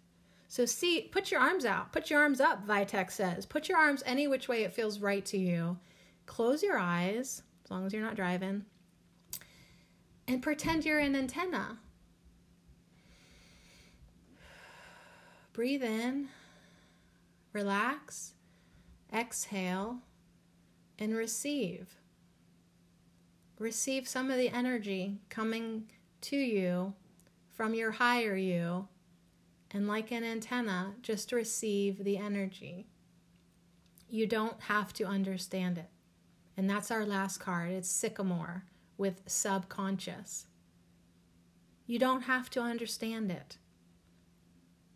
So 0.52 0.66
see, 0.66 1.08
put 1.10 1.30
your 1.30 1.40
arms 1.40 1.64
out. 1.64 1.92
Put 1.92 2.10
your 2.10 2.20
arms 2.20 2.38
up, 2.38 2.66
Vitex 2.66 3.12
says. 3.12 3.46
Put 3.46 3.70
your 3.70 3.78
arms 3.78 4.02
any 4.04 4.28
which 4.28 4.48
way 4.48 4.64
it 4.64 4.74
feels 4.74 4.98
right 4.98 5.24
to 5.24 5.38
you. 5.38 5.78
Close 6.26 6.62
your 6.62 6.76
eyes, 6.76 7.42
as 7.64 7.70
long 7.70 7.86
as 7.86 7.94
you're 7.94 8.02
not 8.02 8.16
driving, 8.16 8.66
and 10.28 10.42
pretend 10.42 10.84
you're 10.84 10.98
an 10.98 11.16
antenna. 11.16 11.78
Breathe 15.54 15.82
in, 15.82 16.28
relax, 17.54 18.34
exhale, 19.10 20.00
and 20.98 21.16
receive. 21.16 21.94
Receive 23.58 24.06
some 24.06 24.30
of 24.30 24.36
the 24.36 24.50
energy 24.50 25.22
coming 25.30 25.84
to 26.20 26.36
you 26.36 26.92
from 27.48 27.72
your 27.72 27.92
higher 27.92 28.36
you, 28.36 28.86
and 29.72 29.88
like 29.88 30.10
an 30.12 30.22
antenna, 30.22 30.94
just 31.02 31.32
receive 31.32 32.04
the 32.04 32.18
energy. 32.18 32.86
You 34.08 34.26
don't 34.26 34.60
have 34.62 34.92
to 34.94 35.04
understand 35.04 35.78
it. 35.78 35.88
And 36.56 36.68
that's 36.68 36.90
our 36.90 37.06
last 37.06 37.38
card. 37.38 37.72
It's 37.72 37.90
Sycamore 37.90 38.64
with 38.98 39.22
subconscious. 39.26 40.46
You 41.86 41.98
don't 41.98 42.22
have 42.22 42.50
to 42.50 42.60
understand 42.60 43.30
it. 43.30 43.56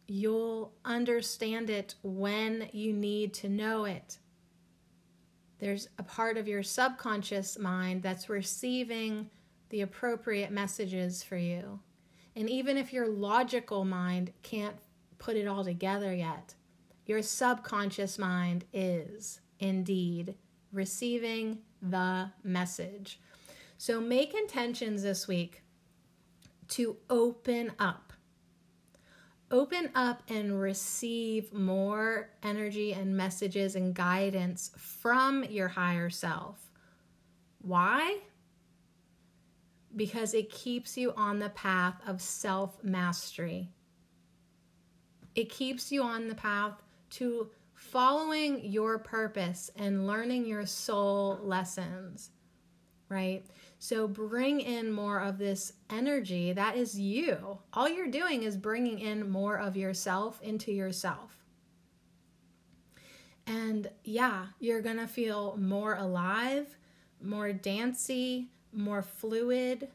You'll 0.06 0.72
understand 0.84 1.70
it 1.70 1.94
when 2.02 2.68
you 2.72 2.92
need 2.92 3.34
to 3.34 3.48
know 3.48 3.86
it 3.86 4.18
there's 5.58 5.88
a 5.98 6.02
part 6.02 6.36
of 6.36 6.48
your 6.48 6.62
subconscious 6.62 7.58
mind 7.58 8.02
that's 8.02 8.28
receiving 8.28 9.30
the 9.70 9.80
appropriate 9.80 10.50
messages 10.50 11.22
for 11.22 11.36
you. 11.36 11.80
And 12.36 12.48
even 12.48 12.76
if 12.76 12.92
your 12.92 13.08
logical 13.08 13.84
mind 13.84 14.32
can't 14.42 14.76
put 15.18 15.36
it 15.36 15.48
all 15.48 15.64
together 15.64 16.14
yet, 16.14 16.54
your 17.06 17.22
subconscious 17.22 18.18
mind 18.18 18.64
is 18.72 19.40
indeed 19.58 20.34
receiving 20.72 21.58
the 21.82 22.30
message. 22.44 23.20
So 23.78 24.00
make 24.00 24.34
intentions 24.34 25.02
this 25.02 25.26
week 25.26 25.62
to 26.68 26.96
open 27.08 27.72
up 27.78 28.06
open 29.50 29.90
up 29.94 30.22
and 30.28 30.60
receive 30.60 31.52
more 31.52 32.30
energy 32.42 32.92
and 32.92 33.16
messages 33.16 33.76
and 33.76 33.94
guidance 33.94 34.70
from 34.76 35.44
your 35.44 35.68
higher 35.68 36.10
self. 36.10 36.70
Why? 37.60 38.18
Because 39.96 40.34
it 40.34 40.50
keeps 40.50 40.96
you 40.96 41.12
on 41.16 41.38
the 41.38 41.48
path 41.50 41.96
of 42.06 42.20
self 42.20 42.82
mastery. 42.84 43.70
It 45.34 45.50
keeps 45.50 45.90
you 45.90 46.02
on 46.02 46.28
the 46.28 46.34
path 46.34 46.82
to 47.10 47.50
following 47.74 48.64
your 48.64 48.98
purpose 48.98 49.70
and 49.76 50.06
learning 50.06 50.46
your 50.46 50.66
soul 50.66 51.38
lessons, 51.42 52.30
right? 53.08 53.44
So 53.78 54.08
bring 54.08 54.60
in 54.60 54.90
more 54.90 55.20
of 55.20 55.38
this 55.38 55.74
energy 55.90 56.52
that 56.52 56.76
is 56.76 56.98
you. 56.98 57.58
All 57.72 57.88
you're 57.88 58.10
doing 58.10 58.42
is 58.42 58.56
bringing 58.56 58.98
in 58.98 59.30
more 59.30 59.58
of 59.58 59.76
yourself 59.76 60.40
into 60.42 60.72
yourself. 60.72 61.44
And 63.46 63.88
yeah, 64.02 64.46
you're 64.58 64.82
going 64.82 64.96
to 64.96 65.06
feel 65.06 65.56
more 65.56 65.94
alive, 65.94 66.76
more 67.22 67.52
dancy, 67.52 68.50
more 68.76 69.02
fluid, 69.02 69.88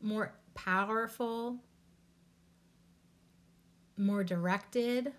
more 0.00 0.34
powerful, 0.54 1.58
more 3.96 4.24
directed, 4.24 5.12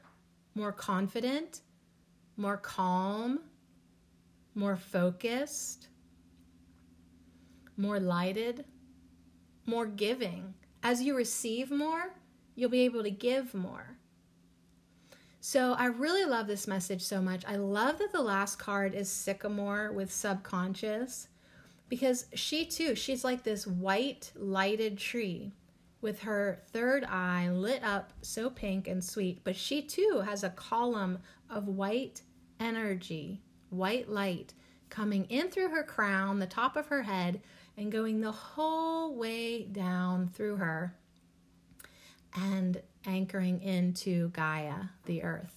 more 0.53 0.73
confident, 0.73 1.61
more 2.35 2.57
calm, 2.57 3.39
more 4.53 4.75
focused 4.75 5.87
more 7.77 7.99
lighted, 7.99 8.65
more 9.65 9.85
giving. 9.85 10.53
As 10.83 11.01
you 11.01 11.15
receive 11.15 11.71
more, 11.71 12.15
you'll 12.55 12.69
be 12.69 12.81
able 12.81 13.03
to 13.03 13.11
give 13.11 13.53
more. 13.53 13.97
So 15.41 15.73
I 15.73 15.85
really 15.85 16.25
love 16.25 16.47
this 16.47 16.67
message 16.67 17.01
so 17.01 17.21
much. 17.21 17.43
I 17.47 17.55
love 17.55 17.99
that 17.99 18.11
the 18.11 18.21
last 18.21 18.57
card 18.57 18.93
is 18.93 19.09
Sycamore 19.09 19.91
with 19.91 20.11
subconscious 20.11 21.27
because 21.89 22.25
she 22.33 22.65
too, 22.65 22.95
she's 22.95 23.23
like 23.23 23.43
this 23.43 23.67
white 23.67 24.31
lighted 24.35 24.97
tree 24.97 25.51
with 26.01 26.21
her 26.21 26.61
third 26.71 27.03
eye 27.05 27.49
lit 27.49 27.83
up 27.83 28.13
so 28.21 28.49
pink 28.49 28.87
and 28.87 29.03
sweet, 29.03 29.43
but 29.43 29.55
she 29.55 29.81
too 29.81 30.21
has 30.25 30.43
a 30.43 30.49
column 30.49 31.19
of 31.49 31.67
white 31.67 32.21
energy, 32.59 33.41
white 33.69 34.09
light 34.09 34.53
coming 34.89 35.25
in 35.25 35.49
through 35.49 35.69
her 35.69 35.83
crown, 35.83 36.39
the 36.39 36.45
top 36.45 36.75
of 36.75 36.87
her 36.87 37.03
head, 37.03 37.41
and 37.77 37.91
going 37.91 38.21
the 38.21 38.31
whole 38.31 39.15
way 39.15 39.63
down 39.63 40.29
through 40.29 40.55
her 40.57 40.95
and 42.35 42.81
anchoring 43.05 43.61
into 43.61 44.29
Gaia, 44.29 44.85
the 45.05 45.23
earth. 45.23 45.54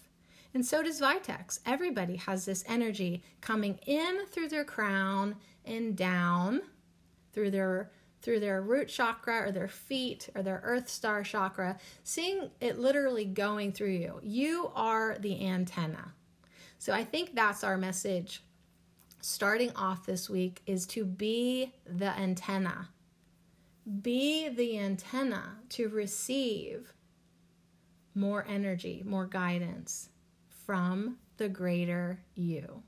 And 0.55 0.65
so 0.65 0.83
does 0.83 1.01
Vitex. 1.01 1.61
Everybody 1.67 2.17
has 2.17 2.45
this 2.45 2.65
energy 2.67 3.23
coming 3.41 3.79
in 3.87 4.27
through 4.27 4.49
their 4.49 4.65
crown 4.65 5.37
and 5.65 5.97
down 5.97 6.63
through 7.33 7.51
their 7.51 7.91
through 8.21 8.41
their 8.41 8.61
root 8.61 8.89
chakra 8.89 9.47
or 9.47 9.53
their 9.53 9.69
feet 9.69 10.29
or 10.35 10.43
their 10.43 10.61
earth 10.65 10.89
star 10.89 11.23
chakra, 11.23 11.79
seeing 12.03 12.51
it 12.61 12.77
literally 12.77 13.25
going 13.25 13.71
through 13.71 13.93
you. 13.93 14.19
You 14.25 14.73
are 14.75 15.17
the 15.21 15.47
antenna. 15.47 16.15
So 16.79 16.93
I 16.93 17.05
think 17.05 17.37
that's 17.37 17.63
our 17.63 17.77
message 17.77 18.43
starting 19.21 19.71
off 19.77 20.05
this 20.05 20.29
week 20.29 20.63
is 20.67 20.85
to 20.89 21.05
be 21.05 21.73
the 21.87 22.17
antenna. 22.19 22.89
Be 24.03 24.49
the 24.49 24.79
antenna 24.81 25.59
to 25.71 25.89
receive 25.89 26.93
more 28.15 28.45
energy, 28.49 29.05
more 29.07 29.27
guidance 29.27 30.09
from 30.69 31.17
the 31.39 31.49
greater 31.49 32.21
you. 32.35 32.83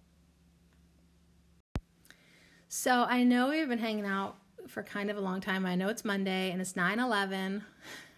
So 2.68 3.04
I 3.08 3.24
know 3.24 3.48
we've 3.48 3.70
been 3.70 3.78
hanging 3.78 4.04
out 4.04 4.36
for 4.68 4.82
kind 4.82 5.10
of 5.10 5.16
a 5.16 5.20
long 5.20 5.40
time. 5.40 5.64
I 5.64 5.76
know 5.76 5.88
it's 5.88 6.04
Monday 6.04 6.50
and 6.50 6.60
it's 6.60 6.76
9 6.76 6.98
11, 6.98 7.64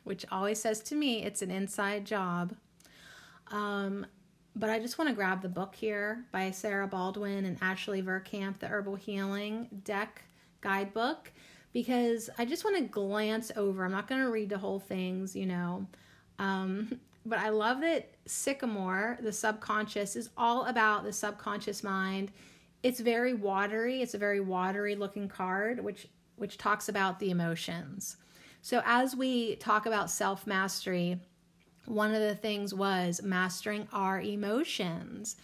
which 0.03 0.27
always 0.33 0.61
says 0.61 0.81
to 0.81 0.97
me 0.97 1.23
it's 1.23 1.43
an 1.43 1.53
inside 1.53 2.05
job. 2.05 2.57
Um, 3.53 4.05
but 4.57 4.69
I 4.69 4.81
just 4.81 4.99
want 4.99 5.11
to 5.11 5.15
grab 5.15 5.43
the 5.43 5.49
book 5.49 5.77
here 5.77 6.25
by 6.33 6.51
Sarah 6.51 6.89
Baldwin 6.89 7.45
and 7.45 7.57
Ashley 7.63 8.03
Verkamp, 8.03 8.59
The 8.59 8.67
Herbal 8.67 8.97
Healing 8.97 9.69
Deck 9.85 10.23
Guidebook, 10.61 11.31
because 11.73 12.29
I 12.37 12.47
just 12.47 12.65
want 12.65 12.79
to 12.79 12.83
glance 12.83 13.53
over. 13.55 13.85
I'm 13.85 13.93
not 13.93 14.09
going 14.09 14.23
to 14.23 14.31
read 14.31 14.49
the 14.49 14.59
whole 14.59 14.81
things, 14.81 15.37
you 15.37 15.47
know. 15.47 15.87
Um, 16.41 16.99
but 17.25 17.39
I 17.39 17.51
love 17.51 17.81
that 17.81 18.11
Sycamore, 18.27 19.19
the 19.23 19.33
subconscious, 19.33 20.17
is 20.17 20.31
all 20.37 20.67
about 20.67 21.05
the 21.05 21.13
subconscious 21.13 21.83
mind. 21.83 22.33
It's 22.83 23.01
very 23.01 23.35
watery. 23.35 24.03
It's 24.03 24.15
a 24.15 24.19
very 24.19 24.41
watery 24.41 24.97
looking 24.97 25.29
card, 25.29 25.83
which 25.83 26.09
which 26.37 26.59
talks 26.59 26.89
about 26.89 27.21
the 27.21 27.31
emotions. 27.31 28.17
So 28.63 28.83
as 28.85 29.15
we 29.15 29.57
talk 29.57 29.87
about 29.87 30.11
self 30.11 30.47
mastery, 30.47 31.21
one 31.87 32.15
of 32.15 32.21
the 32.21 32.35
things 32.35 32.75
was 32.75 33.23
mastering 33.23 33.89
our 33.93 34.21
emotions 34.21 35.37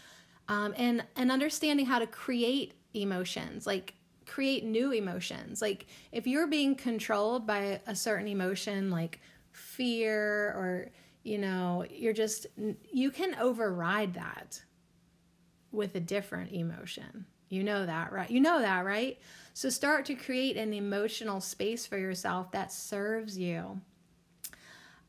um, 0.49 0.75
and 0.77 1.05
and 1.17 1.31
understanding 1.31 1.87
how 1.87 1.99
to 1.99 2.07
create 2.07 2.75
emotions 2.95 3.67
like 3.67 3.95
create 4.27 4.65
new 4.65 4.93
emotions 4.93 5.61
like 5.63 5.87
if 6.13 6.27
you're 6.27 6.47
being 6.47 6.75
controlled 6.75 7.47
by 7.47 7.81
a 7.87 7.95
certain 7.95 8.29
emotion 8.29 8.91
like 8.91 9.21
fear 9.53 10.49
or 10.51 10.91
you 11.29 11.39
know 11.39 11.85
you're 11.91 12.13
just 12.13 12.47
you 12.91 13.11
can 13.11 13.35
override 13.37 14.15
that 14.15 14.63
with 15.71 15.95
a 15.95 16.01
different 16.01 16.51
emotion 16.53 17.27
you 17.51 17.63
know 17.63 17.85
that 17.85 18.13
right 18.13 18.31
you 18.31 18.41
know 18.41 18.61
that 18.61 18.85
right 18.85 19.19
so 19.53 19.69
start 19.69 20.07
to 20.07 20.15
create 20.15 20.57
an 20.57 20.73
emotional 20.73 21.41
space 21.41 21.87
for 21.87 21.99
yourself 21.99 22.51
that 22.51 22.73
serves 22.73 23.39
you 23.39 23.81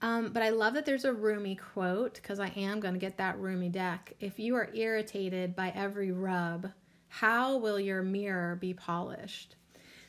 um, 0.01 0.31
but 0.31 0.41
I 0.41 0.49
love 0.49 0.75
that 0.75 0.85
there's 0.85 1.03
a 1.03 1.13
Rumi 1.13 1.55
quote 1.55 2.15
because 2.15 2.39
I 2.39 2.47
am 2.55 2.79
going 2.79 2.93
to 2.93 2.99
get 2.99 3.17
that 3.17 3.37
Rumi 3.37 3.67
deck. 3.67 4.13
If 4.21 4.39
you 4.39 4.55
are 4.55 4.69
irritated 4.73 5.57
by 5.57 5.73
every 5.75 6.13
rub, 6.13 6.71
how 7.09 7.57
will 7.57 7.79
your 7.79 8.01
mirror 8.01 8.55
be 8.55 8.73
polished? 8.73 9.57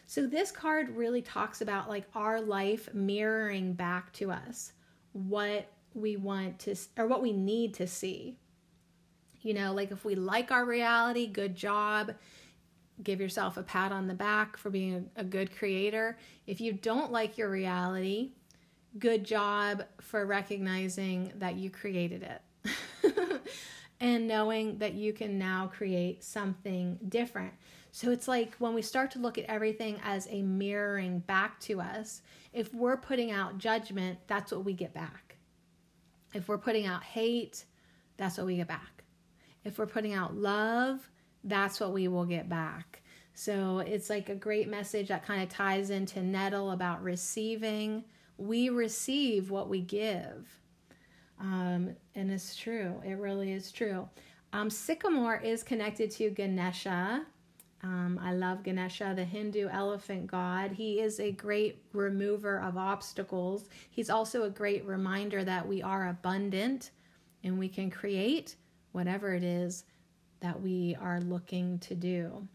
So 0.06 0.28
this 0.28 0.52
card 0.52 0.90
really 0.90 1.22
talks 1.22 1.60
about 1.60 1.88
like 1.88 2.04
our 2.14 2.40
life 2.40 2.88
mirroring 2.94 3.72
back 3.72 4.12
to 4.12 4.30
us 4.30 4.74
what 5.12 5.68
we 5.94 6.16
want 6.16 6.58
to 6.60 6.74
or 6.96 7.06
what 7.06 7.22
we 7.22 7.32
need 7.32 7.74
to 7.74 7.86
see. 7.86 8.36
You 9.42 9.54
know, 9.54 9.72
like 9.72 9.90
if 9.90 10.04
we 10.04 10.14
like 10.14 10.50
our 10.50 10.64
reality, 10.64 11.26
good 11.26 11.56
job. 11.56 12.14
Give 13.02 13.20
yourself 13.20 13.56
a 13.56 13.62
pat 13.62 13.92
on 13.92 14.08
the 14.08 14.14
back 14.14 14.58
for 14.58 14.68
being 14.68 15.08
a, 15.16 15.24
good 15.24 15.56
creator. 15.56 16.18
If 16.46 16.60
you 16.60 16.74
don't 16.74 17.10
like 17.10 17.38
your 17.38 17.48
reality, 17.48 18.32
good 18.98 19.24
job 19.24 19.84
for 20.02 20.26
recognizing 20.26 21.32
that 21.36 21.56
you 21.56 21.70
created 21.70 22.22
it 22.22 23.40
and 24.00 24.28
knowing 24.28 24.76
that 24.78 24.92
you 24.92 25.14
can 25.14 25.38
now 25.38 25.70
create 25.74 26.22
something 26.22 26.98
different. 27.08 27.54
So 27.92 28.10
it's 28.10 28.28
like 28.28 28.54
when 28.58 28.74
we 28.74 28.82
start 28.82 29.10
to 29.12 29.18
look 29.18 29.38
at 29.38 29.44
everything 29.46 29.98
as 30.04 30.28
a 30.30 30.42
mirroring 30.42 31.20
back 31.20 31.58
to 31.60 31.80
us, 31.80 32.22
if 32.52 32.72
we're 32.74 32.96
putting 32.96 33.30
out 33.30 33.58
judgment, 33.58 34.18
that's 34.26 34.52
what 34.52 34.64
we 34.64 34.72
get 34.72 34.94
back. 34.94 35.29
If 36.34 36.48
we're 36.48 36.58
putting 36.58 36.86
out 36.86 37.02
hate, 37.02 37.64
that's 38.16 38.38
what 38.38 38.46
we 38.46 38.56
get 38.56 38.68
back. 38.68 39.04
If 39.64 39.78
we're 39.78 39.86
putting 39.86 40.14
out 40.14 40.36
love, 40.36 41.08
that's 41.44 41.80
what 41.80 41.92
we 41.92 42.08
will 42.08 42.24
get 42.24 42.48
back. 42.48 43.02
So 43.34 43.78
it's 43.78 44.10
like 44.10 44.28
a 44.28 44.34
great 44.34 44.68
message 44.68 45.08
that 45.08 45.24
kind 45.24 45.42
of 45.42 45.48
ties 45.48 45.90
into 45.90 46.22
Nettle 46.22 46.72
about 46.72 47.02
receiving 47.02 48.04
we 48.40 48.70
receive 48.70 49.50
what 49.50 49.68
we 49.68 49.82
give. 49.82 50.48
Um, 51.38 51.94
and 52.14 52.30
it's 52.30 52.56
true. 52.56 53.00
It 53.04 53.18
really 53.18 53.52
is 53.52 53.70
true. 53.70 54.08
Um, 54.52 54.70
sycamore 54.70 55.36
is 55.36 55.62
connected 55.62 56.10
to 56.12 56.30
Ganesha. 56.30 57.24
Um, 57.82 58.20
I 58.22 58.34
love 58.34 58.62
Ganesha, 58.62 59.14
the 59.16 59.24
Hindu 59.24 59.68
elephant 59.68 60.26
god. 60.26 60.72
He 60.72 61.00
is 61.00 61.18
a 61.18 61.32
great 61.32 61.82
remover 61.92 62.60
of 62.60 62.76
obstacles. 62.76 63.68
He's 63.90 64.10
also 64.10 64.42
a 64.42 64.50
great 64.50 64.84
reminder 64.84 65.44
that 65.44 65.66
we 65.66 65.82
are 65.82 66.08
abundant 66.08 66.90
and 67.42 67.58
we 67.58 67.68
can 67.68 67.90
create 67.90 68.56
whatever 68.92 69.32
it 69.32 69.42
is 69.42 69.84
that 70.40 70.60
we 70.60 70.96
are 71.00 71.20
looking 71.20 71.78
to 71.78 71.94
do 71.94 72.46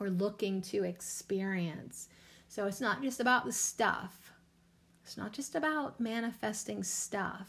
or 0.00 0.08
looking 0.08 0.62
to 0.62 0.84
experience. 0.84 2.08
So 2.48 2.66
it's 2.66 2.80
not 2.80 3.02
just 3.02 3.20
about 3.20 3.44
the 3.44 3.52
stuff, 3.52 4.32
it's 5.02 5.16
not 5.16 5.32
just 5.32 5.54
about 5.54 6.00
manifesting 6.00 6.82
stuff. 6.82 7.48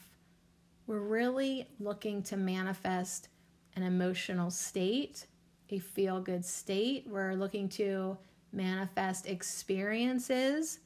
We're 0.88 1.00
really 1.00 1.70
looking 1.80 2.22
to 2.24 2.38
manifest 2.38 3.30
an 3.76 3.84
emotional 3.84 4.52
state, 4.52 5.26
a 5.70 5.80
feel 5.80 6.20
good 6.20 6.46
state. 6.46 7.06
We're 7.08 7.34
looking 7.34 7.70
to 7.70 8.18
manifest 8.52 9.28
experiences. 9.28 10.80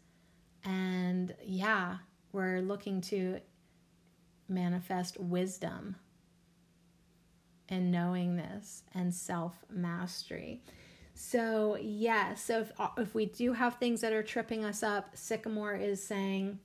And 0.63 1.34
yeah, 1.43 1.97
we're 2.32 2.61
looking 2.61 3.01
to 3.01 3.39
manifest 4.47 5.19
wisdom 5.19 5.95
and 7.69 7.91
knowingness 7.91 8.84
and 8.93 9.13
self 9.13 9.53
mastery. 9.69 10.61
So, 11.13 11.77
yeah, 11.82 12.34
so 12.34 12.61
if, 12.61 12.71
uh, 12.80 12.89
if 12.97 13.13
we 13.13 13.25
do 13.25 13.53
have 13.53 13.75
things 13.75 14.01
that 14.01 14.13
are 14.13 14.23
tripping 14.23 14.63
us 14.63 14.84
up, 14.84 15.11
Sycamore 15.15 15.75
is 15.75 16.01
saying 16.01 16.59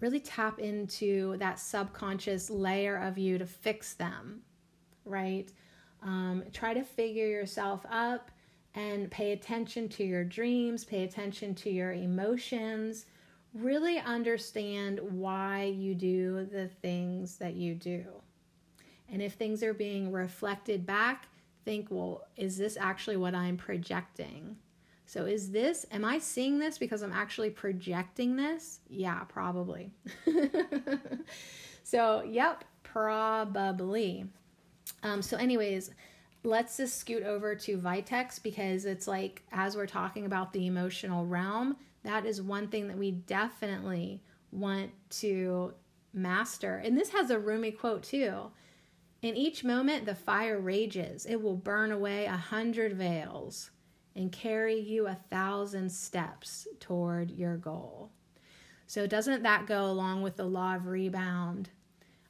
really 0.00 0.20
tap 0.20 0.58
into 0.58 1.36
that 1.38 1.58
subconscious 1.58 2.50
layer 2.50 2.96
of 2.96 3.18
you 3.18 3.38
to 3.38 3.46
fix 3.46 3.94
them, 3.94 4.42
right? 5.04 5.50
Um, 6.06 6.44
try 6.52 6.72
to 6.72 6.84
figure 6.84 7.26
yourself 7.26 7.84
up 7.90 8.30
and 8.76 9.10
pay 9.10 9.32
attention 9.32 9.88
to 9.88 10.04
your 10.04 10.22
dreams, 10.22 10.84
pay 10.84 11.02
attention 11.02 11.52
to 11.56 11.70
your 11.70 11.92
emotions, 11.92 13.06
really 13.52 13.98
understand 13.98 15.00
why 15.00 15.64
you 15.64 15.96
do 15.96 16.46
the 16.52 16.68
things 16.68 17.38
that 17.38 17.54
you 17.54 17.74
do. 17.74 18.04
And 19.10 19.20
if 19.20 19.32
things 19.32 19.64
are 19.64 19.74
being 19.74 20.12
reflected 20.12 20.86
back, 20.86 21.26
think, 21.64 21.88
well, 21.90 22.22
is 22.36 22.56
this 22.56 22.76
actually 22.80 23.16
what 23.16 23.34
I'm 23.34 23.56
projecting? 23.56 24.56
So, 25.06 25.24
is 25.24 25.50
this, 25.50 25.86
am 25.90 26.04
I 26.04 26.18
seeing 26.18 26.60
this 26.60 26.78
because 26.78 27.02
I'm 27.02 27.12
actually 27.12 27.50
projecting 27.50 28.36
this? 28.36 28.80
Yeah, 28.88 29.20
probably. 29.24 29.92
so, 31.82 32.22
yep, 32.22 32.64
probably. 32.84 34.26
Um, 35.06 35.22
so, 35.22 35.36
anyways, 35.36 35.92
let's 36.42 36.78
just 36.78 36.98
scoot 36.98 37.22
over 37.22 37.54
to 37.54 37.78
Vitex 37.78 38.42
because 38.42 38.84
it's 38.84 39.06
like, 39.06 39.44
as 39.52 39.76
we're 39.76 39.86
talking 39.86 40.26
about 40.26 40.52
the 40.52 40.66
emotional 40.66 41.24
realm, 41.24 41.76
that 42.02 42.26
is 42.26 42.42
one 42.42 42.66
thing 42.66 42.88
that 42.88 42.98
we 42.98 43.12
definitely 43.12 44.20
want 44.50 44.90
to 45.10 45.74
master. 46.12 46.78
And 46.78 46.98
this 46.98 47.10
has 47.10 47.30
a 47.30 47.38
Rumi 47.38 47.70
quote 47.70 48.02
too. 48.02 48.50
In 49.22 49.36
each 49.36 49.62
moment, 49.62 50.06
the 50.06 50.14
fire 50.16 50.58
rages. 50.58 51.24
It 51.24 51.40
will 51.40 51.56
burn 51.56 51.92
away 51.92 52.24
a 52.24 52.36
hundred 52.36 52.94
veils 52.94 53.70
and 54.16 54.32
carry 54.32 54.80
you 54.80 55.06
a 55.06 55.18
thousand 55.30 55.92
steps 55.92 56.66
toward 56.80 57.30
your 57.30 57.56
goal. 57.56 58.10
So, 58.88 59.06
doesn't 59.06 59.44
that 59.44 59.66
go 59.66 59.84
along 59.84 60.22
with 60.22 60.34
the 60.34 60.44
law 60.44 60.74
of 60.74 60.86
rebound? 60.86 61.70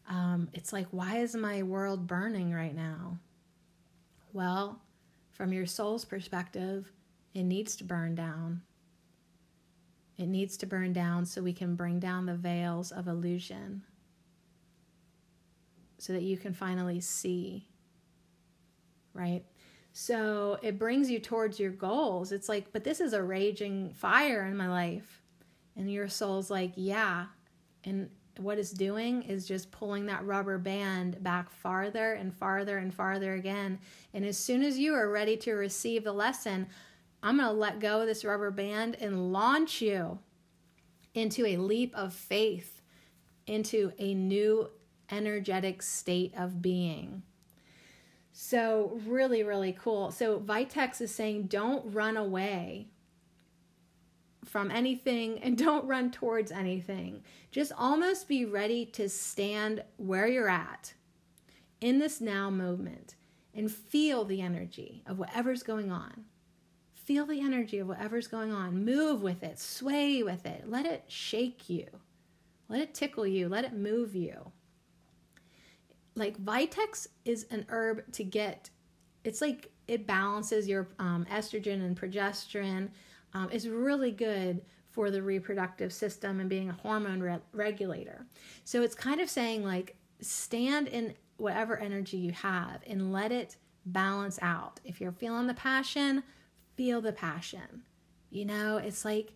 Um, 0.09 0.49
it's 0.53 0.73
like, 0.73 0.87
why 0.91 1.19
is 1.19 1.35
my 1.35 1.63
world 1.63 2.07
burning 2.07 2.53
right 2.53 2.75
now? 2.75 3.19
Well, 4.33 4.81
from 5.33 5.53
your 5.53 5.67
soul's 5.67 6.05
perspective, 6.05 6.93
it 7.35 7.43
needs 7.43 7.77
to 7.77 7.85
burn 7.85 8.15
down. 8.15 8.63
It 10.19 10.27
needs 10.27 10.57
to 10.59 10.67
burn 10.67 10.93
down 10.93 11.27
so 11.27 11.43
we 11.43 11.53
can 11.53 11.75
bring 11.75 11.99
down 11.99 12.27
the 12.27 12.35
veils 12.35 12.93
of 12.93 13.09
illusion 13.09 13.83
so 15.99 16.13
that 16.13 16.23
you 16.23 16.37
can 16.37 16.55
finally 16.55 17.01
see. 17.01 17.67
Right? 19.13 19.45
So 19.93 20.59
it 20.63 20.79
brings 20.79 21.11
you 21.11 21.19
towards 21.19 21.59
your 21.59 21.71
goals. 21.71 22.33
It's 22.33 22.49
like, 22.49 22.73
but 22.73 22.85
this 22.85 23.01
is 23.01 23.13
a 23.13 23.23
raging 23.23 23.93
fire 23.95 24.45
in 24.45 24.57
my 24.57 24.69
life. 24.69 25.23
And 25.75 25.91
your 25.91 26.09
soul's 26.09 26.51
like, 26.51 26.73
yeah. 26.77 27.27
And 27.85 28.11
what 28.39 28.59
it's 28.59 28.71
doing 28.71 29.23
is 29.23 29.47
just 29.47 29.71
pulling 29.71 30.07
that 30.07 30.25
rubber 30.25 30.59
band 30.59 31.23
back 31.23 31.51
farther 31.51 32.13
and 32.13 32.35
farther 32.35 32.79
and 32.79 32.93
farther 32.93 33.35
again. 33.35 33.79
And 34.15 34.25
as 34.25 34.37
soon 34.37 34.63
as 34.63 34.79
you 34.79 34.95
are 34.95 35.11
ready 35.11 35.37
to 35.39 35.53
receive 35.53 36.05
the 36.05 36.13
lesson, 36.13 36.67
I'm 37.23 37.39
going 37.39 37.49
to 37.49 37.55
let 37.55 37.81
go 37.81 38.01
of 38.01 38.07
this 38.07 38.25
rubber 38.25 38.51
band 38.51 38.97
and 39.01 39.33
launch 39.33 39.81
you 39.81 40.19
into 41.15 41.47
a 41.47 41.57
leap 41.57 41.95
of 41.97 42.13
faith, 42.13 42.83
into 43.47 43.93
a 43.99 44.15
new 44.15 44.71
energetic 45.11 45.83
state 45.83 46.33
of 46.37 46.61
being. 46.61 47.23
So, 48.33 49.01
really, 49.07 49.43
really 49.43 49.73
cool. 49.73 50.11
So, 50.11 50.39
Vitex 50.39 51.01
is 51.01 51.15
saying 51.15 51.45
don't 51.45 51.95
run 51.95 52.19
away 52.19 52.89
from 54.47 54.71
anything 54.71 55.39
and 55.41 55.59
don't 55.67 55.87
run 55.87 56.11
towards 56.11 56.53
anything. 56.53 57.23
Just 57.51 57.73
almost 57.77 58.29
be 58.29 58.45
ready 58.45 58.87
to 58.87 59.09
stand 59.09 59.83
where 59.97 60.27
you're 60.27 60.49
at 60.49 60.95
in 61.81 61.99
this 61.99 62.21
now 62.21 62.51
moment 62.51 63.15
and 63.55 63.71
feel 63.71 64.25
the 64.25 64.41
energy 64.41 65.03
of 65.07 65.19
whatever's 65.19 65.63
going 65.63 65.91
on. 65.91 66.25
Feel 66.93 67.27
the 67.27 67.41
energy 67.41 67.79
of 67.79 67.89
whatever's 67.89 68.27
going 68.27 68.53
on. 68.53 68.85
Move 68.85 69.23
with 69.23 69.43
it, 69.43 69.59
sway 69.59 70.23
with 70.23 70.45
it. 70.45 70.65
Let 70.69 70.87
it 70.87 71.05
shake 71.07 71.71
you. 71.71 71.87
Let 72.69 72.81
it 72.81 72.95
tickle 72.95 73.27
you. 73.27 73.49
Let 73.49 73.65
it 73.65 73.73
move 73.73 74.15
you. 74.15 74.51
Like 76.15 76.39
Vitex 76.39 77.07
is 77.25 77.47
an 77.51 77.67
herb 77.69 78.11
to 78.13 78.25
get, 78.25 78.71
it's 79.23 79.41
like 79.41 79.71
it 79.87 80.07
balances 80.07 80.67
your 80.67 80.89
um, 80.99 81.27
estrogen 81.31 81.85
and 81.85 81.99
progesterone 81.99 82.89
um, 83.35 83.51
is 83.51 83.69
really 83.69 84.11
good 84.11 84.63
for 84.91 85.11
the 85.11 85.23
reproductive 85.23 85.93
system 85.93 86.41
and 86.41 86.49
being 86.49 86.71
a 86.71 86.73
hormone 86.73 87.21
re- 87.21 87.39
regulator. 87.53 88.25
So 88.65 88.83
it's 88.83 88.95
kind 88.95 89.21
of 89.21 89.29
saying 89.29 89.63
like 89.63 89.97
stand 90.21 90.89
in 90.89 91.15
whatever 91.37 91.77
energy 91.77 92.17
you 92.17 92.33
have 92.33 92.81
and 92.87 93.13
let 93.13 93.31
it 93.31 93.57
balance 93.85 94.39
out. 94.41 94.81
If 94.85 95.01
you're 95.01 95.13
feeling 95.13 95.47
the 95.47 95.55
passion, 95.55 96.23
feel 96.77 97.01
the 97.01 97.13
passion. 97.13 97.83
You 98.31 98.47
know, 98.47 98.79
it's 98.79 99.05
like 99.05 99.33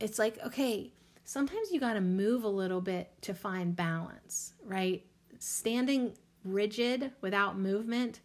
it's 0.00 0.18
like 0.18 0.38
okay, 0.44 0.92
sometimes 1.24 1.70
you 1.70 1.78
got 1.80 1.94
to 1.94 2.00
move 2.00 2.44
a 2.44 2.48
little 2.48 2.80
bit 2.80 3.10
to 3.22 3.34
find 3.34 3.76
balance, 3.76 4.54
right? 4.64 5.04
Standing 5.38 6.14
rigid 6.44 7.12
without 7.20 7.58
movement 7.58 8.20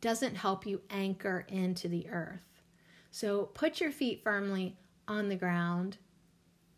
doesn't 0.00 0.34
help 0.34 0.66
you 0.66 0.80
anchor 0.90 1.46
into 1.48 1.88
the 1.88 2.08
earth. 2.10 2.51
So 3.12 3.44
put 3.52 3.78
your 3.78 3.92
feet 3.92 4.22
firmly 4.24 4.74
on 5.06 5.28
the 5.28 5.36
ground, 5.36 5.98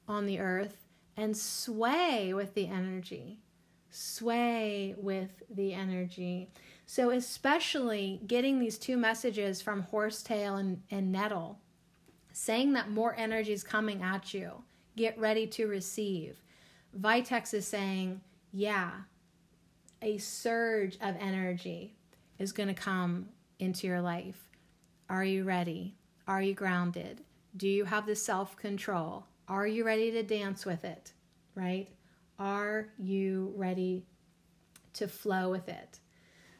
on 0.09 0.27
the 0.27 0.41
earth, 0.41 0.77
and 1.17 1.37
sway 1.37 2.35
with 2.35 2.55
the 2.55 2.67
energy. 2.67 3.39
Sway 3.91 4.97
with 4.99 5.45
the 5.49 5.73
energy. 5.73 6.51
So, 6.87 7.11
especially 7.11 8.21
getting 8.27 8.59
these 8.59 8.77
two 8.77 8.97
messages 8.97 9.63
from 9.63 9.83
horsetail 9.83 10.57
and, 10.57 10.83
and 10.91 11.13
nettle, 11.13 11.61
saying 12.33 12.73
that 12.73 12.91
more 12.91 13.15
energy 13.17 13.53
is 13.53 13.63
coming 13.63 14.03
at 14.03 14.35
you. 14.35 14.51
Get 14.97 15.17
ready 15.17 15.47
to 15.47 15.69
receive. 15.69 16.43
Vitex 17.01 17.55
is 17.55 17.67
saying, 17.67 18.21
yeah, 18.53 18.91
a 20.03 20.19
surge 20.19 20.97
of 21.01 21.15
energy 21.21 21.95
is 22.41 22.51
going 22.51 22.69
to 22.69 22.75
come 22.75 23.29
into 23.61 23.87
your 23.87 24.01
life. 24.01 24.49
Are 25.09 25.25
you 25.25 25.45
ready? 25.45 25.95
Are 26.27 26.41
you 26.41 26.55
grounded? 26.55 27.23
Do 27.57 27.69
you 27.69 27.85
have 27.85 28.07
the 28.07 28.17
self 28.17 28.57
control? 28.57 29.27
Are 29.47 29.67
you 29.67 29.85
ready 29.85 30.11
to 30.13 30.23
dance 30.23 30.65
with 30.65 30.85
it? 30.85 31.13
Right? 31.55 31.89
Are 32.39 32.89
you 32.99 33.53
ready 33.57 34.05
to 34.95 35.07
flow 35.07 35.51
with 35.51 35.69
it? 35.69 36.01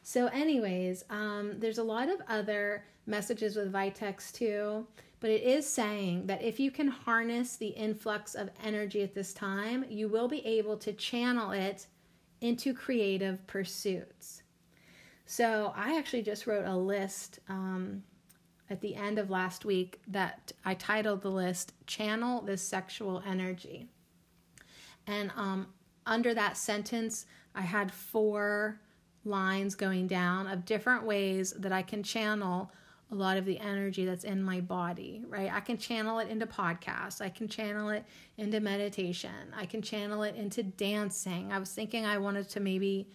So, 0.03 0.27
anyways, 0.27 1.05
um, 1.09 1.55
there's 1.59 1.79
a 1.79 1.83
lot 1.83 2.11
of 2.11 2.21
other 2.29 2.85
messages 3.07 3.57
with 3.57 3.73
Vitex 3.73 4.31
too, 4.31 4.87
but 5.21 5.31
it 5.31 5.43
is 5.43 5.67
saying 5.67 6.27
that 6.27 6.43
if 6.43 6.61
you 6.61 6.71
can 6.71 6.89
harness 6.89 7.57
the 7.57 7.69
influx 7.69 8.35
of 8.35 8.51
energy 8.63 9.03
at 9.03 9.15
this 9.15 9.33
time, 9.33 9.87
you 9.89 10.09
will 10.09 10.29
be 10.29 10.45
able 10.45 10.77
to 10.77 10.93
channel 10.93 11.53
it 11.53 11.87
into 12.43 12.75
creative 12.75 13.45
pursuits. 13.47 14.43
So, 15.25 15.73
I 15.75 15.99
actually 15.99 16.23
just 16.23 16.47
wrote 16.47 16.67
a 16.67 16.77
list. 16.77 17.39
Um, 17.49 18.03
at 18.71 18.81
the 18.81 18.95
end 18.95 19.19
of 19.19 19.31
last 19.31 19.65
week 19.65 20.01
that 20.09 20.53
I 20.65 20.75
titled 20.75 21.23
the 21.23 21.31
list 21.31 21.75
Channel 21.87 22.43
This 22.43 22.63
Sexual 22.63 23.23
Energy. 23.27 23.89
And 25.07 25.31
um, 25.37 25.69
under 26.07 26.35
that 26.35 26.57
sentence, 26.57 27.27
I 27.55 27.63
had 27.63 27.93
four 27.93 28.81
lines 29.25 29.75
going 29.75 30.07
down 30.07 30.47
of 30.47 30.65
different 30.65 31.05
ways 31.05 31.53
that 31.53 31.73
I 31.73 31.83
can 31.83 32.03
channel 32.03 32.71
a 33.11 33.15
lot 33.15 33.37
of 33.37 33.45
the 33.45 33.59
energy 33.61 34.05
that's 34.05 34.25
in 34.25 34.43
my 34.43 34.61
body, 34.61 35.23
right? 35.29 35.51
I 35.53 35.61
can 35.61 35.79
channel 35.79 36.19
it 36.19 36.29
into 36.29 36.47
podcasts. 36.47 37.21
I 37.21 37.29
can 37.29 37.49
channel 37.49 37.91
it 37.91 38.05
into 38.39 38.61
meditation. 38.61 39.31
I 39.57 39.67
can 39.67 39.83
channel 39.83 40.23
it 40.23 40.35
into 40.37 40.63
dancing. 40.63 41.53
I 41.53 41.59
was 41.59 41.71
thinking 41.71 42.07
I 42.07 42.19
wanted 42.19 42.49
to 42.51 42.61
maybe 42.61 43.09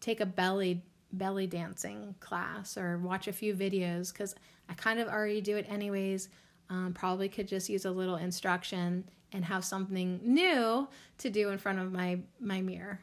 take 0.00 0.20
a 0.20 0.26
belly 0.26 0.82
belly 1.12 1.46
dancing 1.46 2.14
class 2.20 2.76
or 2.76 2.98
watch 2.98 3.28
a 3.28 3.32
few 3.32 3.54
videos 3.54 4.12
because 4.12 4.34
I 4.68 4.74
kind 4.74 4.98
of 4.98 5.08
already 5.08 5.40
do 5.40 5.56
it 5.56 5.66
anyways. 5.68 6.28
Um, 6.68 6.92
probably 6.94 7.28
could 7.28 7.46
just 7.46 7.68
use 7.68 7.84
a 7.84 7.90
little 7.90 8.16
instruction 8.16 9.04
and 9.32 9.44
have 9.44 9.64
something 9.64 10.20
new 10.22 10.88
to 11.18 11.30
do 11.30 11.50
in 11.50 11.58
front 11.58 11.78
of 11.78 11.92
my 11.92 12.18
my 12.40 12.60
mirror 12.60 13.00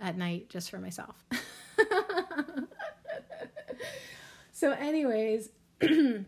at 0.00 0.16
night 0.16 0.48
just 0.48 0.70
for 0.70 0.78
myself. 0.78 1.24
so 4.52 4.72
anyways, 4.72 5.50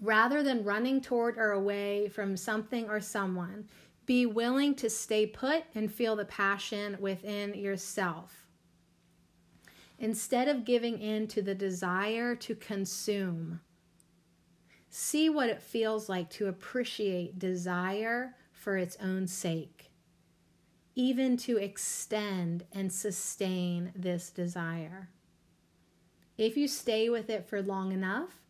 rather 0.00 0.42
than 0.42 0.64
running 0.64 1.00
toward 1.00 1.36
or 1.36 1.52
away 1.52 2.08
from 2.08 2.36
something 2.36 2.88
or 2.88 3.00
someone, 3.00 3.68
be 4.06 4.26
willing 4.26 4.74
to 4.76 4.90
stay 4.90 5.26
put 5.26 5.64
and 5.74 5.92
feel 5.92 6.16
the 6.16 6.24
passion 6.24 6.96
within 7.00 7.54
yourself. 7.54 8.46
Instead 10.00 10.48
of 10.48 10.64
giving 10.64 11.00
in 11.00 11.28
to 11.28 11.40
the 11.40 11.54
desire 11.54 12.34
to 12.34 12.56
consume, 12.56 13.60
See 14.92 15.30
what 15.30 15.48
it 15.48 15.62
feels 15.62 16.08
like 16.08 16.28
to 16.30 16.48
appreciate 16.48 17.38
desire 17.38 18.34
for 18.52 18.76
its 18.76 18.96
own 19.00 19.28
sake, 19.28 19.92
even 20.96 21.36
to 21.38 21.58
extend 21.58 22.64
and 22.72 22.92
sustain 22.92 23.92
this 23.94 24.30
desire. 24.30 25.08
If 26.36 26.56
you 26.56 26.66
stay 26.66 27.08
with 27.08 27.30
it 27.30 27.48
for 27.48 27.62
long 27.62 27.92
enough, 27.92 28.40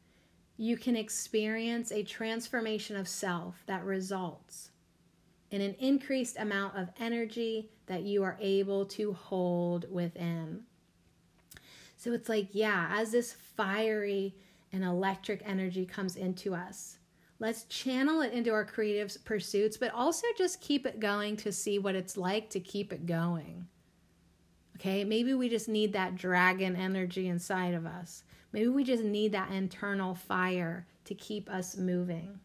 you 0.56 0.78
can 0.78 0.96
experience 0.96 1.92
a 1.92 2.04
transformation 2.04 2.96
of 2.96 3.06
self 3.06 3.62
that 3.66 3.84
results 3.84 4.70
in 5.50 5.60
an 5.60 5.74
increased 5.78 6.38
amount 6.38 6.78
of 6.78 6.88
energy 6.98 7.68
that 7.84 8.02
you 8.02 8.22
are 8.22 8.38
able 8.40 8.86
to 8.86 9.12
hold 9.12 9.92
within. 9.92 10.62
So 12.00 12.14
it's 12.14 12.30
like, 12.30 12.48
yeah, 12.52 12.88
as 12.96 13.12
this 13.12 13.34
fiery, 13.34 14.34
and 14.72 14.82
electric 14.82 15.42
energy 15.44 15.84
comes 15.84 16.16
into 16.16 16.54
us. 16.54 16.96
Let's 17.40 17.64
channel 17.64 18.22
it 18.22 18.32
into 18.32 18.52
our 18.52 18.64
creative 18.64 19.14
pursuits, 19.26 19.76
but 19.76 19.92
also 19.92 20.26
just 20.38 20.62
keep 20.62 20.86
it 20.86 20.98
going 20.98 21.36
to 21.36 21.52
see 21.52 21.78
what 21.78 21.94
it's 21.94 22.16
like 22.16 22.48
to 22.50 22.60
keep 22.60 22.90
it 22.90 23.04
going. 23.04 23.66
Okay, 24.76 25.04
maybe 25.04 25.34
we 25.34 25.50
just 25.50 25.68
need 25.68 25.92
that 25.92 26.16
dragon 26.16 26.74
energy 26.74 27.28
inside 27.28 27.74
of 27.74 27.84
us. 27.84 28.24
Maybe 28.50 28.68
we 28.68 28.82
just 28.82 29.04
need 29.04 29.32
that 29.32 29.50
internal 29.50 30.14
fire 30.14 30.86
to 31.04 31.14
keep 31.14 31.50
us 31.50 31.76
moving. 31.76 32.40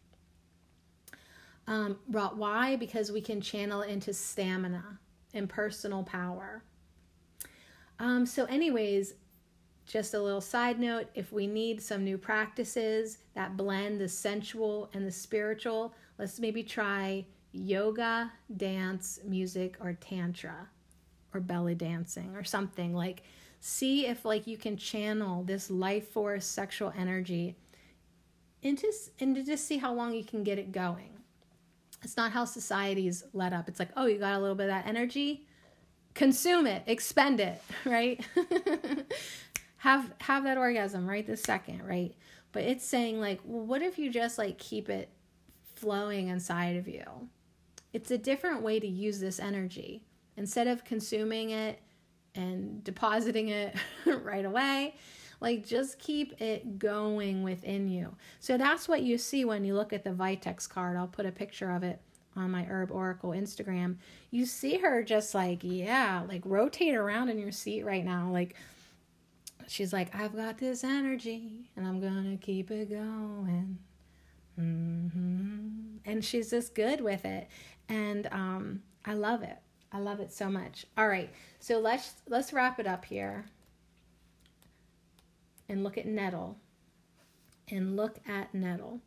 Um, 1.66 1.96
why? 2.08 2.76
Because 2.76 3.10
we 3.10 3.22
can 3.22 3.40
channel 3.40 3.80
it 3.80 3.88
into 3.88 4.12
stamina. 4.12 4.98
and 5.32 5.48
personal 5.48 6.02
power. 6.02 6.62
Um, 7.98 8.26
so, 8.26 8.44
anyways, 8.44 9.14
just 9.86 10.14
a 10.14 10.20
little 10.20 10.40
side 10.40 10.80
note 10.80 11.06
if 11.14 11.32
we 11.32 11.46
need 11.46 11.80
some 11.80 12.04
new 12.04 12.18
practices 12.18 13.18
that 13.34 13.56
blend 13.56 14.00
the 14.00 14.08
sensual 14.08 14.90
and 14.92 15.06
the 15.06 15.12
spiritual, 15.12 15.94
let's 16.18 16.40
maybe 16.40 16.62
try 16.62 17.24
yoga, 17.52 18.32
dance, 18.56 19.20
music, 19.24 19.76
or 19.80 19.92
tantra, 19.94 20.68
or 21.32 21.40
belly 21.40 21.74
dancing, 21.74 22.34
or 22.34 22.44
something. 22.44 22.94
Like, 22.94 23.22
see 23.60 24.06
if 24.06 24.24
like 24.24 24.46
you 24.46 24.56
can 24.56 24.76
channel 24.76 25.42
this 25.44 25.70
life 25.70 26.08
force 26.08 26.44
sexual 26.44 26.92
energy 26.96 27.56
into 28.62 28.92
and 29.20 29.34
to 29.34 29.42
just 29.42 29.66
see 29.66 29.78
how 29.78 29.92
long 29.92 30.14
you 30.14 30.24
can 30.24 30.42
get 30.42 30.58
it 30.58 30.72
going. 30.72 31.10
It's 32.02 32.16
not 32.16 32.32
how 32.32 32.44
society's 32.44 33.24
let 33.32 33.52
up. 33.52 33.68
It's 33.68 33.78
like, 33.78 33.90
oh, 33.96 34.06
you 34.06 34.18
got 34.18 34.34
a 34.34 34.38
little 34.38 34.54
bit 34.54 34.64
of 34.64 34.70
that 34.70 34.86
energy, 34.86 35.46
consume 36.14 36.66
it, 36.66 36.82
expend 36.86 37.40
it, 37.40 37.62
right? 37.84 38.24
have 39.78 40.12
have 40.20 40.44
that 40.44 40.58
orgasm 40.58 41.08
right 41.08 41.26
this 41.26 41.42
second, 41.42 41.86
right? 41.86 42.14
But 42.52 42.64
it's 42.64 42.84
saying 42.84 43.20
like, 43.20 43.40
well, 43.44 43.64
what 43.64 43.82
if 43.82 43.98
you 43.98 44.10
just 44.10 44.38
like 44.38 44.58
keep 44.58 44.88
it 44.88 45.10
flowing 45.74 46.28
inside 46.28 46.76
of 46.76 46.88
you? 46.88 47.04
It's 47.92 48.10
a 48.10 48.18
different 48.18 48.62
way 48.62 48.80
to 48.80 48.86
use 48.86 49.20
this 49.20 49.38
energy. 49.38 50.04
Instead 50.36 50.66
of 50.66 50.84
consuming 50.84 51.50
it 51.50 51.80
and 52.34 52.84
depositing 52.84 53.48
it 53.48 53.74
right 54.06 54.44
away, 54.44 54.94
like 55.40 55.66
just 55.66 55.98
keep 55.98 56.40
it 56.40 56.78
going 56.78 57.42
within 57.42 57.88
you. 57.88 58.14
So 58.40 58.56
that's 58.56 58.88
what 58.88 59.02
you 59.02 59.18
see 59.18 59.44
when 59.44 59.64
you 59.64 59.74
look 59.74 59.92
at 59.92 60.04
the 60.04 60.10
Vitex 60.10 60.68
card. 60.68 60.96
I'll 60.96 61.06
put 61.06 61.26
a 61.26 61.32
picture 61.32 61.70
of 61.70 61.82
it 61.82 62.00
on 62.34 62.50
my 62.50 62.64
Herb 62.64 62.90
Oracle 62.90 63.30
Instagram. 63.30 63.96
You 64.30 64.46
see 64.46 64.78
her 64.78 65.02
just 65.02 65.34
like, 65.34 65.60
yeah, 65.62 66.22
like 66.28 66.42
rotate 66.44 66.94
around 66.94 67.28
in 67.28 67.38
your 67.38 67.52
seat 67.52 67.84
right 67.84 68.04
now. 68.04 68.30
Like 68.30 68.56
she's 69.68 69.92
like, 69.92 70.14
I've 70.14 70.34
got 70.34 70.58
this 70.58 70.84
energy 70.84 71.70
and 71.76 71.86
I'm 71.86 72.00
gonna 72.00 72.36
keep 72.36 72.70
it 72.70 72.90
going. 72.90 73.78
Mm-hmm. 74.58 75.96
And 76.04 76.24
she's 76.24 76.50
just 76.50 76.74
good 76.74 77.00
with 77.00 77.24
it. 77.24 77.48
And 77.88 78.26
um, 78.32 78.82
I 79.04 79.14
love 79.14 79.42
it. 79.42 79.58
I 79.92 79.98
love 79.98 80.20
it 80.20 80.32
so 80.32 80.48
much. 80.48 80.86
All 80.98 81.08
right, 81.08 81.30
so 81.58 81.78
let's 81.78 82.14
let's 82.28 82.52
wrap 82.52 82.78
it 82.80 82.86
up 82.86 83.04
here 83.04 83.46
and 85.68 85.82
look 85.84 85.96
at 85.96 86.06
nettle 86.06 86.58
and 87.70 87.96
look 87.96 88.18
at 88.28 88.54
nettle. 88.54 89.00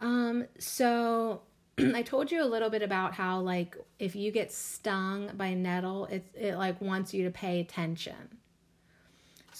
Um, 0.00 0.46
so 0.58 1.42
I 1.78 2.02
told 2.02 2.30
you 2.30 2.42
a 2.42 2.46
little 2.46 2.70
bit 2.70 2.82
about 2.82 3.14
how 3.14 3.40
like 3.40 3.76
if 3.98 4.14
you 4.14 4.30
get 4.30 4.52
stung 4.52 5.30
by 5.36 5.54
nettle, 5.54 6.06
it 6.06 6.26
it 6.34 6.56
like 6.56 6.80
wants 6.80 7.14
you 7.14 7.24
to 7.24 7.30
pay 7.30 7.60
attention. 7.60 8.38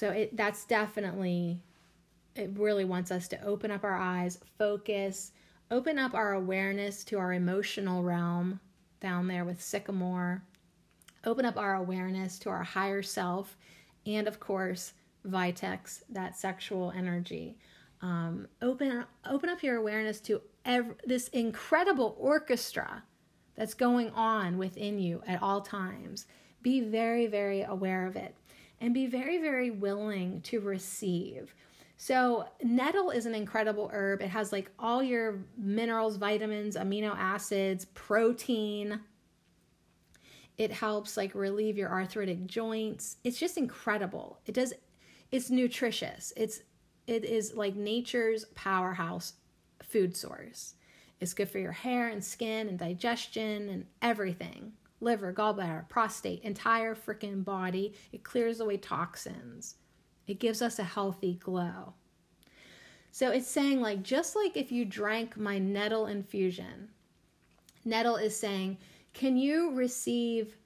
So 0.02 0.10
it 0.10 0.36
that's 0.36 0.64
definitely 0.64 1.62
it 2.34 2.50
really 2.56 2.84
wants 2.84 3.12
us 3.12 3.28
to 3.28 3.44
open 3.44 3.70
up 3.70 3.84
our 3.84 3.96
eyes, 3.96 4.40
focus, 4.58 5.30
open 5.70 5.96
up 5.96 6.12
our 6.12 6.32
awareness 6.32 7.04
to 7.04 7.20
our 7.20 7.32
emotional 7.32 8.02
realm 8.02 8.58
down 8.98 9.28
there 9.28 9.44
with 9.44 9.62
sycamore. 9.62 10.42
Open 11.24 11.44
up 11.44 11.56
our 11.56 11.76
awareness 11.76 12.40
to 12.40 12.50
our 12.50 12.64
higher 12.64 13.00
self 13.00 13.56
and 14.04 14.26
of 14.26 14.40
course 14.40 14.94
vitex, 15.24 16.02
that 16.08 16.36
sexual 16.36 16.92
energy. 16.96 17.56
Um, 18.00 18.48
open 18.60 19.04
open 19.30 19.50
up 19.50 19.62
your 19.62 19.76
awareness 19.76 20.18
to 20.22 20.42
this 21.06 21.28
incredible 21.28 22.16
orchestra 22.18 23.04
that's 23.54 23.74
going 23.74 24.10
on 24.10 24.58
within 24.58 24.98
you 24.98 25.22
at 25.28 25.40
all 25.40 25.60
times. 25.60 26.26
Be 26.60 26.80
very 26.80 27.28
very 27.28 27.62
aware 27.62 28.04
of 28.04 28.16
it, 28.16 28.34
and 28.82 28.92
be 28.92 29.06
very 29.06 29.38
very 29.38 29.70
willing 29.70 30.42
to 30.42 30.60
receive. 30.60 31.54
So, 31.96 32.48
nettle 32.62 33.10
is 33.10 33.26
an 33.26 33.34
incredible 33.34 33.88
herb. 33.92 34.22
It 34.22 34.28
has 34.28 34.50
like 34.50 34.72
all 34.76 35.02
your 35.04 35.44
minerals, 35.56 36.16
vitamins, 36.16 36.76
amino 36.76 37.14
acids, 37.16 37.84
protein, 37.94 39.00
it 40.58 40.70
helps 40.70 41.16
like 41.16 41.34
relieve 41.34 41.78
your 41.78 41.90
arthritic 41.90 42.46
joints. 42.46 43.16
It's 43.24 43.38
just 43.38 43.56
incredible. 43.56 44.38
It 44.46 44.54
does 44.54 44.72
it's 45.30 45.50
nutritious. 45.50 46.32
It's 46.36 46.60
it 47.06 47.24
is 47.24 47.54
like 47.54 47.74
nature's 47.74 48.44
powerhouse 48.54 49.34
food 49.82 50.16
source. 50.16 50.74
It's 51.20 51.34
good 51.34 51.48
for 51.48 51.58
your 51.58 51.72
hair 51.72 52.08
and 52.08 52.22
skin 52.22 52.68
and 52.68 52.78
digestion 52.78 53.68
and 53.68 53.86
everything. 54.02 54.72
Liver, 55.02 55.32
gallbladder, 55.32 55.88
prostate, 55.88 56.42
entire 56.44 56.94
freaking 56.94 57.44
body. 57.44 57.92
It 58.12 58.22
clears 58.22 58.60
away 58.60 58.76
toxins. 58.76 59.74
It 60.28 60.38
gives 60.38 60.62
us 60.62 60.78
a 60.78 60.84
healthy 60.84 61.34
glow. 61.34 61.94
So 63.10 63.30
it's 63.30 63.48
saying, 63.48 63.80
like, 63.80 64.04
just 64.04 64.36
like 64.36 64.56
if 64.56 64.70
you 64.70 64.84
drank 64.84 65.36
my 65.36 65.58
nettle 65.58 66.06
infusion, 66.06 66.88
nettle 67.84 68.16
is 68.16 68.34
saying, 68.36 68.78
can 69.12 69.36
you 69.36 69.74
receive 69.74 70.56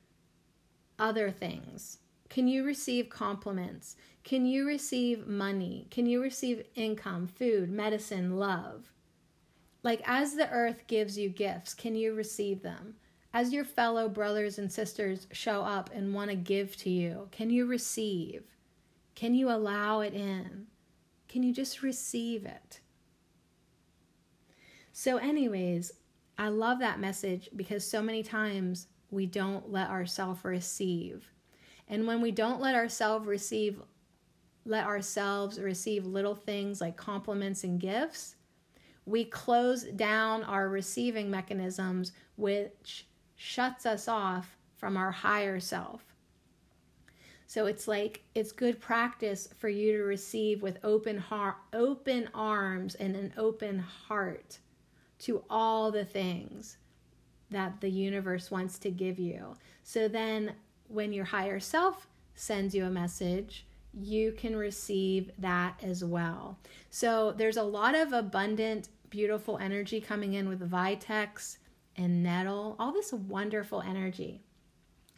other 0.99 1.30
things? 1.30 1.99
Can 2.28 2.47
you 2.47 2.62
receive 2.62 3.09
compliments? 3.09 3.97
Can 4.22 4.45
you 4.45 4.66
receive 4.66 5.26
money? 5.26 5.87
Can 5.91 6.05
you 6.05 6.20
receive 6.20 6.66
income, 6.74 7.26
food, 7.26 7.70
medicine, 7.70 8.37
love? 8.37 8.93
Like, 9.82 10.03
as 10.05 10.34
the 10.34 10.51
earth 10.51 10.87
gives 10.89 11.16
you 11.16 11.30
gifts, 11.30 11.72
can 11.72 11.95
you 11.95 12.14
receive 12.14 12.62
them? 12.62 12.97
As 13.37 13.53
your 13.53 13.66
fellow 13.66 14.09
brothers 14.09 14.59
and 14.59 14.72
sisters 14.72 15.26
show 15.30 15.61
up 15.61 15.91
and 15.93 16.14
want 16.14 16.30
to 16.30 16.37
give 16.37 16.74
to 16.78 16.89
you, 16.89 17.28
can 17.32 17.51
you 17.51 17.66
receive? 17.66 18.45
Can 19.14 19.34
you 19.34 19.51
allow 19.51 20.01
it 20.01 20.14
in? 20.14 20.68
Can 21.28 21.43
you 21.43 21.53
just 21.53 21.82
receive 21.82 22.47
it? 22.47 22.80
So, 24.93 25.18
anyways, 25.18 25.93
I 26.39 26.49
love 26.49 26.78
that 26.78 26.99
message 26.99 27.51
because 27.55 27.87
so 27.87 28.01
many 28.01 28.22
times 28.22 28.87
we 29.11 29.26
don't 29.26 29.70
let 29.70 29.91
ourselves 29.91 30.43
receive. 30.43 31.30
And 31.89 32.07
when 32.07 32.22
we 32.22 32.30
don't 32.30 32.62
let 32.62 32.74
ourselves 32.74 33.26
receive, 33.26 33.82
let 34.64 34.87
ourselves 34.87 35.61
receive 35.61 36.07
little 36.07 36.34
things 36.34 36.80
like 36.80 36.97
compliments 36.97 37.64
and 37.64 37.78
gifts, 37.78 38.37
we 39.05 39.26
close 39.26 39.82
down 39.82 40.43
our 40.45 40.70
receiving 40.70 41.30
mechanisms, 41.30 42.12
which 42.37 43.07
shuts 43.37 43.87
us 43.87 44.09
off 44.09 44.57
from 44.76 44.97
our 44.97 45.11
higher 45.11 45.61
self. 45.61 46.03
So 47.47 47.66
it's 47.66 47.87
like 47.87 48.22
it's 48.34 48.51
good 48.51 48.80
practice 48.80 49.49
for 49.57 49.68
you 49.68 49.99
to 49.99 50.03
receive 50.03 50.62
with 50.62 50.78
open 50.82 51.18
heart, 51.18 51.57
open 51.72 52.28
arms 52.34 52.97
and 52.97 53.14
an 53.14 53.32
open 53.37 53.78
heart 53.78 54.59
to 55.20 55.45
all 55.49 55.91
the 55.91 56.05
things 56.05 56.76
that 57.51 57.80
the 57.80 57.89
universe 57.89 58.51
wants 58.51 58.78
to 58.80 58.91
give 58.91 59.18
you. 59.18 59.55
So 59.84 60.09
then, 60.09 60.55
when 60.89 61.12
your 61.12 61.24
higher 61.24 61.61
self 61.61 62.09
sends 62.34 62.74
you 62.74 62.84
a 62.84 62.91
message, 62.91 63.66
you 63.95 64.32
can 64.32 64.57
receive 64.57 65.30
that 65.39 65.78
as 65.82 66.05
well. 66.05 66.59
So, 66.91 67.32
there's 67.32 67.57
a 67.57 67.62
lot 67.62 67.95
of 67.95 68.12
abundant, 68.12 68.89
beautiful 69.09 69.59
energy 69.59 70.01
coming 70.01 70.34
in 70.34 70.49
with 70.49 70.68
Vitex 70.68 71.59
and 71.97 72.22
Nettle, 72.22 72.76
all 72.78 72.92
this 72.92 73.12
wonderful 73.12 73.82
energy. 73.82 74.42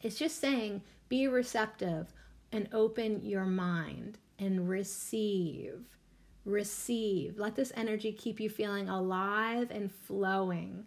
It's 0.03 0.19
just 0.19 0.41
saying 0.41 0.83
be 1.09 1.27
receptive 1.27 2.13
and 2.53 2.69
open 2.73 3.25
your 3.25 3.45
mind 3.45 4.19
and 4.39 4.69
receive. 4.69 5.81
Receive. 6.45 7.39
Let 7.39 7.57
this 7.57 7.73
energy 7.77 8.13
keep 8.13 8.41
you 8.41 8.49
feeling 8.49 8.89
alive 8.89 9.71
and 9.71 9.91
flowing. 9.91 10.85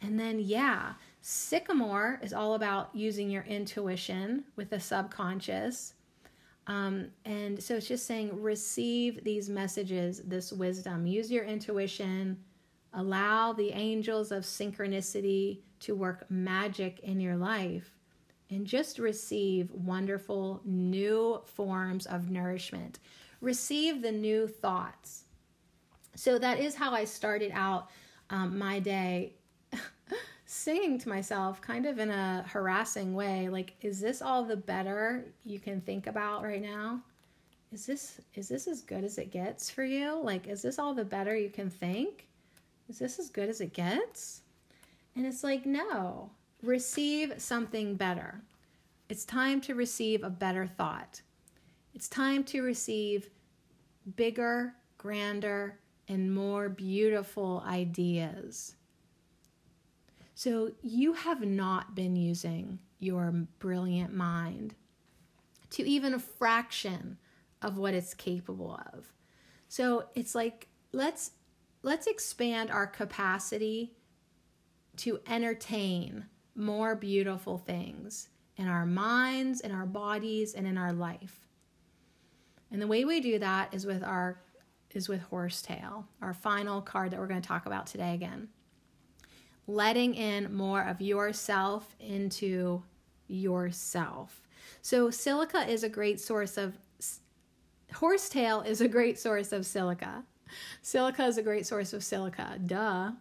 And 0.00 0.18
then, 0.18 0.38
yeah, 0.38 0.94
Sycamore 1.20 2.20
is 2.22 2.32
all 2.32 2.54
about 2.54 2.90
using 2.94 3.30
your 3.30 3.42
intuition 3.42 4.44
with 4.56 4.70
the 4.70 4.80
subconscious. 4.80 5.94
Um, 6.66 7.08
and 7.24 7.62
so 7.62 7.76
it's 7.76 7.88
just 7.88 8.06
saying 8.06 8.40
receive 8.40 9.24
these 9.24 9.48
messages, 9.48 10.20
this 10.24 10.52
wisdom. 10.52 11.06
Use 11.06 11.30
your 11.30 11.44
intuition. 11.44 12.38
Allow 12.94 13.52
the 13.52 13.70
angels 13.70 14.32
of 14.32 14.44
synchronicity 14.44 15.58
to 15.80 15.94
work 15.94 16.24
magic 16.30 17.00
in 17.00 17.20
your 17.20 17.36
life. 17.36 17.90
And 18.50 18.66
just 18.66 18.98
receive 18.98 19.70
wonderful 19.72 20.62
new 20.64 21.42
forms 21.44 22.06
of 22.06 22.30
nourishment. 22.30 22.98
Receive 23.42 24.00
the 24.00 24.12
new 24.12 24.48
thoughts. 24.48 25.24
So 26.14 26.38
that 26.38 26.58
is 26.58 26.74
how 26.74 26.92
I 26.92 27.04
started 27.04 27.52
out 27.54 27.90
um, 28.30 28.58
my 28.58 28.78
day 28.78 29.34
singing 30.46 30.98
to 30.98 31.08
myself 31.08 31.60
kind 31.60 31.86
of 31.86 31.98
in 31.98 32.10
a 32.10 32.44
harassing 32.48 33.14
way 33.14 33.48
like 33.48 33.74
is 33.82 34.00
this 34.00 34.22
all 34.22 34.44
the 34.44 34.56
better 34.56 35.26
you 35.44 35.58
can 35.58 35.80
think 35.80 36.06
about 36.06 36.42
right 36.42 36.62
now 36.62 37.00
is 37.72 37.84
this 37.84 38.20
is 38.34 38.48
this 38.48 38.66
as 38.66 38.80
good 38.80 39.04
as 39.04 39.18
it 39.18 39.30
gets 39.30 39.70
for 39.70 39.84
you 39.84 40.18
like 40.22 40.48
is 40.48 40.62
this 40.62 40.78
all 40.78 40.94
the 40.94 41.04
better 41.04 41.36
you 41.36 41.50
can 41.50 41.68
think 41.68 42.27
is 42.88 42.98
this 42.98 43.18
as 43.18 43.30
good 43.30 43.48
as 43.48 43.60
it 43.60 43.72
gets 43.72 44.42
and 45.16 45.26
it's 45.26 45.44
like 45.44 45.66
no 45.66 46.30
receive 46.62 47.34
something 47.38 47.94
better. 47.94 48.42
It's 49.08 49.24
time 49.24 49.60
to 49.62 49.74
receive 49.74 50.22
a 50.22 50.30
better 50.30 50.66
thought. 50.66 51.22
It's 51.94 52.08
time 52.08 52.44
to 52.44 52.62
receive 52.62 53.30
bigger, 54.16 54.74
grander, 54.96 55.78
and 56.08 56.34
more 56.34 56.68
beautiful 56.68 57.62
ideas. 57.66 58.74
So, 60.34 60.72
you 60.82 61.14
have 61.14 61.42
not 61.42 61.94
been 61.96 62.14
using 62.14 62.78
your 63.00 63.32
brilliant 63.58 64.14
mind 64.14 64.74
to 65.70 65.82
even 65.82 66.14
a 66.14 66.18
fraction 66.18 67.18
of 67.60 67.76
what 67.76 67.94
it's 67.94 68.14
capable 68.14 68.80
of. 68.94 69.12
So, 69.68 70.06
it's 70.14 70.34
like 70.34 70.68
let's 70.92 71.32
let's 71.82 72.06
expand 72.06 72.70
our 72.70 72.86
capacity 72.86 73.92
to 74.96 75.20
entertain 75.28 76.26
more 76.54 76.94
beautiful 76.96 77.58
things 77.58 78.28
in 78.56 78.66
our 78.66 78.84
minds, 78.84 79.60
in 79.60 79.70
our 79.70 79.86
bodies, 79.86 80.54
and 80.54 80.66
in 80.66 80.76
our 80.76 80.92
life. 80.92 81.46
And 82.70 82.82
the 82.82 82.86
way 82.86 83.04
we 83.04 83.20
do 83.20 83.38
that 83.38 83.72
is 83.72 83.86
with 83.86 84.02
our 84.02 84.40
is 84.94 85.08
with 85.08 85.20
horsetail, 85.20 86.06
our 86.22 86.32
final 86.32 86.80
card 86.80 87.10
that 87.10 87.20
we're 87.20 87.26
going 87.26 87.40
to 87.40 87.46
talk 87.46 87.66
about 87.66 87.86
today 87.86 88.14
again. 88.14 88.48
Letting 89.66 90.14
in 90.14 90.54
more 90.54 90.82
of 90.82 91.02
yourself 91.02 91.94
into 92.00 92.82
yourself. 93.28 94.40
So 94.80 95.10
silica 95.10 95.68
is 95.68 95.84
a 95.84 95.88
great 95.90 96.20
source 96.20 96.56
of 96.56 96.78
horsetail 97.94 98.62
is 98.62 98.80
a 98.80 98.88
great 98.88 99.18
source 99.18 99.52
of 99.52 99.64
silica. 99.64 100.24
Silica 100.82 101.24
is 101.24 101.38
a 101.38 101.42
great 101.42 101.66
source 101.66 101.92
of 101.92 102.04
silica, 102.04 102.58
duh. 102.64 103.12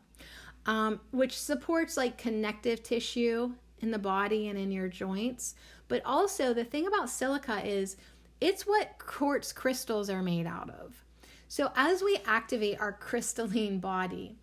Um, 0.65 0.99
which 1.11 1.39
supports 1.39 1.95
like 1.95 2.17
connective 2.17 2.83
tissue 2.83 3.53
in 3.79 3.91
the 3.91 3.99
body 3.99 4.49
and 4.49 4.57
in 4.59 4.71
your 4.71 4.89
joints. 4.89 5.55
But 5.87 6.01
also, 6.05 6.53
the 6.53 6.65
thing 6.65 6.87
about 6.87 7.09
silica 7.09 7.65
is 7.65 7.95
it's 8.41 8.67
what 8.67 8.97
quartz 8.99 9.51
crystals 9.51 10.09
are 10.09 10.21
made 10.21 10.45
out 10.45 10.69
of. 10.69 11.03
So, 11.47 11.71
as 11.75 12.01
we 12.01 12.19
activate 12.25 12.79
our 12.81 12.91
crystalline 12.91 13.79
body, 13.79 14.35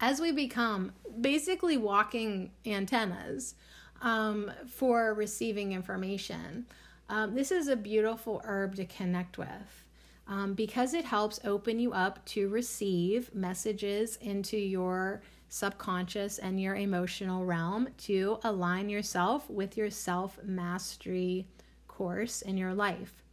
as 0.00 0.20
we 0.20 0.32
become 0.32 0.92
basically 1.20 1.76
walking 1.76 2.50
antennas 2.66 3.54
um, 4.02 4.50
for 4.66 5.14
receiving 5.14 5.72
information, 5.72 6.66
um, 7.08 7.34
this 7.34 7.50
is 7.50 7.68
a 7.68 7.76
beautiful 7.76 8.40
herb 8.44 8.74
to 8.76 8.84
connect 8.84 9.38
with 9.38 9.84
um, 10.30 10.54
because 10.54 10.94
it 10.94 11.04
helps 11.04 11.40
open 11.44 11.80
you 11.80 11.92
up 11.92 12.24
to 12.24 12.48
receive 12.48 13.34
messages 13.34 14.16
into 14.22 14.56
your 14.56 15.20
subconscious 15.48 16.38
and 16.38 16.62
your 16.62 16.76
emotional 16.76 17.44
realm 17.44 17.88
to 17.98 18.38
align 18.44 18.88
yourself 18.88 19.50
with 19.50 19.76
your 19.76 19.90
self 19.90 20.38
mastery 20.44 21.48
course 21.88 22.42
in 22.42 22.56
your 22.56 22.72
life. 22.72 23.24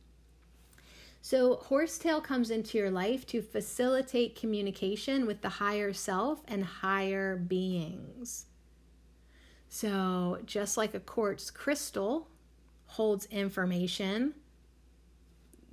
So, 1.22 1.58
horsetail 1.58 2.20
comes 2.20 2.50
into 2.50 2.80
your 2.80 2.90
life 2.90 3.28
to 3.28 3.44
facilitate 3.44 4.36
communication 4.36 5.28
with 5.28 5.42
the 5.42 5.50
higher 5.50 5.94
self 5.94 6.42
and 6.48 6.66
higher 6.66 7.36
beings. 7.36 8.46
So, 9.70 10.40
just 10.48 10.78
like 10.78 10.96
a 10.96 11.00
quartz 11.00 11.52
crystal 11.52 12.28
holds 12.88 13.28
information 13.28 14.34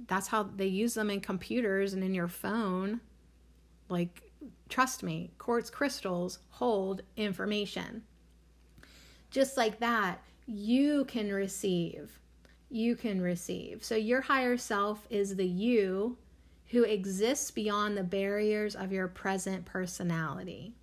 that's 0.06 0.28
how 0.28 0.42
they 0.42 0.66
use 0.66 0.94
them 0.94 1.10
in 1.10 1.20
computers 1.20 1.92
and 1.92 2.02
in 2.02 2.14
your 2.14 2.28
phone. 2.28 3.00
Like, 3.88 4.22
trust 4.68 5.02
me, 5.02 5.32
quartz 5.38 5.70
crystals 5.70 6.38
hold 6.50 7.02
information. 7.16 8.02
Just 9.30 9.56
like 9.56 9.80
that, 9.80 10.22
you 10.46 11.04
can 11.06 11.32
receive. 11.32 12.18
You 12.70 12.96
can 12.96 13.20
receive. 13.20 13.84
So, 13.84 13.94
your 13.94 14.20
higher 14.20 14.56
self 14.56 15.06
is 15.10 15.36
the 15.36 15.46
you 15.46 16.16
who 16.68 16.82
exists 16.84 17.50
beyond 17.50 17.96
the 17.96 18.02
barriers 18.02 18.74
of 18.74 18.92
your 18.92 19.08
present 19.08 19.64
personality. 19.64 20.74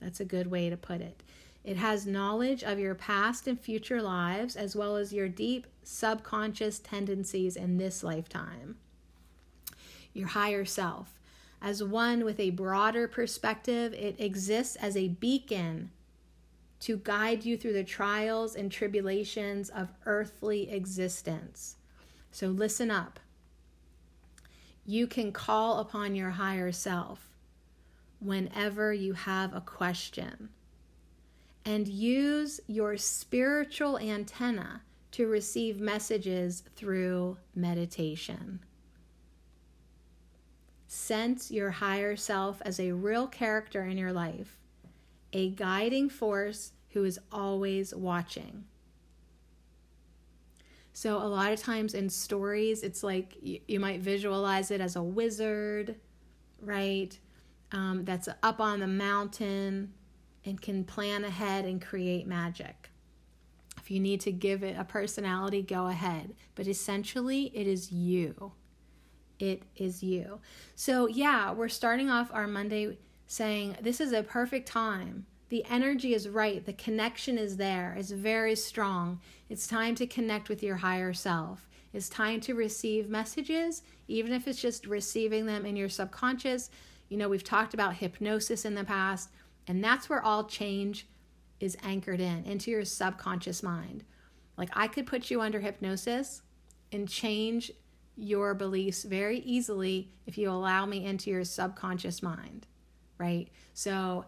That's 0.00 0.20
a 0.20 0.24
good 0.24 0.48
way 0.48 0.68
to 0.68 0.76
put 0.76 1.00
it. 1.00 1.22
It 1.64 1.76
has 1.76 2.06
knowledge 2.06 2.64
of 2.64 2.78
your 2.78 2.94
past 2.94 3.46
and 3.46 3.58
future 3.58 4.02
lives, 4.02 4.56
as 4.56 4.74
well 4.74 4.96
as 4.96 5.12
your 5.12 5.28
deep 5.28 5.66
subconscious 5.84 6.80
tendencies 6.80 7.56
in 7.56 7.76
this 7.76 8.02
lifetime. 8.02 8.76
Your 10.12 10.28
higher 10.28 10.64
self. 10.64 11.20
As 11.60 11.82
one 11.82 12.24
with 12.24 12.40
a 12.40 12.50
broader 12.50 13.06
perspective, 13.06 13.94
it 13.94 14.20
exists 14.20 14.74
as 14.76 14.96
a 14.96 15.08
beacon 15.08 15.90
to 16.80 16.96
guide 16.96 17.44
you 17.44 17.56
through 17.56 17.74
the 17.74 17.84
trials 17.84 18.56
and 18.56 18.70
tribulations 18.70 19.70
of 19.70 19.88
earthly 20.04 20.68
existence. 20.68 21.76
So 22.32 22.48
listen 22.48 22.90
up. 22.90 23.20
You 24.84 25.06
can 25.06 25.30
call 25.30 25.78
upon 25.78 26.16
your 26.16 26.30
higher 26.30 26.72
self 26.72 27.28
whenever 28.18 28.92
you 28.92 29.12
have 29.12 29.54
a 29.54 29.60
question 29.60 30.48
and 31.64 31.86
use 31.86 32.60
your 32.66 32.96
spiritual 32.96 33.98
antenna 33.98 34.82
to 35.12 35.26
receive 35.26 35.80
messages 35.80 36.62
through 36.74 37.36
meditation. 37.54 38.60
Sense 40.86 41.50
your 41.50 41.70
higher 41.70 42.16
self 42.16 42.60
as 42.64 42.80
a 42.80 42.92
real 42.92 43.26
character 43.26 43.84
in 43.84 43.96
your 43.96 44.12
life, 44.12 44.58
a 45.32 45.50
guiding 45.50 46.08
force 46.08 46.72
who 46.90 47.04
is 47.04 47.18
always 47.30 47.94
watching. 47.94 48.64
So, 50.94 51.16
a 51.16 51.24
lot 51.24 51.52
of 51.52 51.60
times 51.60 51.94
in 51.94 52.10
stories, 52.10 52.82
it's 52.82 53.02
like 53.02 53.36
you, 53.40 53.80
might 53.80 54.00
visualize 54.00 54.70
it 54.70 54.80
as 54.82 54.96
a 54.96 55.02
wizard, 55.02 55.96
right? 56.60 57.18
Um, 57.72 58.04
that's 58.04 58.28
up 58.42 58.60
on 58.60 58.80
the 58.80 58.86
mountain 58.86 59.94
and 60.44 60.60
can 60.60 60.84
plan 60.84 61.24
ahead 61.24 61.64
and 61.64 61.80
create 61.80 62.26
magic. 62.26 62.90
If 63.78 63.90
you 63.90 64.00
need 64.00 64.20
to 64.22 64.32
give 64.32 64.62
it 64.62 64.76
a 64.78 64.84
personality, 64.84 65.62
go 65.62 65.86
ahead. 65.86 66.34
But 66.54 66.66
essentially, 66.66 67.50
it 67.54 67.66
is 67.66 67.90
you. 67.90 68.52
It 69.38 69.62
is 69.76 70.02
you. 70.02 70.40
So, 70.76 71.06
yeah, 71.06 71.52
we're 71.52 71.68
starting 71.68 72.08
off 72.08 72.30
our 72.32 72.46
Monday 72.46 72.98
saying 73.26 73.76
this 73.80 74.00
is 74.00 74.12
a 74.12 74.22
perfect 74.22 74.68
time. 74.68 75.26
The 75.48 75.64
energy 75.68 76.14
is 76.14 76.28
right. 76.28 76.64
The 76.64 76.72
connection 76.74 77.38
is 77.38 77.56
there. 77.56 77.94
It's 77.98 78.10
very 78.10 78.54
strong. 78.54 79.20
It's 79.50 79.66
time 79.66 79.94
to 79.96 80.06
connect 80.06 80.48
with 80.48 80.62
your 80.62 80.76
higher 80.76 81.12
self. 81.12 81.68
It's 81.92 82.08
time 82.08 82.40
to 82.42 82.54
receive 82.54 83.10
messages, 83.10 83.82
even 84.08 84.32
if 84.32 84.48
it's 84.48 84.60
just 84.60 84.86
receiving 84.86 85.44
them 85.44 85.66
in 85.66 85.76
your 85.76 85.88
subconscious. 85.88 86.70
You 87.08 87.18
know, 87.18 87.28
we've 87.28 87.44
talked 87.44 87.74
about 87.74 87.96
hypnosis 87.96 88.64
in 88.64 88.74
the 88.74 88.84
past. 88.84 89.30
And 89.66 89.82
that's 89.82 90.08
where 90.08 90.22
all 90.22 90.44
change 90.44 91.06
is 91.60 91.76
anchored 91.82 92.20
in, 92.20 92.44
into 92.44 92.70
your 92.70 92.84
subconscious 92.84 93.62
mind. 93.62 94.04
Like 94.56 94.70
I 94.74 94.88
could 94.88 95.06
put 95.06 95.30
you 95.30 95.40
under 95.40 95.60
hypnosis 95.60 96.42
and 96.90 97.08
change 97.08 97.70
your 98.16 98.54
beliefs 98.54 99.04
very 99.04 99.38
easily 99.38 100.10
if 100.26 100.36
you 100.36 100.50
allow 100.50 100.84
me 100.84 101.04
into 101.04 101.30
your 101.30 101.44
subconscious 101.44 102.22
mind, 102.22 102.66
right? 103.18 103.48
So 103.74 104.26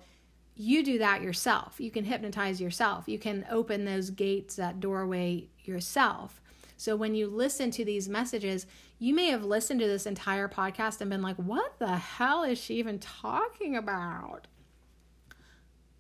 you 0.57 0.85
do 0.85 0.99
that 0.99 1.23
yourself. 1.23 1.75
You 1.79 1.91
can 1.91 2.05
hypnotize 2.05 2.61
yourself. 2.61 3.05
You 3.09 3.19
can 3.19 3.45
open 3.51 3.85
those 3.85 4.11
gates, 4.11 4.57
that 4.57 4.81
doorway 4.81 5.49
yourself. 5.65 6.41
So 6.77 6.97
when 6.97 7.15
you 7.15 7.27
listen 7.29 7.71
to 7.73 7.85
these 7.85 8.09
messages, 8.09 8.67
you 8.99 9.15
may 9.15 9.27
have 9.27 9.45
listened 9.45 9.81
to 9.81 9.87
this 9.87 10.07
entire 10.07 10.49
podcast 10.49 11.01
and 11.01 11.11
been 11.11 11.23
like, 11.23 11.37
what 11.37 11.79
the 11.79 11.97
hell 11.97 12.45
is 12.45 12.59
she 12.59 12.77
even 12.77 12.99
talking 12.99 13.77
about? 13.77 14.47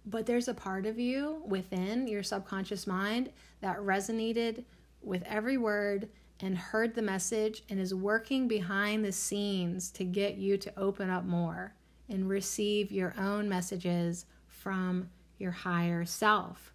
But 0.06 0.26
there's 0.26 0.48
a 0.48 0.54
part 0.54 0.86
of 0.86 0.98
you 0.98 1.42
within 1.46 2.06
your 2.06 2.22
subconscious 2.22 2.86
mind 2.86 3.30
that 3.60 3.78
resonated 3.78 4.64
with 5.02 5.22
every 5.24 5.56
word 5.56 6.08
and 6.40 6.58
heard 6.58 6.94
the 6.94 7.02
message 7.02 7.62
and 7.70 7.78
is 7.78 7.94
working 7.94 8.48
behind 8.48 9.04
the 9.04 9.12
scenes 9.12 9.90
to 9.90 10.04
get 10.04 10.36
you 10.36 10.58
to 10.58 10.78
open 10.78 11.08
up 11.08 11.24
more 11.24 11.74
and 12.08 12.28
receive 12.28 12.92
your 12.92 13.14
own 13.18 13.48
messages 13.48 14.26
from 14.46 15.08
your 15.38 15.52
higher 15.52 16.04
self. 16.04 16.72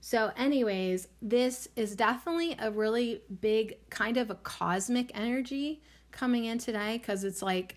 So, 0.00 0.30
anyways, 0.36 1.08
this 1.20 1.66
is 1.74 1.96
definitely 1.96 2.56
a 2.60 2.70
really 2.70 3.22
big 3.40 3.76
kind 3.90 4.16
of 4.16 4.30
a 4.30 4.36
cosmic 4.36 5.10
energy 5.14 5.82
coming 6.12 6.44
in 6.44 6.58
today 6.58 6.98
because 6.98 7.24
it's 7.24 7.42
like 7.42 7.76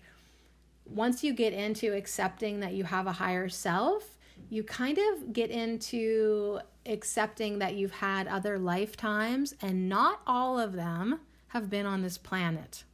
once 0.84 1.24
you 1.24 1.32
get 1.32 1.52
into 1.52 1.92
accepting 1.92 2.60
that 2.60 2.74
you 2.74 2.84
have 2.84 3.06
a 3.06 3.12
higher 3.12 3.48
self, 3.48 4.16
you 4.50 4.64
kind 4.64 4.98
of 4.98 5.32
get 5.32 5.50
into 5.50 6.58
accepting 6.84 7.60
that 7.60 7.74
you've 7.76 7.92
had 7.92 8.26
other 8.26 8.58
lifetimes 8.58 9.54
and 9.62 9.88
not 9.88 10.20
all 10.26 10.58
of 10.58 10.72
them 10.72 11.20
have 11.48 11.70
been 11.70 11.86
on 11.86 12.02
this 12.02 12.18
planet. 12.18 12.84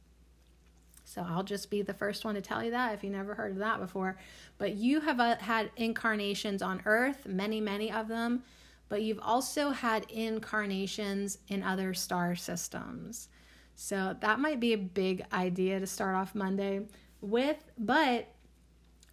So 1.03 1.25
I'll 1.27 1.43
just 1.43 1.71
be 1.71 1.81
the 1.81 1.95
first 1.95 2.25
one 2.25 2.35
to 2.35 2.41
tell 2.41 2.63
you 2.63 2.71
that 2.71 2.93
if 2.93 3.03
you 3.03 3.09
never 3.09 3.33
heard 3.33 3.53
of 3.53 3.57
that 3.57 3.79
before. 3.79 4.19
But 4.59 4.75
you 4.75 4.99
have 5.01 5.19
uh, 5.19 5.37
had 5.37 5.71
incarnations 5.75 6.61
on 6.61 6.81
earth, 6.85 7.25
many, 7.25 7.59
many 7.59 7.91
of 7.91 8.07
them, 8.07 8.43
but 8.87 9.01
you've 9.01 9.19
also 9.21 9.71
had 9.71 10.05
incarnations 10.11 11.39
in 11.47 11.63
other 11.63 11.95
star 11.95 12.35
systems. 12.35 13.29
So 13.73 14.15
that 14.19 14.39
might 14.39 14.59
be 14.59 14.73
a 14.73 14.77
big 14.77 15.25
idea 15.33 15.79
to 15.79 15.87
start 15.87 16.15
off 16.15 16.35
Monday 16.35 16.81
with, 17.21 17.63
but 17.79 18.27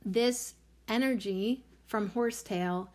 this 0.04 0.54
energy 0.88 1.64
from 1.86 2.09
horsetail 2.11 2.90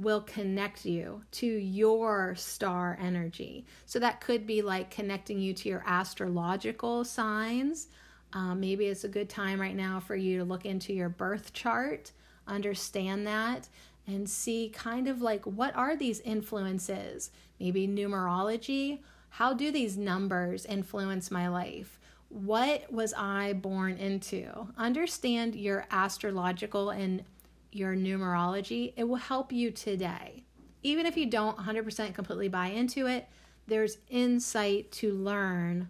will 0.00 0.22
connect 0.22 0.86
you 0.86 1.22
to 1.30 1.46
your 1.46 2.34
star 2.34 2.98
energy. 3.00 3.66
So 3.84 3.98
that 3.98 4.20
could 4.20 4.46
be 4.46 4.62
like 4.62 4.90
connecting 4.90 5.38
you 5.38 5.52
to 5.54 5.68
your 5.68 5.84
astrological 5.86 7.04
signs. 7.04 7.88
Um, 8.32 8.60
maybe 8.60 8.86
it's 8.86 9.04
a 9.04 9.08
good 9.08 9.28
time 9.28 9.60
right 9.60 9.76
now 9.76 10.00
for 10.00 10.16
you 10.16 10.38
to 10.38 10.44
look 10.44 10.64
into 10.64 10.92
your 10.92 11.08
birth 11.08 11.52
chart, 11.52 12.12
understand 12.46 13.26
that, 13.26 13.68
and 14.06 14.28
see 14.28 14.70
kind 14.74 15.06
of 15.06 15.20
like 15.20 15.44
what 15.44 15.76
are 15.76 15.96
these 15.96 16.20
influences? 16.20 17.30
Maybe 17.58 17.86
numerology. 17.86 19.00
How 19.28 19.52
do 19.52 19.70
these 19.70 19.96
numbers 19.96 20.64
influence 20.64 21.30
my 21.30 21.48
life? 21.48 22.00
What 22.28 22.90
was 22.90 23.12
I 23.16 23.52
born 23.52 23.96
into? 23.98 24.68
Understand 24.78 25.54
your 25.54 25.86
astrological 25.90 26.90
and 26.90 27.24
your 27.72 27.94
numerology. 27.94 28.92
It 28.96 29.04
will 29.04 29.16
help 29.16 29.52
you 29.52 29.70
today. 29.70 30.44
Even 30.82 31.06
if 31.06 31.16
you 31.16 31.26
don't 31.26 31.56
100% 31.58 32.14
completely 32.14 32.48
buy 32.48 32.68
into 32.68 33.06
it, 33.06 33.28
there's 33.66 33.98
insight 34.08 34.90
to 34.92 35.12
learn 35.12 35.88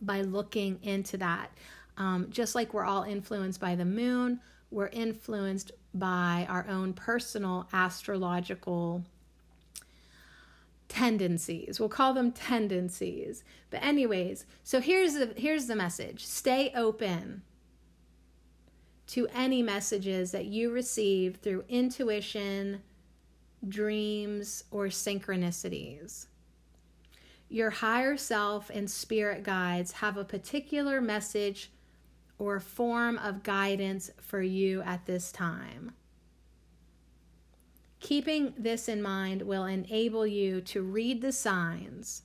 by 0.00 0.22
looking 0.22 0.78
into 0.82 1.16
that. 1.18 1.50
Um, 1.96 2.28
just 2.30 2.54
like 2.54 2.72
we're 2.72 2.84
all 2.84 3.02
influenced 3.02 3.60
by 3.60 3.74
the 3.74 3.84
moon, 3.84 4.40
we're 4.70 4.88
influenced 4.88 5.72
by 5.94 6.46
our 6.48 6.66
own 6.68 6.92
personal 6.92 7.68
astrological 7.72 9.04
tendencies. 10.88 11.78
We'll 11.78 11.88
call 11.88 12.14
them 12.14 12.32
tendencies. 12.32 13.44
But 13.70 13.82
anyways, 13.82 14.46
so 14.64 14.80
here's 14.80 15.14
the 15.14 15.34
here's 15.36 15.66
the 15.66 15.76
message. 15.76 16.24
Stay 16.26 16.72
open 16.74 17.42
to 19.08 19.26
any 19.34 19.62
messages 19.62 20.30
that 20.32 20.44
you 20.46 20.70
receive 20.70 21.36
through 21.36 21.64
intuition, 21.68 22.82
dreams, 23.66 24.64
or 24.70 24.86
synchronicities. 24.86 26.26
Your 27.48 27.70
higher 27.70 28.16
self 28.18 28.70
and 28.70 28.90
spirit 28.90 29.42
guides 29.42 29.92
have 29.92 30.16
a 30.16 30.24
particular 30.24 31.00
message 31.00 31.72
or 32.38 32.60
form 32.60 33.16
of 33.18 33.42
guidance 33.42 34.10
for 34.20 34.42
you 34.42 34.82
at 34.82 35.06
this 35.06 35.32
time. 35.32 35.92
Keeping 38.00 38.52
this 38.56 38.88
in 38.88 39.02
mind 39.02 39.42
will 39.42 39.64
enable 39.64 40.26
you 40.26 40.60
to 40.60 40.82
read 40.82 41.22
the 41.22 41.32
signs 41.32 42.22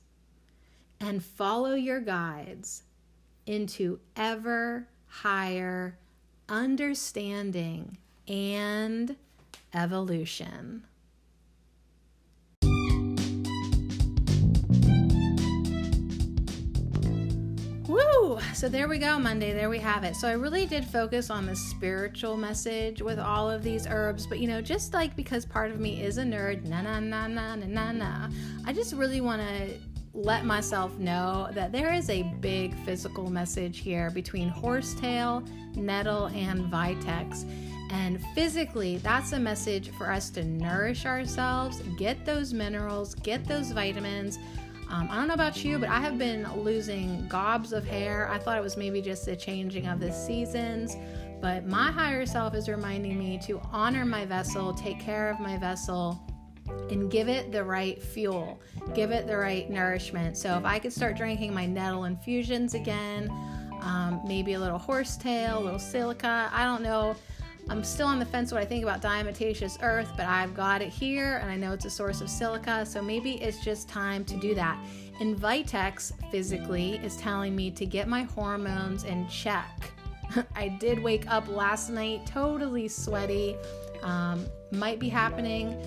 and 1.00 1.24
follow 1.24 1.74
your 1.74 2.00
guides 2.00 2.82
into 3.46 3.98
ever 4.14 4.86
higher 5.06 5.98
understanding 6.48 7.98
and 8.28 9.16
evolution. 9.72 10.84
Woo! 17.86 18.38
So 18.54 18.68
there 18.68 18.88
we 18.88 18.98
go, 18.98 19.18
Monday. 19.18 19.52
There 19.52 19.68
we 19.68 19.78
have 19.78 20.04
it. 20.04 20.16
So 20.16 20.26
I 20.26 20.32
really 20.32 20.66
did 20.66 20.84
focus 20.84 21.28
on 21.28 21.46
the 21.46 21.54
spiritual 21.54 22.36
message 22.36 23.02
with 23.02 23.18
all 23.18 23.50
of 23.50 23.62
these 23.62 23.86
herbs, 23.86 24.26
but 24.26 24.38
you 24.38 24.48
know, 24.48 24.62
just 24.62 24.94
like 24.94 25.14
because 25.14 25.44
part 25.44 25.70
of 25.70 25.80
me 25.80 26.02
is 26.02 26.18
a 26.18 26.22
nerd, 26.22 26.64
na 26.64 26.80
na 26.80 26.98
na 27.00 27.26
na 27.26 27.54
na 27.56 27.92
na 27.92 28.28
I 28.66 28.72
just 28.72 28.94
really 28.94 29.20
want 29.20 29.42
to 29.42 29.74
let 30.14 30.44
myself 30.44 30.96
know 30.98 31.48
that 31.52 31.72
there 31.72 31.92
is 31.92 32.08
a 32.08 32.22
big 32.40 32.74
physical 32.84 33.30
message 33.30 33.80
here 33.80 34.10
between 34.10 34.48
horsetail, 34.48 35.42
nettle, 35.74 36.26
and 36.26 36.72
vitex. 36.72 37.44
And 37.90 38.24
physically, 38.34 38.98
that's 38.98 39.32
a 39.32 39.38
message 39.38 39.90
for 39.90 40.10
us 40.10 40.30
to 40.30 40.44
nourish 40.44 41.04
ourselves, 41.04 41.82
get 41.98 42.24
those 42.24 42.52
minerals, 42.52 43.14
get 43.16 43.44
those 43.44 43.72
vitamins 43.72 44.38
um, 44.94 45.08
I 45.10 45.16
don't 45.16 45.28
know 45.28 45.34
about 45.34 45.64
you, 45.64 45.78
but 45.78 45.88
I 45.88 45.98
have 46.00 46.18
been 46.18 46.46
losing 46.62 47.26
gobs 47.26 47.72
of 47.72 47.84
hair. 47.84 48.28
I 48.28 48.38
thought 48.38 48.58
it 48.58 48.62
was 48.62 48.76
maybe 48.76 49.00
just 49.00 49.24
the 49.24 49.34
changing 49.34 49.86
of 49.86 49.98
the 49.98 50.12
seasons, 50.12 50.96
but 51.40 51.66
my 51.66 51.90
higher 51.90 52.26
self 52.26 52.54
is 52.54 52.68
reminding 52.68 53.18
me 53.18 53.40
to 53.46 53.60
honor 53.72 54.04
my 54.04 54.24
vessel, 54.24 54.74
take 54.74 55.00
care 55.00 55.30
of 55.30 55.40
my 55.40 55.56
vessel, 55.56 56.20
and 56.90 57.10
give 57.10 57.28
it 57.28 57.52
the 57.52 57.62
right 57.62 58.02
fuel, 58.02 58.60
give 58.94 59.10
it 59.10 59.26
the 59.26 59.36
right 59.36 59.68
nourishment. 59.70 60.36
So 60.36 60.56
if 60.56 60.64
I 60.64 60.78
could 60.78 60.92
start 60.92 61.16
drinking 61.16 61.54
my 61.54 61.66
nettle 61.66 62.04
infusions 62.04 62.74
again, 62.74 63.30
um, 63.82 64.20
maybe 64.26 64.54
a 64.54 64.60
little 64.60 64.78
horsetail, 64.78 65.58
a 65.58 65.62
little 65.62 65.78
silica, 65.78 66.50
I 66.52 66.64
don't 66.64 66.82
know 66.82 67.16
I'm 67.68 67.82
still 67.82 68.06
on 68.06 68.18
the 68.18 68.26
fence 68.26 68.52
what 68.52 68.60
I 68.60 68.66
think 68.66 68.82
about 68.82 69.00
diatomaceous 69.00 69.78
earth, 69.82 70.12
but 70.16 70.26
I've 70.26 70.54
got 70.54 70.82
it 70.82 70.90
here 70.90 71.38
and 71.38 71.50
I 71.50 71.56
know 71.56 71.72
it's 71.72 71.86
a 71.86 71.90
source 71.90 72.20
of 72.20 72.28
silica, 72.28 72.84
so 72.84 73.00
maybe 73.00 73.42
it's 73.42 73.64
just 73.64 73.88
time 73.88 74.24
to 74.26 74.36
do 74.36 74.54
that. 74.54 74.78
And 75.20 75.36
Vitex 75.36 76.12
physically 76.30 76.96
is 76.96 77.16
telling 77.16 77.56
me 77.56 77.70
to 77.70 77.86
get 77.86 78.06
my 78.06 78.22
hormones 78.22 79.04
in 79.04 79.26
check. 79.28 79.92
I 80.56 80.68
did 80.68 81.02
wake 81.02 81.30
up 81.30 81.48
last 81.48 81.88
night 81.88 82.26
totally 82.26 82.86
sweaty. 82.86 83.56
Um, 84.02 84.46
might 84.70 84.98
be 84.98 85.08
happening 85.08 85.80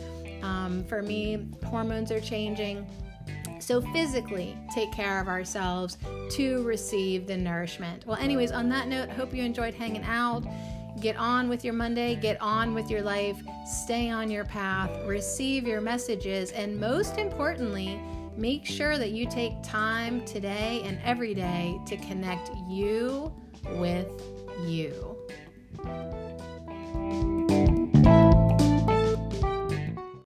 um, 0.47 0.83
for 0.85 1.01
me. 1.01 1.47
Hormones 1.65 2.11
are 2.11 2.21
changing. 2.21 2.87
So, 3.59 3.81
physically, 3.81 4.55
take 4.73 4.91
care 4.91 5.19
of 5.19 5.27
ourselves 5.27 5.97
to 6.31 6.63
receive 6.63 7.27
the 7.27 7.35
nourishment. 7.35 8.05
Well, 8.05 8.17
anyways, 8.17 8.51
on 8.51 8.69
that 8.69 8.87
note, 8.87 9.09
hope 9.09 9.33
you 9.33 9.43
enjoyed 9.43 9.73
hanging 9.73 10.03
out. 10.03 10.43
Get 11.01 11.17
on 11.17 11.49
with 11.49 11.63
your 11.63 11.73
Monday, 11.73 12.15
get 12.15 12.41
on 12.41 12.73
with 12.73 12.89
your 12.89 13.01
life, 13.01 13.37
stay 13.65 14.09
on 14.09 14.31
your 14.31 14.45
path, 14.45 14.89
receive 15.05 15.67
your 15.67 15.81
messages, 15.81 16.51
and 16.51 16.79
most 16.79 17.17
importantly, 17.17 17.99
make 18.35 18.65
sure 18.65 18.97
that 18.97 19.11
you 19.11 19.27
take 19.27 19.53
time 19.61 20.25
today 20.25 20.81
and 20.85 20.99
every 21.03 21.35
day 21.35 21.79
to 21.85 21.97
connect 21.97 22.49
you 22.67 23.31
with 23.75 24.09
you. 24.65 25.17